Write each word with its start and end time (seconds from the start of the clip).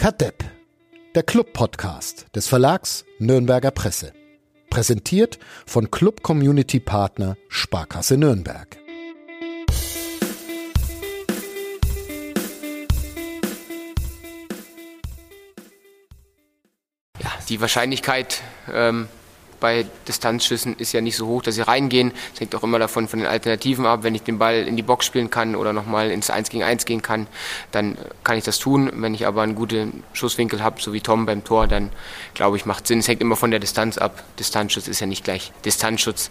Kadepp, 0.00 0.42
der 1.14 1.22
Club-Podcast 1.22 2.34
des 2.34 2.48
Verlags 2.48 3.04
Nürnberger 3.18 3.70
Presse. 3.70 4.14
Präsentiert 4.70 5.38
von 5.66 5.90
Club 5.90 6.22
Community 6.22 6.80
Partner 6.80 7.36
Sparkasse 7.50 8.16
Nürnberg. 8.16 8.78
Ja, 17.18 17.32
die 17.50 17.60
Wahrscheinlichkeit 17.60 18.40
ähm, 18.72 19.06
bei 19.60 19.86
Distanzschüssen 20.08 20.76
ist 20.78 20.92
ja 20.92 21.00
nicht 21.00 21.16
so 21.16 21.26
hoch, 21.26 21.42
dass 21.42 21.54
sie 21.54 21.66
reingehen. 21.66 22.12
Das 22.32 22.40
hängt 22.40 22.54
auch 22.54 22.62
immer 22.62 22.78
davon 22.78 23.08
von 23.08 23.18
den 23.20 23.28
Alternativen 23.28 23.86
ab. 23.86 24.02
Wenn 24.02 24.14
ich 24.14 24.22
den 24.22 24.38
Ball 24.38 24.66
in 24.66 24.76
die 24.76 24.82
Box 24.82 25.06
spielen 25.06 25.30
kann 25.30 25.54
oder 25.54 25.72
nochmal 25.72 26.10
ins 26.10 26.30
1 26.30 26.50
gegen 26.50 26.62
1 26.62 26.84
gehen 26.86 27.02
kann, 27.02 27.26
dann 27.70 27.96
kann 28.24 28.38
ich 28.38 28.44
das 28.44 28.58
tun. 28.58 28.90
Wenn 28.94 29.14
ich 29.14 29.26
aber 29.26 29.42
einen 29.42 29.54
guten 29.54 30.02
Schusswinkel 30.12 30.62
habe, 30.62 30.80
so 30.80 30.92
wie 30.92 31.00
Tom 31.00 31.26
beim 31.26 31.44
Tor, 31.44 31.66
dann 31.66 31.90
glaube 32.34 32.56
ich, 32.56 32.66
macht 32.66 32.86
Sinn. 32.86 33.00
Es 33.00 33.08
hängt 33.08 33.20
immer 33.20 33.36
von 33.36 33.50
der 33.50 33.60
Distanz 33.60 33.98
ab. 33.98 34.24
Distanzschutz 34.38 34.88
ist 34.88 35.00
ja 35.00 35.06
nicht 35.06 35.24
gleich 35.24 35.52
Distanzschutz. 35.64 36.30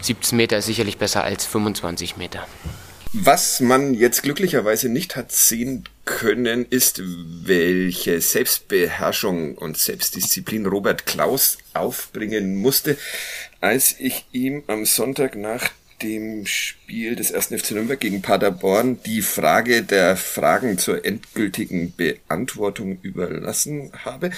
17 0.00 0.36
Meter 0.36 0.58
ist 0.58 0.66
sicherlich 0.66 0.98
besser 0.98 1.22
als 1.22 1.44
25 1.46 2.16
Meter. 2.16 2.46
Was 3.12 3.58
man 3.58 3.94
jetzt 3.94 4.22
glücklicherweise 4.22 4.88
nicht 4.88 5.16
hat 5.16 5.32
sehen 5.32 5.84
können, 6.10 6.66
ist, 6.68 7.00
welche 7.04 8.20
Selbstbeherrschung 8.20 9.56
und 9.56 9.78
Selbstdisziplin 9.78 10.66
Robert 10.66 11.06
Klaus 11.06 11.58
aufbringen 11.72 12.56
musste, 12.56 12.98
als 13.60 13.94
ich 13.98 14.26
ihm 14.32 14.64
am 14.66 14.84
Sonntag 14.84 15.36
nach 15.36 15.70
dem 16.02 16.46
Spiel 16.46 17.14
des 17.14 17.32
1. 17.32 17.46
FC 17.48 17.72
Nürnberg 17.72 18.00
gegen 18.00 18.22
Paderborn 18.22 18.98
die 19.04 19.22
Frage 19.22 19.82
der 19.82 20.16
Fragen 20.16 20.78
zur 20.78 21.04
endgültigen 21.04 21.94
Beantwortung 21.94 22.98
überlassen 23.02 23.92
habe. 24.04 24.30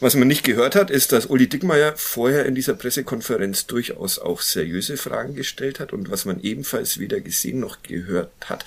Was 0.00 0.14
man 0.14 0.28
nicht 0.28 0.44
gehört 0.44 0.74
hat, 0.74 0.90
ist, 0.90 1.12
dass 1.12 1.26
Uli 1.26 1.48
Dickmeyer 1.48 1.94
vorher 1.96 2.44
in 2.46 2.54
dieser 2.54 2.74
Pressekonferenz 2.74 3.66
durchaus 3.66 4.18
auch 4.18 4.42
seriöse 4.42 4.96
Fragen 4.96 5.34
gestellt 5.34 5.80
hat 5.80 5.92
und 5.92 6.10
was 6.10 6.24
man 6.24 6.40
ebenfalls 6.40 6.98
weder 6.98 7.20
gesehen 7.20 7.60
noch 7.60 7.82
gehört 7.82 8.30
hat, 8.44 8.64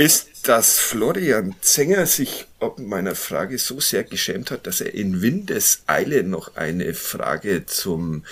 ist, 0.00 0.48
dass 0.48 0.78
Florian 0.78 1.54
Zenger 1.60 2.06
sich 2.06 2.46
ob 2.58 2.78
meiner 2.78 3.14
Frage 3.14 3.58
so 3.58 3.80
sehr 3.80 4.02
geschämt 4.02 4.50
hat, 4.50 4.66
dass 4.66 4.80
er 4.80 4.94
in 4.94 5.20
Windeseile 5.22 6.22
noch 6.24 6.56
eine 6.56 6.94
Frage 6.94 7.66
zum 7.66 8.24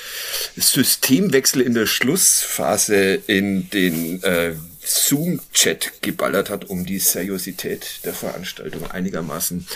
Systemwechsel 0.56 1.60
in 1.62 1.74
der 1.74 1.86
Schlussphase 1.86 3.20
in 3.26 3.68
den 3.70 4.22
äh, 4.22 4.54
Zoom-Chat 4.80 6.00
geballert 6.00 6.48
hat, 6.48 6.64
um 6.66 6.86
die 6.86 6.98
Seriosität 6.98 8.00
der 8.04 8.14
Veranstaltung 8.14 8.90
einigermaßen 8.90 9.66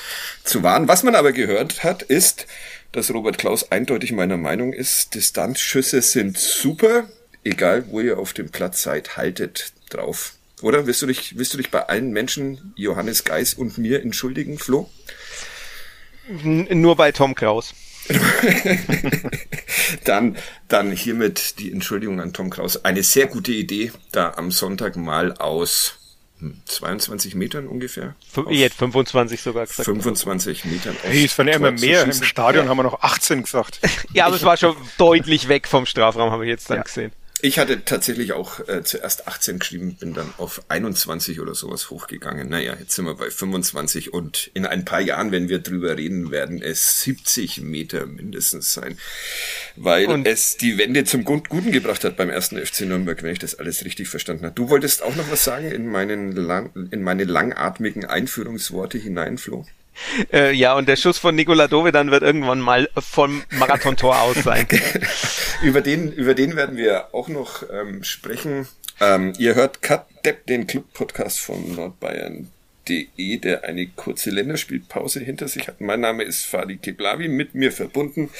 zu 0.44 0.62
wahren. 0.62 0.88
Was 0.88 1.02
man 1.02 1.14
aber 1.14 1.32
gehört 1.32 1.84
hat, 1.84 2.02
ist, 2.02 2.46
dass 2.92 3.12
Robert 3.12 3.38
Klaus 3.38 3.70
eindeutig 3.70 4.12
meiner 4.12 4.38
Meinung 4.38 4.72
ist, 4.72 5.14
Distanzschüsse 5.14 6.00
sind 6.00 6.38
super, 6.38 7.08
egal 7.44 7.84
wo 7.88 8.00
ihr 8.00 8.18
auf 8.18 8.32
dem 8.32 8.50
Platz 8.50 8.82
seid, 8.82 9.16
haltet 9.18 9.72
drauf. 9.90 10.34
Oder 10.62 10.86
willst 10.86 11.02
du 11.02 11.06
dich, 11.06 11.36
willst 11.36 11.52
du 11.54 11.58
dich 11.58 11.70
bei 11.70 11.88
allen 11.88 12.12
Menschen, 12.12 12.72
Johannes 12.76 13.24
Geis 13.24 13.54
und 13.54 13.78
mir 13.78 14.02
entschuldigen, 14.02 14.58
Flo? 14.58 14.90
Nur 16.28 16.96
bei 16.96 17.12
Tom 17.12 17.34
Kraus. 17.34 17.74
dann, 20.04 20.36
dann 20.68 20.92
hiermit 20.92 21.58
die 21.58 21.70
Entschuldigung 21.72 22.20
an 22.20 22.32
Tom 22.32 22.50
Kraus. 22.50 22.84
Eine 22.84 23.02
sehr 23.02 23.26
gute 23.26 23.52
Idee, 23.52 23.92
da 24.12 24.34
am 24.36 24.50
Sonntag 24.50 24.96
mal 24.96 25.32
aus 25.34 25.98
22 26.66 27.32
hm, 27.32 27.38
Metern 27.38 27.66
ungefähr. 27.66 28.14
Jetzt 28.50 28.76
25 28.76 29.40
sogar 29.40 29.66
gesagt. 29.66 29.84
25 29.84 30.64
Metern. 30.64 30.96
Hey, 31.02 31.24
es 31.24 31.38
waren 31.38 31.48
ja 31.48 31.54
immer 31.54 31.70
mehr. 31.70 32.02
Im 32.02 32.12
Stadion 32.12 32.64
ja. 32.64 32.70
haben 32.70 32.78
wir 32.78 32.82
noch 32.82 33.00
18 33.02 33.42
gesagt. 33.42 33.80
ja, 34.12 34.26
aber 34.26 34.36
es 34.36 34.42
war 34.42 34.56
schon 34.56 34.76
deutlich 34.98 35.48
weg 35.48 35.68
vom 35.68 35.86
Strafraum, 35.86 36.30
habe 36.30 36.44
ich 36.44 36.50
jetzt 36.50 36.68
dann 36.70 36.78
ja. 36.78 36.82
gesehen. 36.82 37.12
Ich 37.44 37.58
hatte 37.58 37.84
tatsächlich 37.84 38.34
auch 38.34 38.68
äh, 38.68 38.84
zuerst 38.84 39.26
18 39.26 39.58
geschrieben, 39.58 39.96
bin 39.96 40.14
dann 40.14 40.32
auf 40.38 40.62
21 40.68 41.40
oder 41.40 41.56
sowas 41.56 41.90
hochgegangen. 41.90 42.48
Naja, 42.48 42.76
jetzt 42.78 42.94
sind 42.94 43.04
wir 43.04 43.16
bei 43.16 43.30
25 43.30 44.12
und 44.12 44.52
in 44.54 44.64
ein 44.64 44.84
paar 44.84 45.00
Jahren, 45.00 45.32
wenn 45.32 45.48
wir 45.48 45.58
drüber 45.58 45.96
reden, 45.96 46.30
werden 46.30 46.62
es 46.62 47.02
70 47.02 47.60
Meter 47.62 48.06
mindestens 48.06 48.72
sein. 48.72 48.96
Weil 49.74 50.06
und 50.06 50.24
es 50.24 50.56
die 50.56 50.78
Wende 50.78 51.02
zum 51.02 51.24
Guten 51.24 51.72
gebracht 51.72 52.04
hat 52.04 52.16
beim 52.16 52.30
ersten 52.30 52.64
FC 52.64 52.82
Nürnberg, 52.82 53.20
wenn 53.24 53.32
ich 53.32 53.40
das 53.40 53.56
alles 53.56 53.84
richtig 53.84 54.08
verstanden 54.08 54.44
habe. 54.44 54.54
Du 54.54 54.70
wolltest 54.70 55.02
auch 55.02 55.16
noch 55.16 55.28
was 55.28 55.42
sagen 55.42 55.68
in, 55.72 55.88
meinen 55.88 56.30
lang, 56.30 56.70
in 56.92 57.02
meine 57.02 57.24
langatmigen 57.24 58.04
Einführungsworte 58.04 58.98
hinein, 58.98 59.36
Flo? 59.36 59.66
Äh, 60.32 60.52
ja, 60.52 60.74
und 60.74 60.88
der 60.88 60.96
Schuss 60.96 61.18
von 61.18 61.34
Nikola 61.34 61.68
Dovedan 61.68 62.10
wird 62.10 62.22
irgendwann 62.22 62.60
mal 62.60 62.88
vom 62.98 63.42
Marathontor 63.50 64.20
aus 64.20 64.36
sein. 64.42 64.66
über, 65.62 65.80
den, 65.80 66.12
über 66.12 66.34
den 66.34 66.56
werden 66.56 66.76
wir 66.76 67.14
auch 67.14 67.28
noch 67.28 67.62
ähm, 67.70 68.02
sprechen. 68.02 68.68
Ähm, 69.00 69.32
ihr 69.38 69.54
hört 69.54 69.82
Cut 69.82 70.06
Depp, 70.24 70.46
den 70.46 70.66
Club-Podcast 70.66 71.40
von 71.40 71.74
Nordbayern.de, 71.74 73.36
der 73.38 73.64
eine 73.64 73.86
kurze 73.86 74.30
Länderspielpause 74.30 75.20
hinter 75.20 75.48
sich 75.48 75.68
hat. 75.68 75.80
Mein 75.80 76.00
Name 76.00 76.24
ist 76.24 76.46
Fadi 76.46 76.76
Keblavi, 76.76 77.28
mit 77.28 77.54
mir 77.54 77.72
verbunden 77.72 78.30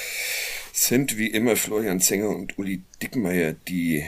sind 0.72 1.19
wie 1.19 1.28
immer 1.28 1.54
Florian 1.54 2.00
Zenger 2.00 2.30
und 2.30 2.58
Uli 2.58 2.80
Dickmeier, 3.02 3.54
die 3.69 4.04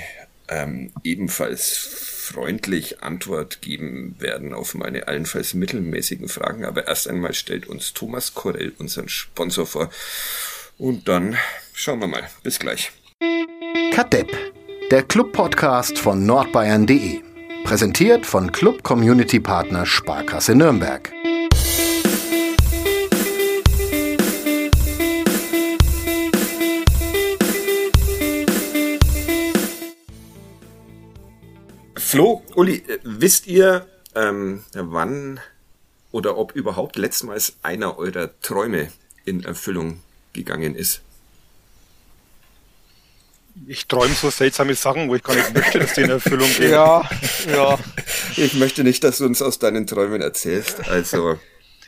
ähm, 0.48 0.92
ebenfalls 1.04 2.13
freundlich 2.24 3.02
Antwort 3.02 3.60
geben 3.60 4.16
werden 4.18 4.54
auf 4.54 4.74
meine 4.74 5.08
allenfalls 5.08 5.54
mittelmäßigen 5.54 6.28
Fragen. 6.28 6.64
Aber 6.64 6.88
erst 6.88 7.08
einmal 7.08 7.34
stellt 7.34 7.66
uns 7.66 7.92
Thomas 7.92 8.34
Korell 8.34 8.72
unseren 8.78 9.08
Sponsor 9.08 9.66
vor. 9.66 9.90
Und 10.78 11.08
dann 11.08 11.36
schauen 11.72 12.00
wir 12.00 12.08
mal. 12.08 12.28
Bis 12.42 12.58
gleich. 12.58 12.92
Kadepp, 13.92 14.36
der 14.90 15.02
Club-Podcast 15.02 15.98
von 15.98 16.26
nordbayern.de. 16.26 17.20
Präsentiert 17.64 18.26
von 18.26 18.52
Club 18.52 18.82
Community 18.82 19.40
Partner 19.40 19.86
Sparkasse 19.86 20.54
Nürnberg. 20.54 21.12
Uli, 32.54 32.76
äh, 32.76 32.98
wisst 33.02 33.46
ihr, 33.46 33.86
ähm, 34.14 34.64
wann 34.72 35.40
oder 36.12 36.36
ob 36.38 36.52
überhaupt 36.52 36.96
letztmals 36.96 37.56
einer 37.62 37.98
eurer 37.98 38.30
Träume 38.40 38.92
in 39.24 39.44
Erfüllung 39.44 40.00
gegangen 40.32 40.74
ist? 40.74 41.02
Ich 43.66 43.86
träume 43.86 44.14
so 44.14 44.30
seltsame 44.30 44.74
Sachen, 44.74 45.08
wo 45.08 45.14
ich 45.14 45.22
gar 45.22 45.34
nicht 45.36 45.54
möchte, 45.54 45.78
dass 45.78 45.94
die 45.94 46.02
in 46.02 46.10
Erfüllung 46.10 46.48
gehen. 46.56 46.72
Ja, 46.72 47.08
ja. 47.46 47.78
Ich 48.36 48.54
möchte 48.54 48.82
nicht, 48.82 49.04
dass 49.04 49.18
du 49.18 49.26
uns 49.26 49.42
aus 49.42 49.58
deinen 49.58 49.86
Träumen 49.86 50.20
erzählst. 50.20 50.88
Also. 50.88 51.38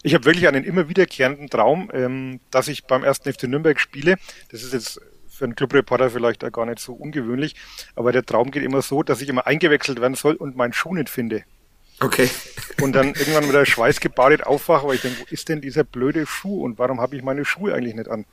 Ich 0.03 0.15
habe 0.15 0.25
wirklich 0.25 0.47
einen 0.47 0.62
immer 0.62 0.88
wiederkehrenden 0.88 1.50
Traum, 1.50 1.91
ähm, 1.93 2.41
dass 2.53 2.69
ich 2.69 2.84
beim 2.84 3.03
ersten 3.03 3.32
FC 3.32 3.44
Nürnberg 3.44 3.81
spiele. 3.81 4.16
Das 4.50 4.62
ist 4.62 4.72
jetzt 4.72 5.00
für 5.37 5.45
einen 5.45 5.55
Clubreporter 5.55 6.11
vielleicht 6.11 6.45
auch 6.45 6.53
gar 6.53 6.67
nicht 6.67 6.79
so 6.79 6.95
ungewöhnlich. 6.95 7.55
Aber 7.95 8.13
der 8.13 8.25
Traum 8.25 8.51
geht 8.51 8.63
immer 8.63 8.83
so, 8.83 9.03
dass 9.03 9.21
ich 9.21 9.29
immer 9.29 9.47
eingewechselt 9.47 10.01
werden 10.01 10.15
soll 10.15 10.35
und 10.35 10.57
meinen 10.57 10.73
Schuh 10.73 10.95
nicht 10.95 11.09
finde. 11.09 11.45
Okay. 12.01 12.29
Und 12.83 12.93
dann 12.93 13.09
irgendwann 13.09 13.47
mit 13.47 13.55
der 13.55 13.65
Schweiß 13.65 14.01
gebadet 14.01 14.45
aufwache, 14.45 14.87
weil 14.87 14.97
ich 14.97 15.03
denke, 15.03 15.21
wo 15.21 15.25
ist 15.31 15.49
denn 15.49 15.61
dieser 15.61 15.85
blöde 15.85 16.27
Schuh 16.27 16.63
und 16.63 16.79
warum 16.79 17.01
habe 17.01 17.17
ich 17.17 17.23
meine 17.23 17.45
Schuhe 17.45 17.75
eigentlich 17.75 17.95
nicht 17.95 18.09
an? 18.09 18.27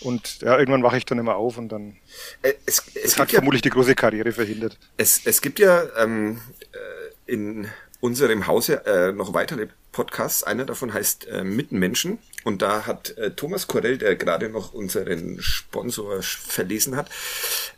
Und 0.00 0.42
ja, 0.42 0.56
irgendwann 0.56 0.84
wache 0.84 0.96
ich 0.96 1.04
dann 1.04 1.18
immer 1.18 1.34
auf 1.34 1.58
und 1.58 1.70
dann 1.70 1.96
äh, 2.42 2.52
es, 2.66 2.84
es, 3.02 3.18
hat 3.18 3.32
vermutlich 3.32 3.62
die 3.62 3.70
große 3.70 3.96
Karriere 3.96 4.30
verhindert. 4.30 4.78
Es, 4.96 5.22
es 5.24 5.42
gibt 5.42 5.58
ja 5.58 5.82
ähm, 5.96 6.40
äh, 6.72 7.32
in 7.32 7.68
unserem 8.00 8.46
Hause 8.46 8.86
äh, 8.86 9.12
noch 9.12 9.34
weitere 9.34 9.66
Podcasts. 9.90 10.44
Einer 10.44 10.64
davon 10.64 10.94
heißt 10.94 11.26
äh, 11.26 11.42
Mitmenschen. 11.42 12.18
Und 12.48 12.62
da 12.62 12.86
hat 12.86 13.10
äh, 13.18 13.32
Thomas 13.32 13.66
Korell, 13.66 13.98
der 13.98 14.16
gerade 14.16 14.48
noch 14.48 14.72
unseren 14.72 15.36
Sponsor 15.42 16.22
verlesen 16.22 16.96
hat, 16.96 17.10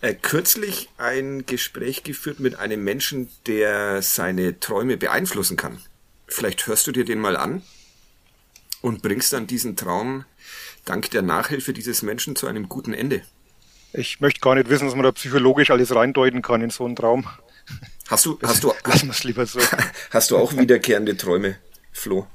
äh, 0.00 0.14
kürzlich 0.14 0.88
ein 0.96 1.44
Gespräch 1.44 2.04
geführt 2.04 2.38
mit 2.38 2.56
einem 2.56 2.84
Menschen, 2.84 3.28
der 3.48 4.00
seine 4.00 4.60
Träume 4.60 4.96
beeinflussen 4.96 5.56
kann. 5.56 5.80
Vielleicht 6.28 6.68
hörst 6.68 6.86
du 6.86 6.92
dir 6.92 7.04
den 7.04 7.18
mal 7.18 7.36
an 7.36 7.62
und 8.80 9.02
bringst 9.02 9.32
dann 9.32 9.48
diesen 9.48 9.74
Traum 9.74 10.24
dank 10.84 11.10
der 11.10 11.22
Nachhilfe 11.22 11.72
dieses 11.72 12.02
Menschen 12.02 12.36
zu 12.36 12.46
einem 12.46 12.68
guten 12.68 12.94
Ende. 12.94 13.22
Ich 13.92 14.20
möchte 14.20 14.38
gar 14.38 14.54
nicht 14.54 14.68
wissen, 14.68 14.84
dass 14.84 14.94
man 14.94 15.02
da 15.02 15.10
psychologisch 15.10 15.72
alles 15.72 15.92
reindeuten 15.92 16.42
kann 16.42 16.62
in 16.62 16.70
so 16.70 16.84
einen 16.84 16.94
Traum. 16.94 17.26
Hast 18.06 18.24
du, 18.24 18.38
hast 18.40 18.62
du, 18.62 18.72
lieber 19.24 19.46
so. 19.46 19.58
Hast 20.10 20.30
du 20.30 20.36
auch 20.36 20.56
wiederkehrende 20.56 21.16
Träume, 21.16 21.56
Flo? 21.90 22.28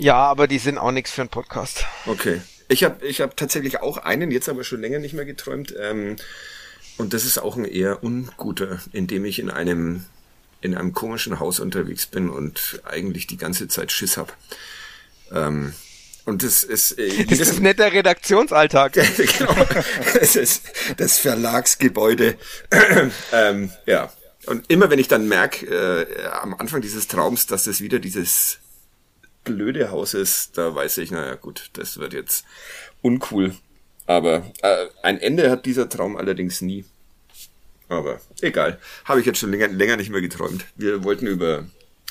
Ja, 0.00 0.16
aber 0.16 0.48
die 0.48 0.58
sind 0.58 0.78
auch 0.78 0.92
nichts 0.92 1.10
für 1.10 1.20
einen 1.20 1.28
Podcast. 1.28 1.84
Okay. 2.06 2.40
Ich 2.68 2.84
habe 2.84 3.06
ich 3.06 3.20
hab 3.20 3.36
tatsächlich 3.36 3.80
auch 3.80 3.98
einen, 3.98 4.30
jetzt 4.30 4.48
aber 4.48 4.64
schon 4.64 4.80
länger 4.80 4.98
nicht 4.98 5.12
mehr 5.12 5.26
geträumt. 5.26 5.74
Ähm, 5.78 6.16
und 6.96 7.12
das 7.12 7.26
ist 7.26 7.36
auch 7.36 7.56
ein 7.56 7.66
eher 7.66 8.02
unguter, 8.02 8.80
in 8.92 9.06
dem 9.06 9.26
ich 9.26 9.38
in 9.38 9.50
einem, 9.50 10.06
in 10.62 10.74
einem 10.74 10.94
komischen 10.94 11.38
Haus 11.38 11.60
unterwegs 11.60 12.06
bin 12.06 12.30
und 12.30 12.80
eigentlich 12.84 13.26
die 13.26 13.36
ganze 13.36 13.68
Zeit 13.68 13.92
Schiss 13.92 14.16
hab. 14.16 14.34
Ähm, 15.32 15.74
Und 16.24 16.44
das 16.44 16.64
ist, 16.64 16.92
äh, 16.98 17.26
das 17.26 17.38
ist 17.38 17.60
nicht 17.60 17.78
der 17.78 17.92
Redaktionsalltag. 17.92 18.92
genau. 19.38 19.54
Das 20.14 20.34
ist 20.34 20.62
das 20.96 21.18
Verlagsgebäude. 21.18 22.36
ähm, 23.32 23.70
ja. 23.84 24.10
Und 24.46 24.70
immer 24.70 24.88
wenn 24.88 24.98
ich 24.98 25.08
dann 25.08 25.28
merke, 25.28 25.66
äh, 25.66 26.24
am 26.40 26.54
Anfang 26.54 26.80
dieses 26.80 27.06
Traums, 27.06 27.46
dass 27.46 27.64
das 27.64 27.82
wieder 27.82 27.98
dieses 27.98 28.60
blöde 29.44 29.90
Haus 29.90 30.14
ist, 30.14 30.58
da 30.58 30.74
weiß 30.74 30.98
ich, 30.98 31.10
naja 31.10 31.34
gut, 31.34 31.70
das 31.74 31.98
wird 31.98 32.12
jetzt 32.12 32.44
uncool. 33.02 33.54
Aber 34.06 34.50
äh, 34.62 34.86
ein 35.02 35.20
Ende 35.20 35.50
hat 35.50 35.66
dieser 35.66 35.88
Traum 35.88 36.16
allerdings 36.16 36.60
nie. 36.60 36.84
Aber 37.88 38.20
egal. 38.40 38.78
Habe 39.04 39.20
ich 39.20 39.26
jetzt 39.26 39.38
schon 39.38 39.50
länger, 39.50 39.68
länger 39.68 39.96
nicht 39.96 40.10
mehr 40.10 40.20
geträumt. 40.20 40.64
Wir 40.76 41.04
wollten 41.04 41.26
über 41.26 41.66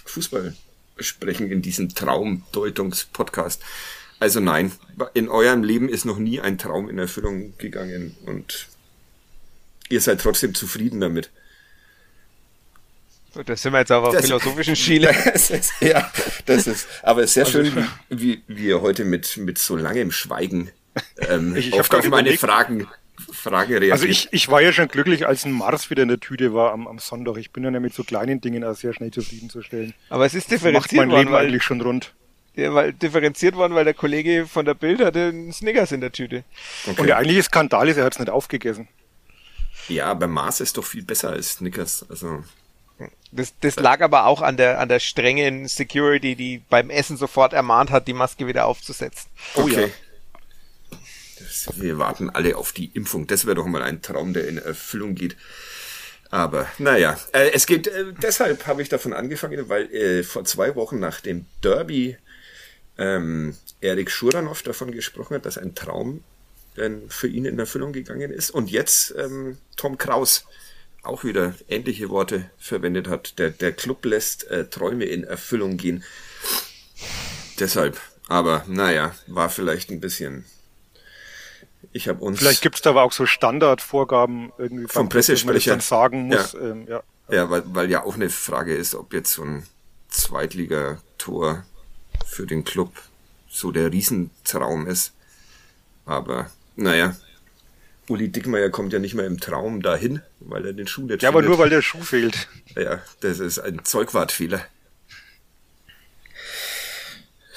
Fußball 0.05 0.55
sprechen 0.97 1.51
in 1.51 1.61
diesem 1.61 1.93
Traumdeutungs-Podcast. 1.93 3.61
Also 4.19 4.41
nein, 4.41 4.71
in 5.13 5.29
eurem 5.29 5.63
Leben 5.63 5.87
ist 5.87 6.05
noch 6.05 6.17
nie 6.17 6.41
ein 6.41 6.57
Traum 6.57 6.89
in 6.89 6.99
Erfüllung 6.99 7.57
gegangen 7.57 8.17
und 8.25 8.67
ihr 9.87 10.01
seid 10.01 10.19
trotzdem 10.19 10.53
zufrieden 10.53 10.99
damit. 10.99 11.31
Da 13.45 13.55
sind 13.55 13.73
wir 13.73 13.79
jetzt 13.79 13.91
aber 13.91 14.09
auf 14.09 14.15
das, 14.15 14.25
philosophischen 14.25 14.75
Schiene. 14.75 15.13
Das 15.33 15.49
ist, 15.49 15.71
ja, 15.81 16.11
das 16.45 16.67
ist, 16.67 16.87
aber 17.03 17.25
sehr 17.27 17.45
also, 17.45 17.63
schön, 17.63 17.87
wie, 18.09 18.43
wie 18.47 18.67
ihr 18.67 18.81
heute 18.81 19.05
mit, 19.05 19.37
mit 19.37 19.57
so 19.57 19.75
langem 19.75 20.11
Schweigen 20.11 20.71
ähm, 21.27 21.55
ich, 21.55 21.69
ich 21.69 21.79
auf, 21.79 21.91
auf 21.91 22.07
meine 22.09 22.35
Fragen, 22.37 22.87
Frage 23.31 23.75
reagiert. 23.75 23.93
Also 23.93 24.05
ich, 24.05 24.29
ich 24.31 24.49
war 24.49 24.61
ja 24.61 24.71
schon 24.71 24.87
glücklich, 24.87 25.27
als 25.27 25.45
ein 25.45 25.51
Mars 25.51 25.89
wieder 25.89 26.03
in 26.03 26.09
der 26.09 26.19
Tüte 26.19 26.53
war 26.53 26.71
am, 26.71 26.87
am 26.87 26.99
Sonntag. 26.99 27.37
Ich 27.37 27.51
bin 27.51 27.63
ja 27.63 27.71
mit 27.79 27.93
so 27.93 28.03
kleinen 28.03 28.41
Dingen 28.41 28.63
auch 28.63 28.75
sehr 28.75 28.93
schnell 28.93 29.11
zufriedenzustellen. 29.11 29.93
Aber 30.09 30.25
es 30.25 30.33
ist 30.33 30.51
differenziert 30.51 30.85
das 30.85 30.91
macht 30.91 31.09
mein 31.09 31.17
Leben 31.17 31.31
worden, 31.31 31.45
eigentlich 31.45 31.63
schon 31.63 31.81
rund. 31.81 32.13
Ja, 32.55 32.73
weil 32.73 32.93
differenziert 32.93 33.55
worden, 33.55 33.73
weil 33.75 33.85
der 33.85 33.93
Kollege 33.93 34.45
von 34.45 34.65
der 34.65 34.73
Bild 34.73 35.01
hatte 35.01 35.27
einen 35.27 35.53
Snickers 35.53 35.91
in 35.91 36.01
der 36.01 36.11
Tüte. 36.11 36.43
Okay. 36.85 36.99
Und 36.99 37.07
der 37.07 37.17
eigentliche 37.17 37.43
Skandal 37.43 37.87
ist, 37.87 37.97
er 37.97 38.05
hat 38.05 38.13
es 38.13 38.19
nicht 38.19 38.29
aufgegessen. 38.29 38.87
Ja, 39.87 40.05
aber 40.07 40.27
Mars 40.27 40.59
ist 40.59 40.77
doch 40.77 40.85
viel 40.85 41.03
besser 41.03 41.29
als 41.29 41.53
Snickers. 41.53 42.05
Also 42.09 42.43
das, 43.31 43.53
das 43.61 43.75
lag 43.75 44.01
aber 44.01 44.25
auch 44.25 44.41
an 44.41 44.57
der, 44.57 44.79
an 44.79 44.89
der 44.89 44.99
strengen 44.99 45.67
Security, 45.67 46.35
die 46.35 46.61
beim 46.69 46.89
Essen 46.89 47.17
sofort 47.17 47.53
ermahnt 47.53 47.91
hat, 47.91 48.07
die 48.07 48.13
Maske 48.13 48.47
wieder 48.47 48.65
aufzusetzen. 48.65 49.29
Oh 49.55 49.61
okay. 49.61 49.87
ja. 49.87 50.97
Das, 51.39 51.69
wir 51.79 51.97
warten 51.97 52.29
alle 52.29 52.57
auf 52.57 52.73
die 52.73 52.91
Impfung. 52.93 53.27
Das 53.27 53.45
wäre 53.45 53.55
doch 53.55 53.65
mal 53.65 53.81
ein 53.81 54.01
Traum, 54.01 54.33
der 54.33 54.47
in 54.47 54.57
Erfüllung 54.57 55.15
geht. 55.15 55.37
Aber 56.31 56.67
naja, 56.77 57.17
äh, 57.31 57.51
es 57.53 57.65
geht, 57.65 57.87
äh, 57.87 58.13
deshalb 58.21 58.67
habe 58.67 58.81
ich 58.81 58.89
davon 58.89 59.13
angefangen, 59.13 59.69
weil 59.69 59.91
äh, 59.93 60.23
vor 60.23 60.45
zwei 60.45 60.75
Wochen 60.75 60.99
nach 60.99 61.21
dem 61.21 61.45
Derby 61.63 62.17
ähm, 62.97 63.55
Erik 63.81 64.11
Schuranov 64.11 64.61
davon 64.61 64.91
gesprochen 64.91 65.35
hat, 65.35 65.45
dass 65.45 65.57
ein 65.57 65.73
Traum 65.73 66.23
äh, 66.75 66.89
für 67.07 67.27
ihn 67.27 67.45
in 67.45 67.57
Erfüllung 67.57 67.93
gegangen 67.93 68.31
ist. 68.31 68.51
Und 68.51 68.69
jetzt 68.69 69.15
ähm, 69.17 69.57
Tom 69.75 69.97
Kraus 69.97 70.45
auch 71.03 71.23
wieder 71.23 71.55
ähnliche 71.67 72.09
Worte 72.09 72.49
verwendet 72.57 73.07
hat. 73.07 73.39
Der, 73.39 73.49
der 73.49 73.71
Club 73.71 74.05
lässt 74.05 74.45
äh, 74.45 74.69
Träume 74.69 75.05
in 75.05 75.23
Erfüllung 75.23 75.77
gehen. 75.77 76.03
Deshalb, 77.59 77.99
aber 78.27 78.63
naja, 78.67 79.15
war 79.27 79.49
vielleicht 79.49 79.89
ein 79.89 79.99
bisschen. 79.99 80.45
Ich 81.91 82.07
habe 82.07 82.23
uns. 82.23 82.39
Vielleicht 82.39 82.61
gibt's 82.61 82.81
da 82.81 82.91
aber 82.91 83.03
auch 83.03 83.11
so 83.11 83.25
Standardvorgaben 83.25 84.51
irgendwie 84.57 84.87
vom 84.87 85.09
Pressesprecher 85.09 85.71
dann 85.71 85.79
sagen 85.79 86.27
muss. 86.27 86.53
Ja, 86.53 86.59
ähm, 86.59 86.87
ja. 86.87 87.03
ja 87.29 87.49
weil, 87.49 87.63
weil 87.65 87.89
ja 87.89 88.03
auch 88.03 88.15
eine 88.15 88.29
Frage 88.29 88.75
ist, 88.75 88.95
ob 88.95 89.13
jetzt 89.13 89.33
so 89.33 89.43
ein 89.43 89.65
Zweitligator 90.09 91.63
für 92.25 92.45
den 92.45 92.63
Club 92.63 92.91
so 93.49 93.71
der 93.71 93.91
Riesentraum 93.91 94.87
ist. 94.87 95.13
Aber 96.05 96.49
naja, 96.75 97.15
Uli 98.07 98.29
Dickmeyer 98.29 98.69
kommt 98.69 98.93
ja 98.93 98.99
nicht 98.99 99.13
mehr 99.13 99.25
im 99.25 99.39
Traum 99.39 99.81
dahin, 99.81 100.21
weil 100.39 100.65
er 100.65 100.73
den 100.73 100.87
Schuh 100.87 101.03
nicht 101.03 101.21
Ja, 101.23 101.29
findet. 101.29 101.35
aber 101.35 101.41
nur 101.43 101.57
weil 101.59 101.69
der 101.69 101.81
Schuh 101.81 102.01
fehlt. 102.01 102.47
Ja, 102.75 103.01
das 103.21 103.39
ist 103.39 103.59
ein 103.59 103.85
Zeugwartfehler. 103.85 104.65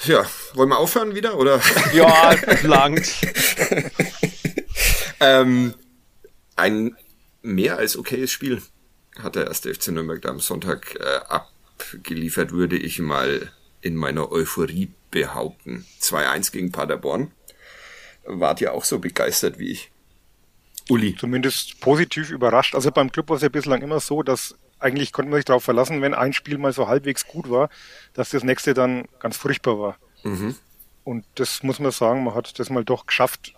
Ja, 0.05 0.25
wollen 0.53 0.69
wir 0.69 0.77
aufhören 0.79 1.15
wieder, 1.15 1.37
oder? 1.37 1.61
Ja, 1.93 2.33
langt. 2.63 3.09
ähm, 5.19 5.73
ein 6.55 6.95
mehr 7.41 7.77
als 7.77 7.97
okayes 7.97 8.31
Spiel 8.31 8.61
hat 9.19 9.35
der 9.35 9.47
erste 9.47 9.73
FC 9.73 9.89
Nürnberg 9.89 10.21
da 10.21 10.29
am 10.29 10.39
Sonntag 10.39 10.95
äh, 10.99 11.19
abgeliefert, 11.29 12.51
würde 12.51 12.77
ich 12.77 12.99
mal 12.99 13.51
in 13.81 13.95
meiner 13.95 14.31
Euphorie 14.31 14.91
behaupten. 15.11 15.85
2-1 16.01 16.51
gegen 16.51 16.71
Paderborn. 16.71 17.31
Wart 18.25 18.61
ja 18.61 18.71
auch 18.71 18.85
so 18.85 18.99
begeistert 18.99 19.59
wie 19.59 19.71
ich. 19.71 19.91
Uli. 20.89 21.15
Zumindest 21.15 21.79
positiv 21.79 22.29
überrascht. 22.29 22.75
Also 22.75 22.91
beim 22.91 23.11
Club 23.11 23.29
war 23.29 23.37
es 23.37 23.43
ja 23.43 23.49
bislang 23.49 23.81
immer 23.81 23.99
so, 23.99 24.23
dass 24.23 24.55
eigentlich 24.79 25.13
konnte 25.13 25.31
man 25.31 25.37
sich 25.37 25.45
darauf 25.45 25.63
verlassen, 25.63 26.01
wenn 26.01 26.13
ein 26.13 26.33
Spiel 26.33 26.57
mal 26.57 26.73
so 26.73 26.87
halbwegs 26.87 27.25
gut 27.25 27.49
war, 27.49 27.69
dass 28.13 28.29
das 28.29 28.43
nächste 28.43 28.73
dann 28.73 29.05
ganz 29.19 29.37
furchtbar 29.37 29.79
war. 29.79 29.97
Mhm. 30.23 30.55
Und 31.05 31.25
das 31.35 31.63
muss 31.63 31.79
man 31.79 31.91
sagen, 31.91 32.23
man 32.23 32.35
hat 32.35 32.59
das 32.59 32.69
mal 32.69 32.83
doch 32.83 33.05
geschafft, 33.05 33.53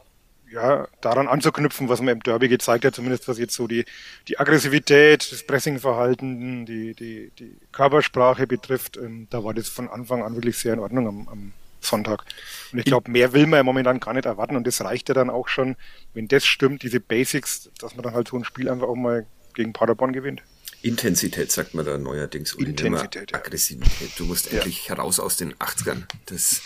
ja, 0.51 0.87
daran 1.01 1.27
anzuknüpfen, 1.27 1.89
was 1.89 1.99
man 2.01 2.13
im 2.13 2.23
Derby 2.23 2.47
gezeigt 2.47 2.85
hat, 2.85 2.95
zumindest 2.95 3.27
was 3.27 3.39
jetzt 3.39 3.55
so 3.55 3.67
die, 3.67 3.85
die 4.27 4.39
Aggressivität, 4.39 5.31
das 5.31 5.43
Pressingverhalten, 5.43 6.65
die, 6.65 6.93
die, 6.93 7.31
die 7.37 7.57
Körpersprache 7.71 8.47
betrifft. 8.47 8.97
Ähm, 8.97 9.27
da 9.29 9.43
war 9.43 9.53
das 9.53 9.67
von 9.67 9.89
Anfang 9.89 10.23
an 10.23 10.35
wirklich 10.35 10.57
sehr 10.57 10.73
in 10.73 10.79
Ordnung 10.79 11.07
am, 11.07 11.27
am 11.27 11.53
Sonntag. 11.87 12.23
Und 12.71 12.79
ich 12.79 12.85
glaube, 12.85 13.11
mehr 13.11 13.33
will 13.33 13.47
man 13.47 13.57
ja 13.57 13.63
momentan 13.63 13.99
gar 13.99 14.13
nicht 14.13 14.25
erwarten 14.25 14.55
und 14.55 14.65
das 14.67 14.81
reicht 14.81 15.09
ja 15.09 15.15
dann 15.15 15.29
auch 15.29 15.47
schon, 15.47 15.75
wenn 16.13 16.27
das 16.27 16.45
stimmt, 16.45 16.83
diese 16.83 16.99
Basics, 16.99 17.69
dass 17.79 17.95
man 17.95 18.03
dann 18.03 18.13
halt 18.13 18.27
so 18.27 18.37
ein 18.37 18.43
Spiel 18.43 18.69
einfach 18.69 18.87
auch 18.87 18.95
mal 18.95 19.25
gegen 19.53 19.73
Paderborn 19.73 20.13
gewinnt. 20.13 20.43
Intensität 20.81 21.51
sagt 21.51 21.73
man 21.73 21.85
da 21.85 21.97
neuerdings. 21.97 22.53
Intensität, 22.53 23.31
ja. 23.31 23.37
Aggressivität. 23.37 24.11
Du 24.17 24.25
musst 24.25 24.51
ja. 24.51 24.57
endlich 24.57 24.87
heraus 24.87 25.19
aus 25.19 25.35
den 25.35 25.55
80ern. 25.55 26.03
Das 26.27 26.61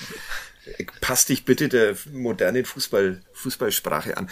passt 0.99 1.29
dich 1.29 1.45
bitte 1.45 1.69
der 1.69 1.95
modernen 2.11 2.65
Fußball, 2.65 3.21
Fußballsprache 3.33 4.17
an. 4.17 4.29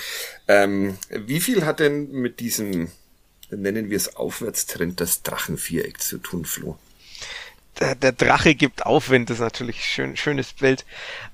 Ähm, 0.47 0.97
wie 1.09 1.39
viel 1.39 1.65
hat 1.65 1.79
denn 1.79 2.11
mit 2.11 2.39
diesem, 2.41 2.89
nennen 3.49 3.89
wir 3.89 3.97
es 3.97 4.15
Aufwärtstrend, 4.15 4.99
das 4.99 5.23
Drachenviereck 5.23 6.01
zu 6.01 6.17
tun, 6.17 6.45
Flo? 6.45 6.77
Der, 7.79 7.95
der 7.95 8.11
Drache 8.11 8.55
gibt 8.55 8.85
Aufwind, 8.85 9.29
das 9.29 9.37
ist 9.37 9.43
natürlich 9.43 9.83
schön, 9.85 10.17
schönes 10.17 10.53
Bild. 10.53 10.85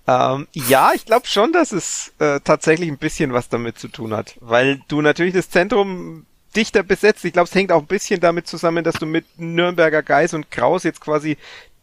Ähm, 0.08 0.48
ja, 0.54 0.92
ich 0.94 1.06
glaube 1.06 1.28
schon, 1.28 1.54
dass 1.54 1.72
es 1.72 2.14
äh, 2.20 2.40
tatsächlich 2.42 2.90
ein 2.90 2.98
bisschen 2.98 3.34
was 3.34 3.50
damit 3.50 3.80
zu 3.80 3.88
tun 3.88 4.14
hat, 4.14 4.36
weil 4.40 4.82
du 4.88 5.02
natürlich 5.02 5.34
das 5.34 5.50
Zentrum 5.50 6.26
dichter 6.56 6.84
besetzt. 6.84 7.26
Ich 7.26 7.34
glaube, 7.34 7.48
es 7.50 7.56
hängt 7.56 7.72
auch 7.72 7.82
ein 7.82 7.88
bisschen 7.88 8.20
damit 8.20 8.48
zusammen, 8.48 8.84
dass 8.84 8.96
du 8.96 9.06
mit 9.06 9.26
Nürnberger 9.40 10.04
Geis 10.04 10.34
und 10.34 10.52
Kraus 10.52 10.84
jetzt 10.84 11.02
quasi 11.02 11.38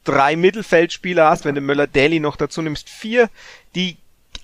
drei 0.04 0.36
Mittelfeldspieler 0.36 1.28
hast, 1.28 1.44
wenn 1.44 1.54
du 1.54 1.60
Möller-Daly 1.60 2.20
noch 2.20 2.36
dazu 2.36 2.62
nimmst, 2.62 2.88
vier, 2.88 3.28
die 3.74 3.96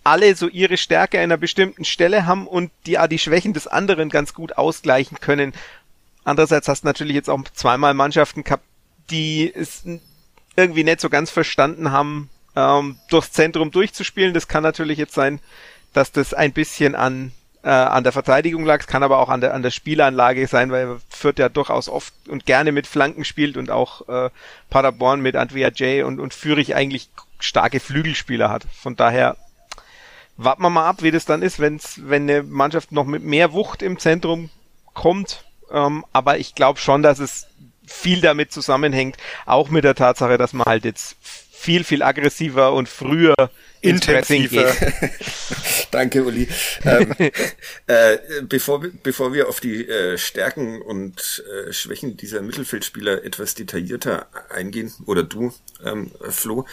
alle 0.04 0.34
so 0.36 0.48
ihre 0.48 0.76
Stärke 0.76 1.18
an 1.18 1.24
einer 1.24 1.36
bestimmten 1.36 1.84
Stelle 1.84 2.26
haben 2.26 2.46
und 2.46 2.70
die 2.86 2.98
die 3.10 3.18
Schwächen 3.18 3.52
des 3.52 3.66
anderen 3.66 4.08
ganz 4.08 4.34
gut 4.34 4.56
ausgleichen 4.56 5.18
können. 5.20 5.52
Andererseits 6.24 6.68
hast 6.68 6.82
du 6.82 6.86
natürlich 6.86 7.14
jetzt 7.14 7.30
auch 7.30 7.40
zweimal 7.54 7.94
Mannschaften 7.94 8.44
gehabt, 8.44 8.64
die 9.10 9.52
es 9.54 9.84
irgendwie 10.56 10.84
nicht 10.84 11.00
so 11.00 11.10
ganz 11.10 11.30
verstanden 11.30 11.90
haben, 11.92 12.30
ähm, 12.54 12.98
durchs 13.10 13.32
Zentrum 13.32 13.70
durchzuspielen. 13.70 14.34
Das 14.34 14.48
kann 14.48 14.62
natürlich 14.62 14.98
jetzt 14.98 15.14
sein, 15.14 15.40
dass 15.92 16.12
das 16.12 16.34
ein 16.34 16.52
bisschen 16.52 16.94
an 16.94 17.32
äh, 17.62 17.70
an 17.70 18.04
der 18.04 18.12
Verteidigung 18.12 18.64
lag, 18.64 18.80
es 18.80 18.86
kann 18.86 19.02
aber 19.02 19.18
auch 19.18 19.28
an 19.28 19.40
der 19.40 19.52
an 19.52 19.62
der 19.62 19.72
Spielanlage 19.72 20.46
sein, 20.46 20.70
weil 20.70 20.98
Fürth 21.08 21.38
ja 21.38 21.48
durchaus 21.48 21.88
oft 21.88 22.14
und 22.28 22.46
gerne 22.46 22.70
mit 22.70 22.86
Flanken 22.86 23.24
spielt 23.24 23.56
und 23.56 23.70
auch 23.70 24.08
äh, 24.08 24.30
Paderborn 24.70 25.20
mit 25.20 25.34
Andrea 25.34 25.70
J 25.70 26.06
und 26.06 26.20
und 26.20 26.32
Fürich 26.32 26.76
eigentlich 26.76 27.10
starke 27.40 27.80
Flügelspieler 27.80 28.50
hat. 28.50 28.66
Von 28.72 28.94
daher 28.94 29.36
warten 30.36 30.62
wir 30.62 30.70
mal 30.70 30.88
ab, 30.88 31.02
wie 31.02 31.10
das 31.10 31.24
dann 31.24 31.42
ist, 31.42 31.58
wenn's, 31.58 32.00
wenn 32.04 32.30
eine 32.30 32.44
Mannschaft 32.44 32.92
noch 32.92 33.04
mit 33.04 33.24
mehr 33.24 33.52
Wucht 33.52 33.82
im 33.82 33.98
Zentrum 33.98 34.50
kommt. 34.94 35.44
Ähm, 35.72 36.04
aber 36.12 36.38
ich 36.38 36.54
glaube 36.54 36.78
schon, 36.78 37.02
dass 37.02 37.18
es 37.18 37.48
viel 37.86 38.20
damit 38.20 38.52
zusammenhängt, 38.52 39.16
auch 39.46 39.68
mit 39.68 39.84
der 39.84 39.94
Tatsache, 39.94 40.38
dass 40.38 40.52
man 40.52 40.66
halt 40.66 40.84
jetzt 40.84 41.16
viel, 41.56 41.84
viel 41.84 42.02
aggressiver 42.02 42.72
und 42.74 42.88
früher 42.88 43.34
intensiver. 43.80 44.72
Danke, 45.90 46.24
Uli. 46.24 46.48
Ähm, 46.84 47.14
äh, 47.86 48.18
bevor, 48.42 48.84
bevor 49.02 49.32
wir 49.32 49.48
auf 49.48 49.60
die 49.60 49.86
äh, 49.88 50.18
Stärken 50.18 50.82
und 50.82 51.44
äh, 51.66 51.72
Schwächen 51.72 52.16
dieser 52.16 52.42
Mittelfeldspieler 52.42 53.24
etwas 53.24 53.54
detaillierter 53.54 54.26
eingehen, 54.50 54.92
oder 55.06 55.22
du, 55.22 55.52
ähm, 55.84 56.10
Flo, 56.28 56.66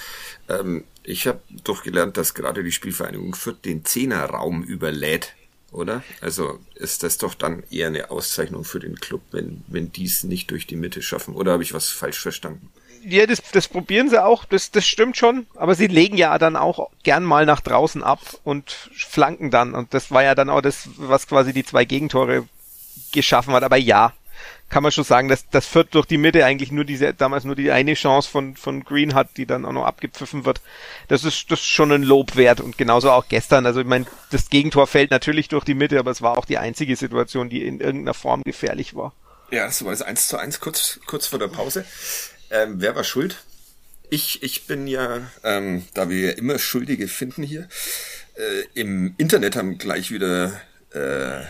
ähm, 0.49 0.83
ich 1.03 1.27
habe 1.27 1.41
doch 1.63 1.83
gelernt, 1.83 2.17
dass 2.17 2.33
gerade 2.33 2.63
die 2.63 2.71
Spielvereinigung 2.71 3.35
Fürth 3.35 3.63
den 3.65 3.85
Zehnerraum 3.85 4.63
überlädt 4.63 5.33
oder? 5.73 6.03
Also 6.21 6.59
ist 6.75 7.03
das 7.03 7.17
doch 7.17 7.33
dann 7.33 7.63
eher 7.69 7.87
eine 7.87 8.11
Auszeichnung 8.11 8.63
für 8.63 8.79
den 8.79 8.99
Club, 8.99 9.21
wenn, 9.31 9.63
wenn 9.67 9.91
die 9.91 10.05
es 10.05 10.23
nicht 10.23 10.51
durch 10.51 10.67
die 10.67 10.75
Mitte 10.75 11.01
schaffen. 11.01 11.35
Oder 11.35 11.53
habe 11.53 11.63
ich 11.63 11.73
was 11.73 11.89
falsch 11.89 12.19
verstanden? 12.19 12.71
Ja, 13.05 13.25
das, 13.25 13.41
das 13.51 13.67
probieren 13.67 14.09
sie 14.09 14.23
auch, 14.23 14.45
das, 14.45 14.71
das 14.71 14.87
stimmt 14.87 15.17
schon, 15.17 15.45
aber 15.55 15.75
sie 15.75 15.87
legen 15.87 16.15
ja 16.15 16.37
dann 16.37 16.55
auch 16.55 16.89
gern 17.03 17.25
mal 17.25 17.45
nach 17.45 17.59
draußen 17.59 18.01
ab 18.01 18.21
und 18.45 18.89
flanken 18.95 19.51
dann. 19.51 19.75
Und 19.75 19.93
das 19.93 20.09
war 20.09 20.23
ja 20.23 20.35
dann 20.35 20.49
auch 20.49 20.61
das, 20.61 20.87
was 20.95 21.27
quasi 21.27 21.51
die 21.51 21.65
zwei 21.65 21.83
Gegentore 21.83 22.47
geschaffen 23.11 23.53
hat. 23.53 23.63
Aber 23.63 23.75
ja, 23.75 24.13
kann 24.73 24.81
man 24.81 24.91
schon 24.91 25.03
sagen, 25.03 25.27
dass 25.27 25.47
das 25.51 25.67
Fürth 25.67 25.89
durch 25.91 26.07
die 26.07 26.17
Mitte 26.17 26.43
eigentlich 26.45 26.71
nur 26.71 26.83
diese, 26.83 27.13
damals 27.13 27.43
nur 27.43 27.55
die 27.55 27.69
eine 27.69 27.93
Chance 27.93 28.27
von, 28.27 28.55
von 28.55 28.83
Green 28.83 29.13
hat, 29.13 29.37
die 29.37 29.45
dann 29.45 29.65
auch 29.65 29.71
noch 29.71 29.85
abgepfiffen 29.85 30.45
wird. 30.45 30.61
Das 31.09 31.23
ist, 31.23 31.51
das 31.51 31.59
ist 31.59 31.67
schon 31.67 31.91
ein 31.91 32.01
Lob 32.01 32.35
wert 32.35 32.59
und 32.59 32.75
genauso 32.75 33.11
auch 33.11 33.27
gestern. 33.29 33.67
Also 33.67 33.81
ich 33.81 33.85
meine, 33.85 34.07
das 34.31 34.49
Gegentor 34.49 34.87
fällt 34.87 35.11
natürlich 35.11 35.47
durch 35.47 35.63
die 35.63 35.75
Mitte, 35.75 35.99
aber 35.99 36.09
es 36.09 36.23
war 36.23 36.39
auch 36.39 36.45
die 36.45 36.57
einzige 36.57 36.95
Situation, 36.95 37.49
die 37.49 37.63
in 37.63 37.81
irgendeiner 37.81 38.15
Form 38.15 38.41
gefährlich 38.41 38.95
war. 38.95 39.13
Ja, 39.51 39.69
so 39.69 39.85
war 39.85 39.93
es 39.93 40.01
1 40.01 40.27
zu 40.27 40.39
1 40.39 40.59
kurz, 40.59 40.99
kurz 41.05 41.27
vor 41.27 41.37
der 41.37 41.49
Pause. 41.49 41.85
Ähm, 42.49 42.77
wer 42.77 42.95
war 42.95 43.03
schuld? 43.03 43.43
Ich, 44.09 44.41
ich 44.41 44.65
bin 44.65 44.87
ja, 44.87 45.21
ähm, 45.43 45.85
da 45.93 46.09
wir 46.09 46.19
ja 46.19 46.31
immer 46.31 46.57
Schuldige 46.57 47.07
finden 47.07 47.43
hier, 47.43 47.69
äh, 48.37 48.63
im 48.73 49.13
Internet 49.19 49.55
haben 49.55 49.77
gleich 49.77 50.09
wieder 50.09 50.59
äh, 50.93 51.45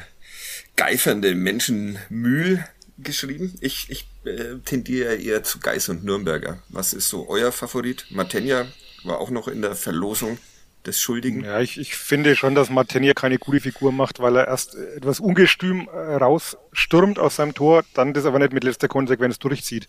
geifernde 0.76 1.36
Menschen 1.36 1.98
Mühl 2.10 2.66
geschrieben. 2.98 3.54
Ich, 3.62 3.90
ich 3.90 4.08
äh, 4.26 4.56
tendiere 4.66 5.16
eher 5.16 5.44
zu 5.44 5.60
Geis 5.60 5.90
und 5.90 6.04
Nürnberger. 6.04 6.62
Was 6.70 6.94
ist 6.94 7.10
so 7.10 7.28
euer 7.30 7.52
Favorit? 7.52 8.06
Matenja 8.10 8.66
war 9.04 9.20
auch 9.20 9.30
noch 9.30 9.48
in 9.48 9.62
der 9.62 9.76
Verlosung 9.76 10.38
des 10.86 11.00
Schuldigen. 11.00 11.44
Ja, 11.44 11.62
ich, 11.62 11.80
ich 11.80 11.96
finde 11.96 12.36
schon, 12.36 12.56
dass 12.56 12.70
Matenja 12.70 13.14
keine 13.14 13.38
gute 13.38 13.62
Figur 13.62 13.92
macht, 13.92 14.20
weil 14.20 14.36
er 14.36 14.48
erst 14.48 14.76
etwas 14.76 15.20
ungestüm 15.20 15.88
äh, 15.88 16.16
rausstürmt 16.16 17.20
aus 17.20 17.38
seinem 17.38 17.54
Tor, 17.54 17.84
dann 17.94 18.14
das 18.14 18.26
aber 18.26 18.40
nicht 18.40 18.54
mit 18.54 18.64
letzter 18.64 18.88
Konsequenz 18.88 19.40
durchzieht. 19.40 19.88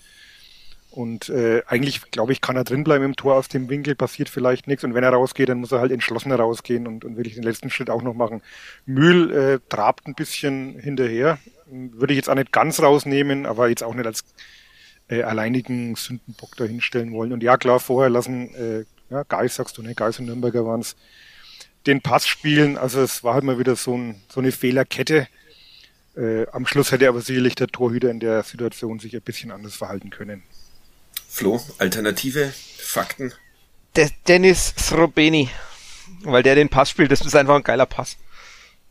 Und 0.95 1.29
äh, 1.29 1.63
eigentlich, 1.67 2.13
glaube 2.13 2.31
ich, 2.31 2.41
kann 2.41 2.55
er 2.55 2.63
drinbleiben 2.63 3.05
im 3.05 3.17
Tor 3.17 3.35
aus 3.35 3.49
dem 3.49 3.69
Winkel, 3.69 3.97
passiert 3.97 4.29
vielleicht 4.29 4.69
nichts. 4.69 4.85
Und 4.85 4.95
wenn 4.95 5.03
er 5.03 5.11
rausgeht, 5.11 5.49
dann 5.49 5.59
muss 5.59 5.73
er 5.73 5.81
halt 5.81 5.91
entschlossener 5.91 6.37
rausgehen 6.37 6.87
und, 6.87 7.05
und 7.05 7.17
wirklich 7.17 7.35
den 7.35 7.43
letzten 7.43 7.69
Schritt 7.69 7.91
auch 7.91 8.03
noch 8.03 8.15
machen. 8.15 8.43
Mühl 8.87 9.33
äh, 9.33 9.59
trabt 9.69 10.07
ein 10.07 10.15
bisschen 10.15 10.79
hinterher. 10.79 11.39
Würde 11.67 12.13
ich 12.13 12.19
jetzt 12.19 12.31
auch 12.31 12.37
nicht 12.37 12.53
ganz 12.53 12.81
rausnehmen, 12.81 13.45
aber 13.45 13.69
jetzt 13.69 13.83
auch 13.83 13.93
nicht 13.93 14.07
als 14.07 14.23
äh, 15.09 15.23
alleinigen 15.23 15.97
Sündenbock 15.97 16.55
da 16.57 16.63
hinstellen 16.63 17.13
wollen. 17.13 17.33
Und 17.33 17.43
ja, 17.43 17.57
klar, 17.57 17.81
vorher 17.81 18.09
lassen, 18.09 18.55
äh, 18.55 18.85
ja, 19.11 19.25
Geis 19.25 19.57
sagst 19.57 19.77
du, 19.77 19.83
ne, 19.83 19.97
Geis 19.97 20.21
und 20.21 20.27
Nürnberger 20.27 20.65
waren 20.65 20.81
es, 20.81 20.95
den 21.89 22.03
Pass 22.03 22.29
spielen. 22.29 22.79
Also 22.79 23.01
es 23.01 23.25
war 23.25 23.35
halt 23.35 23.43
mal 23.43 23.59
wieder 23.59 23.75
so, 23.75 23.97
ein, 23.97 24.23
so 24.29 24.39
eine 24.39 24.53
Fehlerkette. 24.53 25.27
Äh, 26.17 26.47
am 26.53 26.67
Schluss 26.67 26.93
hätte 26.93 27.09
aber 27.09 27.21
sicherlich 27.21 27.57
der 27.57 27.67
Torhüter 27.67 28.13
in 28.13 28.21
der 28.21 28.45
Situation 28.45 29.01
sich 29.01 29.13
ein 29.17 29.23
bisschen 29.23 29.51
anders 29.51 29.75
verhalten 29.75 30.11
können. 30.11 30.45
Flo, 31.35 31.61
alternative 31.79 32.55
Fakten? 32.79 33.35
Der 33.97 34.09
Dennis 34.29 34.73
Srobeni, 34.79 35.51
weil 36.23 36.45
der 36.45 36.55
den 36.55 36.69
Pass 36.69 36.91
spielt, 36.91 37.11
das 37.11 37.23
ist 37.23 37.35
einfach 37.35 37.57
ein 37.57 37.65
geiler 37.65 37.87
Pass. 37.87 38.17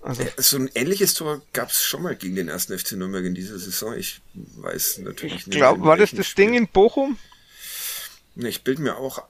Also. 0.01 0.25
So 0.35 0.57
ein 0.57 0.69
ähnliches 0.75 1.13
Tor 1.13 1.41
gab 1.53 1.69
es 1.69 1.81
schon 1.81 2.01
mal 2.01 2.17
gegen 2.17 2.35
den 2.35 2.49
ersten 2.49 2.77
FC 2.77 2.93
Nürnberg 2.93 3.23
in 3.23 3.33
dieser 3.33 3.57
Saison. 3.57 3.95
Ich 3.95 4.19
weiß 4.33 4.97
natürlich 4.97 5.35
ich 5.35 5.47
nicht. 5.47 5.55
Ich 5.55 5.61
glaube, 5.61 5.85
war 5.85 5.95
das 5.95 6.11
das 6.11 6.27
Spiel. 6.27 6.47
Ding 6.47 6.55
in 6.55 6.67
Bochum? 6.67 7.17
Ne, 8.35 8.49
ich 8.49 8.65
bild 8.65 8.79
mir 8.79 8.97
auch. 8.97 9.23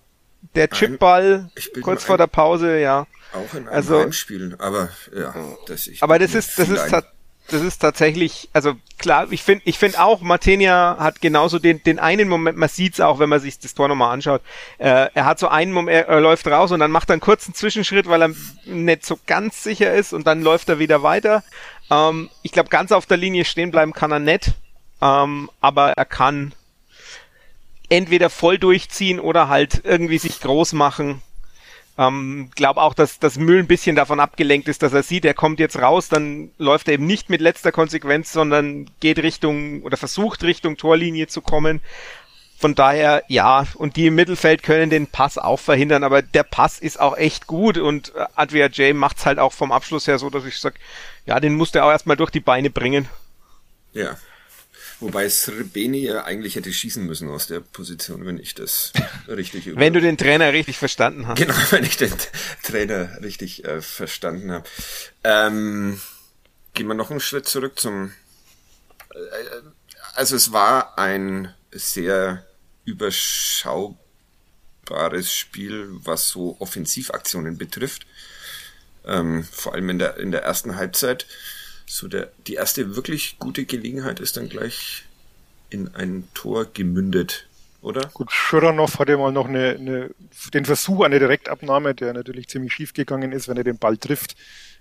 Der 0.56 0.68
Chipball 0.72 1.52
kurz 1.84 2.04
vor 2.06 2.18
der 2.18 2.26
Pause, 2.26 2.80
ja. 2.80 3.06
Auch 3.32 3.54
in 3.54 3.68
einem 3.68 3.70
also, 3.70 4.00
Heimspielen, 4.00 4.60
aber 4.60 4.90
ja, 5.16 5.36
das 5.68 5.86
ich 5.86 6.02
Aber 6.02 6.18
das 6.18 6.34
ist 6.34 6.58
das 6.58 6.68
ist 6.68 6.92
das 7.50 7.62
ist 7.62 7.80
tatsächlich, 7.80 8.50
also 8.54 8.74
klar, 8.98 9.28
ich 9.32 9.44
finde 9.44 9.64
ich 9.66 9.78
finde 9.78 10.02
auch, 10.02 10.22
Martenia 10.22 10.96
hat 10.98 11.22
genauso 11.22 11.60
den, 11.60 11.84
den 11.84 12.00
einen 12.00 12.30
Moment, 12.30 12.58
man 12.58 12.70
sieht's 12.70 13.02
auch, 13.02 13.20
wenn 13.20 13.30
man 13.30 13.42
sich 13.42 13.60
das 13.60 13.74
Tor 13.74 13.88
nochmal 13.90 14.14
anschaut, 14.14 14.42
äh, 14.78 15.10
er 15.14 15.26
hat 15.26 15.40
so 15.40 15.50
einen 15.50 15.72
Moment, 15.72 15.96
er, 15.96 16.08
er 16.08 16.22
läuft 16.22 16.48
raus 16.48 16.72
und 16.72 16.80
dann 16.80 16.92
macht 16.92 17.10
er 17.10 17.14
einen 17.14 17.22
kurzen 17.22 17.54
Zwischenschritt, 17.54 18.08
weil 18.08 18.22
er 18.22 18.32
nicht 18.66 19.06
so 19.06 19.20
ganz 19.28 19.62
sicher 19.62 19.94
ist 19.94 20.14
und 20.14 20.26
dann 20.26 20.42
läuft 20.42 20.70
er 20.70 20.80
wieder 20.80 21.04
weiter. 21.04 21.44
Ähm, 21.92 22.30
ich 22.44 22.54
glaube, 22.54 22.70
ganz 22.70 22.92
auf 22.92 23.06
der 23.06 23.18
Linie 23.18 23.46
stehen 23.46 23.72
bleiben 23.72 23.94
kann 23.94 24.12
er 24.12 24.20
nicht, 24.20 24.54
ähm, 25.02 25.50
aber 25.60 25.92
er 25.92 26.06
kann 26.06 26.54
entweder 27.90 28.30
voll 28.30 28.58
durchziehen 28.58 29.20
oder 29.20 29.50
halt 29.50 29.82
irgendwie 29.84 30.18
sich 30.18 30.40
groß 30.40 30.74
machen 30.74 31.22
ähm, 31.98 32.50
glaube 32.56 32.82
auch, 32.82 32.94
dass 32.94 33.20
das 33.20 33.38
Müll 33.38 33.60
ein 33.60 33.68
bisschen 33.68 33.96
davon 33.96 34.20
abgelenkt 34.20 34.68
ist, 34.68 34.82
dass 34.82 34.94
er 34.94 35.04
sieht, 35.04 35.26
er 35.26 35.34
kommt 35.34 35.60
jetzt 35.60 35.80
raus, 35.80 36.10
dann 36.10 36.50
läuft 36.58 36.88
er 36.88 36.96
eben 36.96 37.06
nicht 37.06 37.30
mit 37.30 37.42
letzter 37.42 37.72
Konsequenz, 37.72 38.32
sondern 38.32 38.90
geht 39.00 39.20
Richtung 39.20 39.84
oder 39.84 39.98
versucht 39.98 40.44
Richtung 40.44 40.78
Torlinie 40.78 41.28
zu 41.28 41.42
kommen. 41.42 41.82
Von 42.58 42.76
daher, 42.76 43.24
ja, 43.28 43.68
und 43.76 43.96
die 43.98 44.08
im 44.08 44.16
Mittelfeld 44.16 44.64
können 44.64 44.90
den 44.90 45.08
Pass 45.08 45.38
auch 45.38 45.60
verhindern, 45.60 46.04
aber 46.04 46.22
der 46.22 46.44
Pass 46.44 46.80
ist 46.80 47.00
auch 47.00 47.18
echt 47.18 47.46
gut 47.46 47.78
und 47.78 48.16
äh, 48.16 48.26
Adria 48.36 48.68
J 48.68 48.96
macht's 48.96 49.26
halt 49.26 49.38
auch 49.38 49.54
vom 49.54 49.72
Abschluss 49.72 50.08
her 50.08 50.18
so, 50.18 50.30
dass 50.30 50.46
ich 50.46 50.58
sag, 50.58 50.76
ja, 51.26 51.40
den 51.40 51.56
musste 51.56 51.80
er 51.80 51.86
auch 51.86 51.92
erstmal 51.92 52.18
durch 52.18 52.32
die 52.32 52.40
Beine 52.40 52.70
bringen. 52.70 53.08
Ja, 53.92 54.18
Wobei 55.00 55.28
Srebeni 55.30 56.00
ja 56.00 56.24
eigentlich 56.24 56.56
hätte 56.56 56.72
schießen 56.72 57.06
müssen 57.06 57.30
aus 57.30 57.48
der 57.48 57.60
Position, 57.60 58.26
wenn 58.26 58.38
ich 58.38 58.56
das 58.56 58.94
richtig 59.28 59.68
über 59.68 59.80
Wenn 59.80 59.94
du 59.94 60.02
den 60.02 60.18
Trainer 60.18 60.54
richtig 60.54 60.78
verstanden 60.78 61.28
hast. 61.28 61.38
Genau, 61.38 61.56
wenn 61.72 61.84
ich 61.84 61.98
den 61.98 62.14
Trainer 62.64 63.22
richtig 63.22 63.66
äh, 63.66 63.82
verstanden 63.82 64.52
habe. 64.52 64.68
Ähm, 65.24 66.00
gehen 66.74 66.88
wir 66.88 66.94
noch 66.94 67.12
einen 67.12 67.20
Schritt 67.20 67.48
zurück 67.48 67.80
zum. 67.80 68.14
Äh, 69.14 69.18
also 70.16 70.36
es 70.36 70.52
war 70.52 70.98
ein 70.98 71.54
sehr 71.72 72.46
überschaubares 72.86 73.98
Spiel, 75.34 75.90
was 75.92 76.30
so 76.30 76.58
Offensivaktionen 76.60 77.58
betrifft. 77.58 78.06
Ähm, 79.06 79.44
vor 79.44 79.74
allem 79.74 79.90
in 79.90 80.00
der, 80.00 80.18
in 80.18 80.32
der 80.32 80.44
ersten 80.44 80.76
Halbzeit 80.76 81.26
so 81.86 82.08
der, 82.08 82.32
die 82.48 82.56
erste 82.56 82.96
wirklich 82.96 83.38
gute 83.40 83.66
Gelegenheit 83.66 84.20
ist 84.20 84.38
dann 84.38 84.50
gleich 84.50 85.04
in 85.70 85.94
ein 85.96 86.28
Tor 86.34 86.66
gemündet, 86.72 87.48
oder? 87.82 88.10
Gut, 88.14 88.32
Schuranov 88.32 89.00
hatte 89.00 89.18
mal 89.18 89.32
noch 89.32 89.48
eine, 89.48 89.72
eine, 89.72 90.10
den 90.54 90.66
Versuch 90.66 91.04
einer 91.04 91.20
Direktabnahme, 91.20 91.94
der 91.94 92.14
natürlich 92.14 92.48
ziemlich 92.48 92.74
schief 92.74 92.94
gegangen 92.94 93.32
ist, 93.32 93.48
wenn 93.48 93.58
er 93.58 93.64
den 93.64 93.78
Ball 93.78 93.98
trifft, 93.98 94.36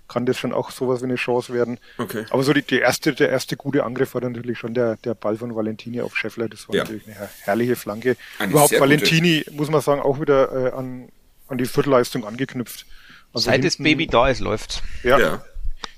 kann 0.06 0.26
das 0.26 0.38
schon 0.38 0.52
auch 0.52 0.70
sowas 0.70 1.00
wie 1.00 1.06
eine 1.06 1.14
Chance 1.14 1.54
werden. 1.54 1.78
Okay. 1.96 2.26
Aber 2.30 2.42
so 2.42 2.52
die, 2.52 2.62
die 2.62 2.78
erste, 2.78 3.14
der 3.14 3.30
erste 3.30 3.56
gute 3.56 3.84
Angriff 3.84 4.14
war 4.14 4.20
dann 4.20 4.32
natürlich 4.32 4.58
schon 4.58 4.74
der, 4.74 4.96
der 4.96 5.14
Ball 5.14 5.36
von 5.36 5.54
Valentini 5.56 6.02
auf 6.02 6.16
Scheffler. 6.16 6.48
Das 6.48 6.68
war 6.68 6.76
ja. 6.76 6.84
natürlich 6.84 7.06
eine 7.06 7.30
herrliche 7.42 7.76
Flanke. 7.76 8.16
Eine 8.38 8.52
Überhaupt 8.52 8.78
Valentini, 8.78 9.42
gute. 9.44 9.56
muss 9.56 9.70
man 9.70 9.80
sagen, 9.80 10.02
auch 10.02 10.20
wieder 10.20 10.52
äh, 10.52 10.72
an, 10.72 11.08
an 11.48 11.58
die 11.58 11.64
Viertelleistung 11.64 12.26
angeknüpft. 12.26 12.84
Also 13.32 13.46
Seit 13.46 13.54
hinten, 13.54 13.66
das 13.68 13.76
Baby 13.78 14.06
da 14.06 14.28
ist, 14.28 14.40
läuft. 14.40 14.82
Ja, 15.02 15.18
ja 15.18 15.44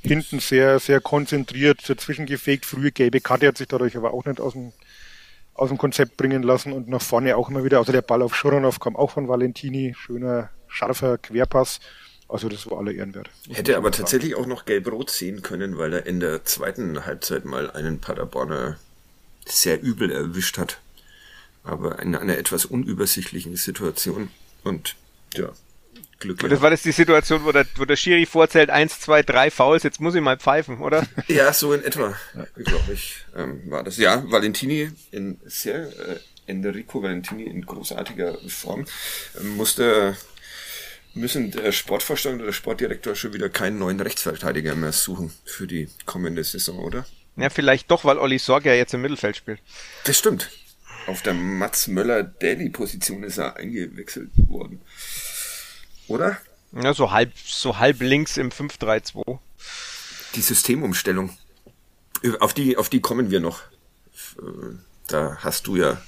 hinten 0.06 0.40
sehr, 0.40 0.78
sehr 0.78 1.00
konzentriert 1.00 1.88
dazwischen 1.88 2.26
gefegt. 2.26 2.66
Frühe 2.66 2.92
gelbe 2.92 3.20
Karte 3.20 3.48
hat 3.48 3.58
sich 3.58 3.68
dadurch 3.68 3.96
aber 3.96 4.12
auch 4.12 4.24
nicht 4.24 4.40
aus 4.40 4.52
dem, 4.52 4.72
aus 5.54 5.68
dem 5.68 5.78
Konzept 5.78 6.16
bringen 6.16 6.42
lassen 6.42 6.72
und 6.72 6.88
nach 6.88 7.02
vorne 7.02 7.36
auch 7.36 7.48
immer 7.48 7.64
wieder, 7.64 7.78
also 7.78 7.92
der 7.92 8.02
Ball 8.02 8.22
auf 8.22 8.34
Schuranov 8.34 8.80
kam 8.80 8.96
auch 8.96 9.12
von 9.12 9.28
Valentini, 9.28 9.94
schöner, 9.96 10.50
scharfer 10.68 11.18
Querpass. 11.18 11.80
Also 12.28 12.48
das 12.48 12.68
war 12.70 12.78
aller 12.78 12.92
Ehrenwert. 12.92 13.30
Hätte 13.50 13.76
aber 13.76 13.92
tatsächlich 13.92 14.34
auch 14.34 14.46
noch 14.46 14.64
gelb-rot 14.64 15.10
sehen 15.10 15.42
können, 15.42 15.76
weil 15.78 15.92
er 15.92 16.06
in 16.06 16.20
der 16.20 16.44
zweiten 16.44 17.04
Halbzeit 17.04 17.44
mal 17.44 17.70
einen 17.70 18.00
Paderborner 18.00 18.78
sehr 19.46 19.82
übel 19.82 20.10
erwischt 20.10 20.58
hat. 20.58 20.80
Aber 21.62 21.98
in 22.00 22.16
einer 22.16 22.36
etwas 22.38 22.64
unübersichtlichen 22.64 23.56
Situation. 23.56 24.30
Und 24.64 24.96
ja, 25.34 25.50
Glück. 26.24 26.42
Und 26.42 26.50
das 26.50 26.60
war 26.60 26.70
das 26.70 26.82
die 26.82 26.92
Situation, 26.92 27.44
wo 27.44 27.52
der, 27.52 27.66
wo 27.76 27.84
der 27.84 27.96
Schiri 27.96 28.26
vorzählt, 28.26 28.70
eins, 28.70 29.00
zwei, 29.00 29.22
drei 29.22 29.50
Fouls, 29.50 29.82
jetzt 29.82 30.00
muss 30.00 30.14
ich 30.14 30.20
mal 30.20 30.38
pfeifen, 30.38 30.80
oder? 30.80 31.06
Ja, 31.28 31.52
so 31.52 31.72
in 31.72 31.84
etwa, 31.84 32.14
glaube 32.56 32.92
ich, 32.92 33.24
ähm, 33.36 33.62
war 33.66 33.84
das. 33.84 33.96
Ja, 33.96 34.24
Valentini 34.30 34.90
in 35.10 35.38
sehr, 35.44 35.86
äh, 35.86 36.18
Enrico 36.46 37.02
Valentini 37.02 37.44
in 37.44 37.64
großartiger 37.64 38.38
Form, 38.48 38.84
ähm, 39.40 39.56
musste 39.56 40.16
müssen 41.14 41.52
der 41.52 41.70
Sportvorstand 41.72 42.36
oder 42.36 42.46
der 42.46 42.52
Sportdirektor 42.52 43.14
schon 43.14 43.32
wieder 43.32 43.48
keinen 43.48 43.78
neuen 43.78 44.00
Rechtsverteidiger 44.00 44.74
mehr 44.74 44.92
suchen 44.92 45.32
für 45.44 45.66
die 45.66 45.88
kommende 46.06 46.42
Saison, 46.42 46.78
oder? 46.80 47.06
Ja, 47.36 47.50
vielleicht 47.50 47.90
doch, 47.90 48.04
weil 48.04 48.18
Olli 48.18 48.38
Sorg 48.38 48.64
ja 48.64 48.74
jetzt 48.74 48.94
im 48.94 49.02
Mittelfeld 49.02 49.36
spielt. 49.36 49.60
Das 50.04 50.18
stimmt. 50.18 50.50
Auf 51.06 51.22
der 51.22 51.34
Mats 51.34 51.86
Möller-Daly-Position 51.86 53.24
ist 53.24 53.38
er 53.38 53.56
eingewechselt 53.56 54.30
worden 54.48 54.80
oder? 56.08 56.38
Ja, 56.72 56.92
so 56.92 57.12
halb, 57.12 57.32
so 57.36 57.78
halb 57.78 58.00
links 58.00 58.36
im 58.36 58.50
5-3-2. 58.50 59.38
Die 60.34 60.40
Systemumstellung. 60.40 61.36
Auf 62.40 62.54
die, 62.54 62.76
auf 62.76 62.88
die 62.88 63.00
kommen 63.00 63.30
wir 63.30 63.40
noch. 63.40 63.62
Da 65.06 65.38
hast 65.40 65.66
du 65.66 65.76
ja 65.76 66.00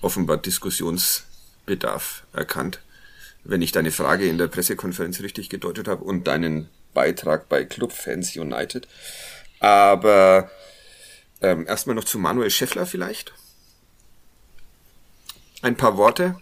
offenbar 0.00 0.38
Diskussionsbedarf 0.38 2.24
erkannt. 2.32 2.80
Wenn 3.44 3.60
ich 3.60 3.72
deine 3.72 3.90
Frage 3.90 4.28
in 4.28 4.38
der 4.38 4.46
Pressekonferenz 4.48 5.20
richtig 5.20 5.50
gedeutet 5.50 5.88
habe 5.88 6.04
und 6.04 6.26
deinen 6.26 6.68
Beitrag 6.94 7.48
bei 7.48 7.64
Clubfans 7.64 8.36
United. 8.36 8.86
Aber 9.60 10.50
ähm, 11.40 11.66
erstmal 11.66 11.96
noch 11.96 12.04
zu 12.04 12.18
Manuel 12.18 12.50
Scheffler 12.50 12.86
vielleicht. 12.86 13.32
Ein 15.60 15.76
paar 15.76 15.96
Worte. 15.96 16.40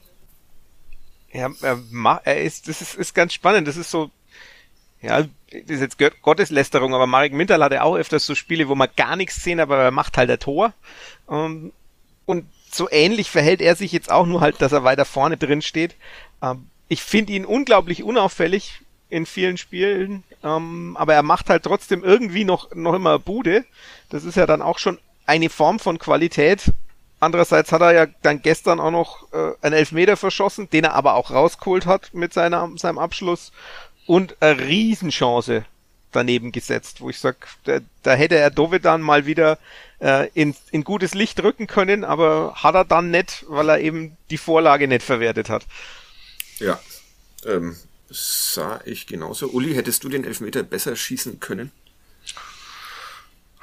Ja, 1.32 1.50
er, 1.62 2.20
er 2.24 2.40
ist, 2.42 2.68
das 2.68 2.82
ist, 2.82 2.94
ist 2.94 3.14
ganz 3.14 3.32
spannend. 3.32 3.68
Das 3.68 3.76
ist 3.76 3.90
so, 3.90 4.10
ja, 5.02 5.22
das 5.22 5.62
ist 5.66 5.80
jetzt 5.80 5.98
Gotteslästerung, 6.22 6.94
aber 6.94 7.06
Marek 7.06 7.32
Mintal 7.32 7.62
hatte 7.62 7.82
auch 7.82 7.96
öfters 7.96 8.26
so 8.26 8.34
Spiele, 8.34 8.68
wo 8.68 8.74
man 8.74 8.88
gar 8.96 9.16
nichts 9.16 9.42
sehen, 9.42 9.60
aber 9.60 9.78
er 9.78 9.90
macht 9.90 10.16
halt 10.16 10.30
ein 10.30 10.38
Tor. 10.38 10.72
Ähm, 11.28 11.72
und 12.26 12.46
so 12.70 12.88
ähnlich 12.90 13.30
verhält 13.30 13.60
er 13.60 13.76
sich 13.76 13.92
jetzt 13.92 14.10
auch, 14.10 14.26
nur 14.26 14.40
halt, 14.40 14.60
dass 14.60 14.72
er 14.72 14.84
weiter 14.84 15.04
vorne 15.04 15.36
drin 15.36 15.62
steht. 15.62 15.96
Ähm, 16.42 16.66
ich 16.88 17.02
finde 17.02 17.32
ihn 17.32 17.44
unglaublich 17.44 18.02
unauffällig 18.02 18.80
in 19.08 19.26
vielen 19.26 19.56
Spielen, 19.56 20.22
ähm, 20.44 20.96
aber 20.98 21.14
er 21.14 21.22
macht 21.22 21.50
halt 21.50 21.64
trotzdem 21.64 22.04
irgendwie 22.04 22.44
noch, 22.44 22.74
noch 22.74 22.94
immer 22.94 23.18
Bude. 23.18 23.64
Das 24.08 24.24
ist 24.24 24.36
ja 24.36 24.46
dann 24.46 24.62
auch 24.62 24.78
schon 24.78 24.98
eine 25.26 25.50
Form 25.50 25.78
von 25.78 25.98
Qualität. 25.98 26.72
Andererseits 27.20 27.70
hat 27.70 27.82
er 27.82 27.92
ja 27.92 28.06
dann 28.22 28.40
gestern 28.40 28.80
auch 28.80 28.90
noch 28.90 29.32
äh, 29.32 29.52
einen 29.60 29.74
Elfmeter 29.74 30.16
verschossen, 30.16 30.70
den 30.70 30.84
er 30.84 30.94
aber 30.94 31.14
auch 31.14 31.30
rausgeholt 31.30 31.84
hat 31.84 32.14
mit 32.14 32.32
seiner, 32.32 32.68
seinem 32.76 32.98
Abschluss 32.98 33.52
und 34.06 34.36
eine 34.40 34.58
Riesenchance 34.58 35.64
daneben 36.12 36.50
gesetzt, 36.50 37.00
wo 37.00 37.10
ich 37.10 37.20
sag, 37.20 37.48
da, 37.64 37.78
da 38.02 38.14
hätte 38.14 38.36
er 38.36 38.50
Dovedan 38.50 39.02
mal 39.02 39.26
wieder 39.26 39.58
äh, 40.00 40.28
in, 40.34 40.56
in 40.70 40.82
gutes 40.82 41.14
Licht 41.14 41.42
rücken 41.42 41.66
können, 41.66 42.04
aber 42.04 42.54
hat 42.56 42.74
er 42.74 42.84
dann 42.84 43.10
nicht, 43.10 43.44
weil 43.48 43.68
er 43.68 43.80
eben 43.80 44.16
die 44.30 44.38
Vorlage 44.38 44.88
nicht 44.88 45.02
verwertet 45.02 45.48
hat. 45.50 45.66
Ja, 46.58 46.80
ähm, 47.46 47.76
sah 48.08 48.80
ich 48.84 49.06
genauso. 49.06 49.48
Uli, 49.48 49.74
hättest 49.74 50.04
du 50.04 50.08
den 50.08 50.24
Elfmeter 50.24 50.62
besser 50.62 50.96
schießen 50.96 51.38
können? 51.38 51.70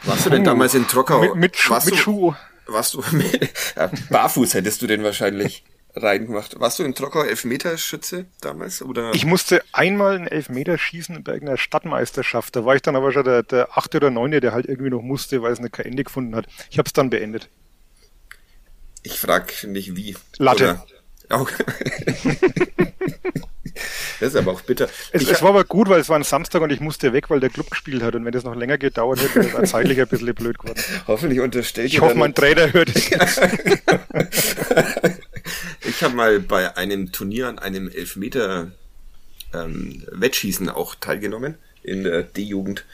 Warst 0.03 0.27
du 0.27 0.29
denn 0.29 0.43
damals 0.43 0.75
in 0.75 0.87
Trockau? 0.87 1.21
Mit, 1.21 1.35
mit, 1.35 1.69
warst 1.69 1.87
mit 1.87 1.95
du, 1.95 1.99
Schuh. 1.99 2.35
Warst 2.67 2.93
du 2.93 3.03
mit, 3.11 3.49
ja, 3.75 3.91
barfuß 4.09 4.53
hättest 4.53 4.81
du 4.81 4.87
den 4.87 5.03
wahrscheinlich 5.03 5.63
reingemacht. 5.95 6.59
Warst 6.59 6.79
du 6.79 6.83
in 6.83 6.93
Trockau 6.93 7.23
Elfmeterschütze 7.23 8.25
damals? 8.41 8.81
Oder? 8.81 9.13
Ich 9.13 9.25
musste 9.25 9.63
einmal 9.71 10.15
einen 10.15 10.27
Elfmeter 10.27 10.77
schießen 10.77 11.23
bei 11.23 11.33
irgendeiner 11.33 11.57
Stadtmeisterschaft. 11.57 12.55
Da 12.55 12.65
war 12.65 12.75
ich 12.75 12.81
dann 12.81 12.95
aber 12.95 13.11
schon 13.11 13.23
der, 13.23 13.43
der 13.43 13.77
achte 13.77 13.97
oder 13.97 14.09
neunte, 14.09 14.39
der 14.39 14.53
halt 14.53 14.67
irgendwie 14.67 14.89
noch 14.89 15.01
musste, 15.01 15.41
weil 15.41 15.53
es 15.53 15.59
eine 15.59 15.69
kein 15.69 15.85
Ende 15.85 16.03
gefunden 16.03 16.35
hat. 16.35 16.47
Ich 16.69 16.77
habe 16.77 16.87
es 16.87 16.93
dann 16.93 17.09
beendet. 17.09 17.49
Ich 19.03 19.19
frag 19.19 19.63
nicht 19.63 19.95
wie. 19.95 20.15
Latte. 20.37 20.81
Oder, 21.29 21.41
okay. 21.41 21.63
Das 24.19 24.29
ist 24.29 24.35
aber 24.35 24.51
auch 24.51 24.61
bitter. 24.61 24.89
Es, 25.11 25.29
es 25.29 25.41
war 25.41 25.49
aber 25.49 25.63
gut, 25.63 25.89
weil 25.89 25.99
es 25.99 26.09
war 26.09 26.15
ein 26.15 26.23
Samstag 26.23 26.61
und 26.61 26.71
ich 26.71 26.79
musste 26.79 27.13
weg, 27.13 27.29
weil 27.29 27.39
der 27.39 27.49
Club 27.49 27.69
gespielt 27.69 28.01
hat. 28.01 28.15
Und 28.15 28.25
wenn 28.25 28.31
das 28.31 28.43
noch 28.43 28.55
länger 28.55 28.77
gedauert 28.77 29.21
hätte, 29.21 29.45
wäre 29.45 29.61
es 29.61 29.69
zeitlich 29.71 29.99
ein 29.99 30.07
bisschen 30.07 30.33
blöd 30.33 30.57
geworden. 30.57 30.81
Hoffentlich 31.07 31.39
unterstellt 31.39 31.93
Ich 31.93 32.01
hoffe, 32.01 32.15
mein 32.15 32.33
Trainer 32.33 32.73
hört 32.73 32.89
es. 32.95 33.11
ich 35.85 36.03
habe 36.03 36.15
mal 36.15 36.39
bei 36.39 36.75
einem 36.75 37.11
Turnier 37.11 37.47
an 37.47 37.59
einem 37.59 37.89
Elfmeter 37.89 38.71
ähm, 39.53 40.03
Wettschießen 40.11 40.69
auch 40.69 40.95
teilgenommen 40.95 41.55
in 41.83 42.03
der 42.03 42.23
D-Jugend 42.23 42.85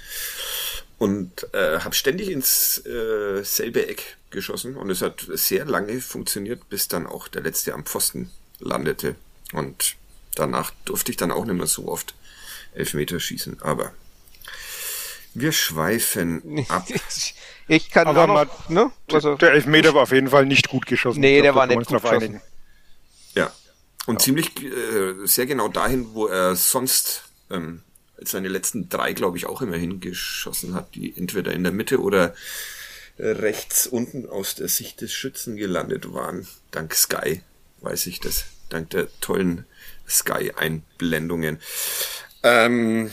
und 0.98 1.48
äh, 1.54 1.80
habe 1.80 1.96
ständig 1.96 2.30
ins 2.30 2.86
äh, 2.86 3.44
selbe 3.44 3.88
Eck 3.88 4.18
geschossen 4.30 4.76
und 4.76 4.90
es 4.90 5.02
hat 5.02 5.26
sehr 5.30 5.66
lange 5.66 6.00
funktioniert, 6.00 6.70
bis 6.70 6.88
dann 6.88 7.08
auch 7.08 7.28
der 7.28 7.42
letzte 7.42 7.74
am 7.74 7.86
Pfosten 7.86 8.30
landete 8.60 9.16
und 9.54 9.96
danach 10.36 10.72
durfte 10.86 11.12
ich 11.12 11.18
dann 11.18 11.32
auch 11.32 11.46
nicht 11.46 11.56
mehr 11.56 11.68
so 11.68 11.88
oft 11.88 12.16
Elfmeter 12.74 13.20
schießen, 13.20 13.62
aber 13.62 13.94
wir 15.34 15.52
schweifen 15.52 16.66
ab. 16.70 16.88
Ich 17.70 17.90
kann 17.92 18.08
Aber 18.08 18.28
noch, 18.28 18.70
ne? 18.70 18.92
Also, 19.14 19.36
der 19.36 19.54
Elfmeter 19.54 19.94
war 19.94 20.04
auf 20.04 20.12
jeden 20.12 20.28
Fall 20.28 20.46
nicht 20.46 20.68
gut 20.68 20.86
geschossen. 20.86 21.22
Nee, 21.22 21.38
Ich 21.38 21.44
der 21.44 21.54
glaub, 21.54 21.56
war 21.56 21.68
nicht 21.68 21.88
gut 21.88 22.02
geschossen. 22.02 22.16
einigen. 22.16 22.42
Ja. 23.36 23.54
Und 24.06 24.22
ziemlich 24.22 24.62
äh, 24.62 25.14
sehr 25.26 25.46
genau 25.46 25.70
dahin, 25.70 26.14
wo 26.14 26.28
er 26.28 26.58
sonst 26.58 27.24
ähm, 27.50 27.82
seine 28.20 28.50
letzten 28.50 28.90
drei, 28.90 29.14
glaube 29.14 29.38
ich, 29.38 29.46
auch 29.46 29.62
immer 29.62 29.78
hingeschossen 29.78 30.74
hat, 30.74 30.94
die 30.96 31.16
entweder 31.16 31.54
in 31.54 31.64
der 31.64 31.72
Mitte 31.72 32.02
oder 32.02 32.36
rechts 33.18 33.88
unten 33.88 34.28
aus 34.28 34.56
der 34.56 34.68
Sicht 34.68 35.00
des 35.00 35.14
Schützen 35.14 35.56
gelandet 35.56 36.14
waren. 36.14 36.46
Dank 36.72 36.94
Sky 36.94 37.44
weiß 37.80 38.08
ich 38.08 38.20
das. 38.20 38.44
Dank 38.68 38.90
der 38.90 39.08
tollen 39.22 39.66
Sky-Einblendungen. 40.08 41.60
Ähm, 42.44 43.10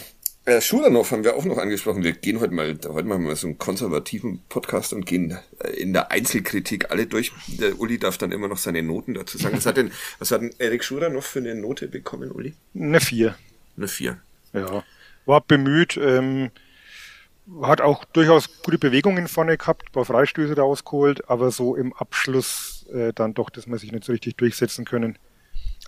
äh, 0.46 0.60
Schulanov 0.60 1.10
haben 1.12 1.22
wir 1.22 1.36
auch 1.36 1.44
noch 1.44 1.58
angesprochen. 1.58 2.02
Wir 2.02 2.12
gehen 2.12 2.40
heute 2.40 2.52
mal, 2.52 2.76
heute 2.88 3.06
machen 3.06 3.26
wir 3.26 3.36
so 3.36 3.46
einen 3.46 3.58
konservativen 3.58 4.42
Podcast 4.48 4.92
und 4.92 5.06
gehen 5.06 5.38
äh, 5.58 5.68
in 5.72 5.92
der 5.92 6.10
Einzelkritik 6.10 6.90
alle 6.90 7.06
durch. 7.06 7.32
Der 7.46 7.78
Uli 7.78 7.98
darf 7.98 8.18
dann 8.18 8.32
immer 8.32 8.48
noch 8.48 8.56
seine 8.56 8.82
Noten 8.82 9.14
dazu 9.14 9.38
sagen. 9.38 9.56
Was 9.56 9.66
hat 9.66 9.76
denn, 9.76 9.92
was 10.18 10.30
hat 10.30 10.40
denn 10.40 10.54
Erik 10.58 10.82
Schuranov 10.82 11.26
für 11.26 11.40
eine 11.40 11.54
Note 11.54 11.88
bekommen, 11.88 12.32
Uli? 12.32 12.54
Eine 12.74 13.00
vier. 13.00 13.36
Eine 13.76 13.86
vier. 13.86 14.18
Ja. 14.52 14.82
War 15.26 15.40
bemüht, 15.42 15.96
ähm, 16.02 16.50
hat 17.62 17.80
auch 17.80 18.04
durchaus 18.06 18.62
gute 18.62 18.78
Bewegungen 18.78 19.28
vorne 19.28 19.56
gehabt, 19.56 19.88
ein 19.88 19.92
paar 19.92 20.04
Freistöße 20.04 20.56
rausgeholt, 20.56 21.28
aber 21.28 21.50
so 21.50 21.76
im 21.76 21.92
Abschluss 21.92 22.86
äh, 22.92 23.12
dann 23.12 23.34
doch, 23.34 23.50
dass 23.50 23.66
man 23.66 23.78
sich 23.78 23.92
nicht 23.92 24.04
so 24.04 24.12
richtig 24.12 24.36
durchsetzen 24.36 24.84
können. 24.84 25.18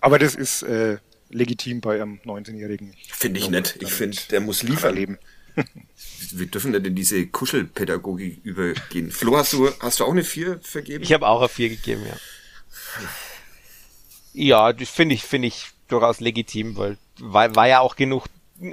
Aber 0.03 0.19
das 0.19 0.35
ist 0.35 0.63
äh, 0.63 0.97
legitim 1.29 1.79
bei 1.79 2.01
einem 2.01 2.19
19-Jährigen. 2.25 2.93
Finde 3.07 3.39
ich 3.39 3.49
nett. 3.49 3.77
Ich 3.79 3.93
finde, 3.93 4.17
der 4.31 4.41
muss 4.41 4.61
er 4.61 4.69
liefern. 4.69 4.95
leben. 4.95 5.17
Wir 6.33 6.47
dürfen 6.47 6.71
nicht 6.71 6.85
in 6.85 6.93
diese 6.93 7.25
Kuschelpädagogik 7.25 8.43
übergehen. 8.43 9.11
Flo, 9.11 9.37
hast 9.37 9.53
du, 9.53 9.69
hast 9.79 10.01
du 10.01 10.03
auch 10.03 10.11
eine 10.11 10.25
vier 10.25 10.59
vergeben? 10.61 11.05
ich 11.05 11.13
habe 11.13 11.25
auch 11.25 11.39
eine 11.39 11.47
4 11.47 11.69
gegeben, 11.69 12.03
ja. 12.05 12.17
Ja, 14.33 14.73
das 14.73 14.89
finde 14.89 15.15
ich, 15.15 15.23
finde 15.23 15.47
ich 15.47 15.67
durchaus 15.87 16.19
legitim, 16.19 16.75
weil 16.75 16.97
war, 17.19 17.55
war 17.55 17.69
ja 17.69 17.79
auch 17.79 17.95
genug 17.95 18.25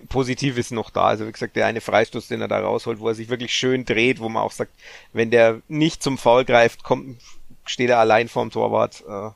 Positives 0.08 0.72
noch 0.72 0.90
da. 0.90 1.04
Also 1.04 1.28
wie 1.28 1.32
gesagt, 1.32 1.54
der 1.54 1.66
eine 1.66 1.80
Freistoß, 1.80 2.26
den 2.26 2.40
er 2.40 2.48
da 2.48 2.58
rausholt, 2.58 2.98
wo 2.98 3.06
er 3.06 3.14
sich 3.14 3.28
wirklich 3.28 3.54
schön 3.54 3.84
dreht, 3.84 4.18
wo 4.18 4.28
man 4.28 4.42
auch 4.42 4.52
sagt, 4.52 4.72
wenn 5.12 5.30
der 5.30 5.62
nicht 5.68 6.02
zum 6.02 6.18
Foul 6.18 6.44
greift, 6.44 6.82
kommt, 6.82 7.22
steht 7.66 7.90
er 7.90 8.00
allein 8.00 8.26
vorm 8.26 8.50
Torwart 8.50 9.04
äh, 9.06 9.30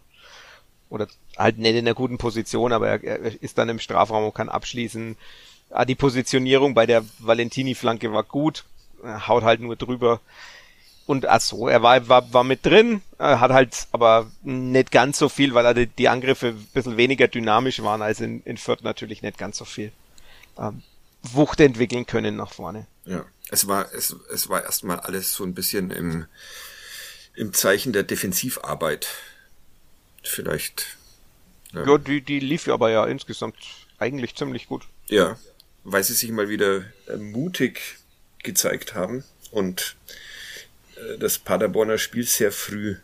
oder 0.88 1.06
halt 1.36 1.58
nicht 1.58 1.74
in 1.74 1.86
einer 1.86 1.94
guten 1.94 2.18
Position, 2.18 2.72
aber 2.72 2.88
er, 2.88 3.04
er 3.04 3.42
ist 3.42 3.58
dann 3.58 3.68
im 3.68 3.78
Strafraum 3.78 4.24
und 4.24 4.34
kann 4.34 4.48
abschließen. 4.48 5.16
Ah, 5.70 5.84
die 5.84 5.94
Positionierung 5.94 6.74
bei 6.74 6.86
der 6.86 7.04
Valentini-Flanke 7.18 8.12
war 8.12 8.22
gut, 8.22 8.64
er 9.02 9.26
haut 9.28 9.42
halt 9.42 9.60
nur 9.60 9.76
drüber. 9.76 10.20
Und 11.06 11.26
ach 11.26 11.40
so, 11.40 11.68
er 11.68 11.82
war, 11.82 12.08
war, 12.08 12.32
war 12.32 12.44
mit 12.44 12.64
drin, 12.64 13.02
äh, 13.18 13.36
hat 13.36 13.50
halt 13.50 13.88
aber 13.92 14.30
nicht 14.42 14.90
ganz 14.90 15.18
so 15.18 15.28
viel, 15.28 15.52
weil 15.52 15.66
er 15.66 15.74
die, 15.74 15.86
die 15.86 16.08
Angriffe 16.08 16.48
ein 16.48 16.68
bisschen 16.72 16.96
weniger 16.96 17.28
dynamisch 17.28 17.82
waren 17.82 18.00
als 18.00 18.20
in, 18.20 18.42
in 18.44 18.56
Fürth 18.56 18.82
natürlich 18.82 19.20
nicht 19.20 19.36
ganz 19.36 19.58
so 19.58 19.66
viel. 19.66 19.92
Ähm, 20.58 20.82
Wucht 21.22 21.60
entwickeln 21.60 22.06
können 22.06 22.36
nach 22.36 22.52
vorne. 22.52 22.86
Ja, 23.04 23.24
es 23.50 23.66
war, 23.66 23.92
es, 23.92 24.16
es 24.32 24.48
war 24.48 24.64
erstmal 24.64 25.00
alles 25.00 25.34
so 25.34 25.44
ein 25.44 25.54
bisschen 25.54 25.90
im, 25.90 26.26
im 27.34 27.52
Zeichen 27.52 27.92
der 27.92 28.02
Defensivarbeit. 28.02 29.08
Vielleicht. 30.22 30.96
Ja, 31.74 31.86
Ja, 31.86 31.98
die, 31.98 32.20
die 32.20 32.40
lief 32.40 32.66
ja 32.66 32.74
aber 32.74 32.90
ja 32.90 33.04
insgesamt 33.06 33.56
eigentlich 33.98 34.34
ziemlich 34.34 34.66
gut. 34.66 34.82
ja, 35.08 35.36
weil 35.84 36.02
sie 36.02 36.14
sich 36.14 36.30
mal 36.30 36.48
wieder 36.48 36.84
äh, 37.08 37.16
mutig 37.16 37.98
gezeigt 38.42 38.94
haben 38.94 39.22
und 39.50 39.96
äh, 40.96 41.18
das 41.18 41.38
Paderborner 41.38 41.98
Spiel 41.98 42.24
sehr 42.24 42.52
früh 42.52 42.96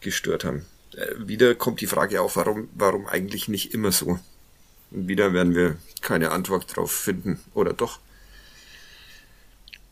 gestört 0.00 0.44
haben. 0.44 0.64
Äh, 0.96 1.14
wieder 1.18 1.54
kommt 1.54 1.80
die 1.80 1.86
Frage 1.86 2.22
auf, 2.22 2.36
warum, 2.36 2.68
warum 2.74 3.06
eigentlich 3.06 3.48
nicht 3.48 3.74
immer 3.74 3.92
so? 3.92 4.18
Und 4.90 5.08
wieder 5.08 5.34
werden 5.34 5.54
wir 5.54 5.76
keine 6.00 6.30
Antwort 6.30 6.74
drauf 6.76 6.92
finden. 6.92 7.40
Oder 7.52 7.74
doch? 7.74 8.00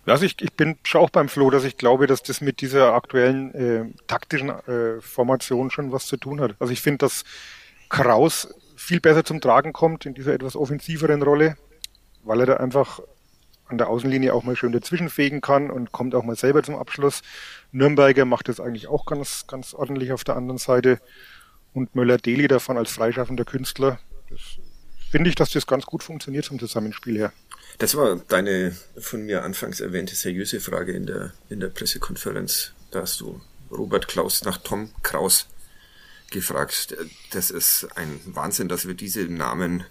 Also 0.07 0.25
ich, 0.25 0.41
ich 0.41 0.53
bin 0.53 0.79
schon 0.85 1.01
auch 1.01 1.11
beim 1.11 1.29
Flo, 1.29 1.51
dass 1.51 1.65
ich 1.65 1.77
glaube, 1.77 2.07
dass 2.07 2.23
das 2.23 2.41
mit 2.41 2.61
dieser 2.61 2.95
aktuellen 2.95 3.55
äh, 3.55 3.85
taktischen 4.07 4.51
äh, 4.51 5.01
Formation 5.01 5.71
schon 5.71 5.91
was 5.93 6.07
zu 6.07 6.17
tun 6.17 6.41
hat. 6.41 6.55
Also 6.61 6.73
ich 6.73 6.81
finde, 6.81 6.99
dass 6.99 7.25
Kraus 7.89 8.49
viel 8.77 9.01
besser 9.01 9.25
zum 9.25 9.41
Tragen 9.41 9.73
kommt 9.73 10.07
in 10.07 10.15
dieser 10.15 10.35
etwas 10.35 10.55
offensiveren 10.55 11.23
Rolle, 11.23 11.57
weil 12.23 12.41
er 12.41 12.47
da 12.47 12.57
einfach 12.59 13.01
an 13.69 13.79
der 13.79 13.89
Außenlinie 13.89 14.33
auch 14.33 14.45
mal 14.45 14.57
schön 14.57 14.73
dazwischen 14.73 15.11
fegen 15.11 15.41
kann 15.41 15.71
und 15.71 15.93
kommt 15.93 16.15
auch 16.15 16.23
mal 16.23 16.37
selber 16.37 16.63
zum 16.63 16.77
Abschluss. 16.77 17.23
Nürnberger 17.73 18.25
macht 18.25 18.49
das 18.49 18.61
eigentlich 18.61 18.87
auch 18.87 19.07
ganz, 19.07 19.47
ganz 19.49 19.75
ordentlich 19.75 20.13
auf 20.13 20.25
der 20.25 20.37
anderen 20.37 20.59
Seite. 20.59 21.01
Und 21.73 21.95
Möller-Deli 21.95 22.49
davon 22.49 22.79
als 22.79 22.93
freischaffender 22.93 23.45
Künstler. 23.45 23.99
Das 24.31 24.41
finde 25.11 25.29
ich, 25.29 25.35
dass 25.35 25.51
das 25.51 25.67
ganz 25.67 25.85
gut 25.85 26.03
funktioniert 26.03 26.45
zum 26.45 26.59
Zusammenspiel 26.59 27.19
her. 27.19 27.33
Das 27.79 27.97
war 27.97 28.17
deine 28.29 28.75
von 28.99 29.27
mir 29.27 29.43
anfangs 29.43 29.81
erwähnte 29.81 30.15
seriöse 30.15 30.61
Frage 30.61 30.93
in 30.93 31.07
der, 31.07 31.33
in 31.51 31.61
der 31.61 31.69
Pressekonferenz. 31.69 32.73
Da 32.93 33.03
hast 33.03 33.21
du 33.21 33.41
Robert 33.71 34.09
Klaus 34.09 34.45
nach 34.45 34.59
Tom 34.59 34.91
Kraus 35.03 35.49
gefragt. 36.31 36.97
Das 37.31 37.51
ist 37.51 37.89
ein 37.97 38.21
Wahnsinn, 38.25 38.69
dass 38.69 38.87
wir 38.87 38.95
diese 38.95 39.25
Namen 39.25 39.85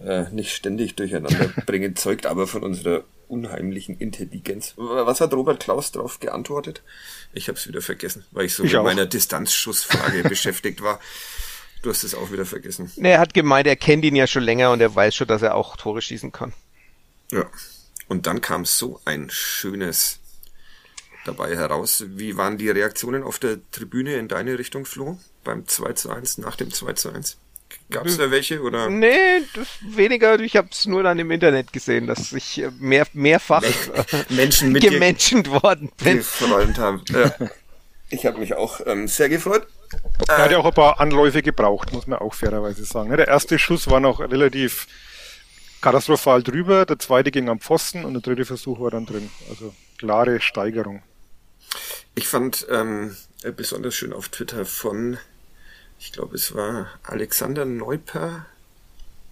äh, 0.00 0.24
nicht 0.30 0.54
ständig 0.54 0.96
durcheinander 0.96 1.48
bringen, 1.66 1.96
zeugt 1.96 2.26
aber 2.26 2.46
von 2.46 2.62
unserer 2.62 3.04
unheimlichen 3.28 3.98
Intelligenz. 3.98 4.74
Was 4.76 5.20
hat 5.20 5.34
Robert 5.34 5.60
Klaus 5.60 5.92
darauf 5.92 6.18
geantwortet? 6.18 6.82
Ich 7.32 7.48
habe 7.48 7.58
es 7.58 7.68
wieder 7.68 7.82
vergessen, 7.82 8.24
weil 8.30 8.46
ich 8.46 8.54
so 8.54 8.64
ich 8.64 8.72
mit 8.72 8.80
auch. 8.80 8.84
meiner 8.84 9.06
Distanzschussfrage 9.06 10.22
beschäftigt 10.28 10.82
war. 10.82 10.98
Du 11.82 11.90
hast 11.90 12.02
es 12.02 12.14
auch 12.14 12.32
wieder 12.32 12.46
vergessen. 12.46 12.90
Er 12.96 13.20
hat 13.20 13.34
gemeint, 13.34 13.66
er 13.66 13.76
kennt 13.76 14.04
ihn 14.04 14.16
ja 14.16 14.26
schon 14.26 14.42
länger 14.42 14.72
und 14.72 14.80
er 14.80 14.94
weiß 14.94 15.14
schon, 15.14 15.28
dass 15.28 15.42
er 15.42 15.54
auch 15.54 15.76
Tore 15.76 16.02
schießen 16.02 16.32
kann. 16.32 16.52
Ja. 17.30 17.44
Und 18.08 18.26
dann 18.26 18.40
kam 18.40 18.64
so 18.64 19.00
ein 19.04 19.28
schönes 19.30 20.18
dabei 21.24 21.54
heraus. 21.54 22.04
Wie 22.08 22.36
waren 22.36 22.58
die 22.58 22.70
Reaktionen 22.70 23.22
auf 23.22 23.38
der 23.38 23.58
Tribüne 23.70 24.16
in 24.16 24.28
deine 24.28 24.58
Richtung, 24.58 24.86
Flo? 24.86 25.18
Beim 25.48 25.66
2 25.66 25.94
zu 25.94 26.10
1, 26.10 26.36
nach 26.36 26.56
dem 26.56 26.70
2 26.70 26.92
zu 26.92 27.10
1? 27.10 27.38
Gab 27.90 28.04
es 28.04 28.18
da 28.18 28.30
welche 28.30 28.60
oder? 28.60 28.90
Nee, 28.90 29.40
weniger. 29.80 30.38
Ich 30.40 30.56
habe 30.56 30.68
es 30.70 30.84
nur 30.84 31.02
dann 31.02 31.18
im 31.18 31.30
Internet 31.30 31.72
gesehen, 31.72 32.06
dass 32.06 32.34
ich 32.34 32.60
äh, 32.60 32.70
mehr, 32.78 33.06
mehrfach 33.14 33.62
Menschen 34.28 34.72
mit 34.72 34.82
gemenschent 34.82 35.50
worden 35.50 35.90
bin. 36.04 36.18
Gefreut 36.18 36.76
haben. 36.78 37.02
Ja. 37.08 37.34
Ich 38.10 38.24
habe 38.24 38.38
mich 38.38 38.54
auch 38.54 38.80
ähm, 38.86 39.06
sehr 39.06 39.28
gefreut. 39.28 39.66
Er 40.28 40.38
hat 40.38 40.50
ja 40.50 40.56
auch 40.56 40.64
ein 40.64 40.72
paar 40.72 40.98
Anläufe 40.98 41.42
gebraucht, 41.42 41.92
muss 41.92 42.06
man 42.06 42.18
auch 42.18 42.32
fairerweise 42.32 42.86
sagen. 42.86 43.14
Der 43.14 43.28
erste 43.28 43.58
Schuss 43.58 43.90
war 43.90 44.00
noch 44.00 44.20
relativ 44.20 44.86
katastrophal 45.82 46.42
drüber, 46.42 46.86
der 46.86 46.98
zweite 46.98 47.30
ging 47.30 47.50
am 47.50 47.60
Pfosten 47.60 48.06
und 48.06 48.14
der 48.14 48.22
dritte 48.22 48.46
Versuch 48.46 48.80
war 48.80 48.90
dann 48.90 49.04
drin. 49.04 49.28
Also 49.50 49.74
klare 49.98 50.40
Steigerung. 50.40 51.02
Ich 52.14 52.26
fand 52.28 52.66
ähm, 52.70 53.14
besonders 53.56 53.94
schön 53.94 54.14
auf 54.14 54.30
Twitter 54.30 54.64
von 54.64 55.18
ich 55.98 56.12
glaube, 56.12 56.36
es 56.36 56.54
war 56.54 56.88
Alexander 57.02 57.64
Neuper, 57.64 58.46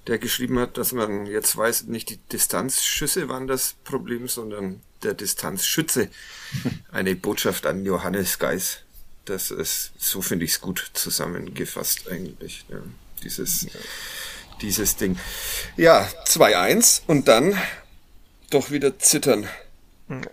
der 0.07 0.18
geschrieben 0.18 0.59
hat, 0.59 0.79
dass 0.79 0.92
man 0.92 1.26
jetzt 1.26 1.57
weiß, 1.57 1.85
nicht 1.85 2.11
die 2.11 2.18
Distanzschüsse 2.33 3.29
waren 3.29 3.46
das 3.46 3.74
Problem, 3.85 4.29
sondern 4.29 4.81
der 5.02 5.14
Distanzschütze. 5.14 6.09
Eine 6.90 7.16
Botschaft 7.16 7.66
an 7.66 7.85
Johannes 7.85 8.38
Geis. 8.38 8.81
Das 9.24 9.50
ist, 9.50 9.92
so 9.98 10.22
finde 10.22 10.44
ich 10.44 10.52
es 10.52 10.61
gut 10.61 10.90
zusammengefasst 10.94 12.09
eigentlich. 12.09 12.64
Ja, 12.68 12.79
dieses, 13.24 13.62
ja. 13.62 13.70
dieses 14.62 14.96
Ding. 14.96 15.18
Ja, 15.76 16.09
2-1 16.26 17.02
und 17.09 17.26
dann 17.26 17.59
doch 18.50 18.70
wieder 18.70 18.98
zittern. 18.98 19.48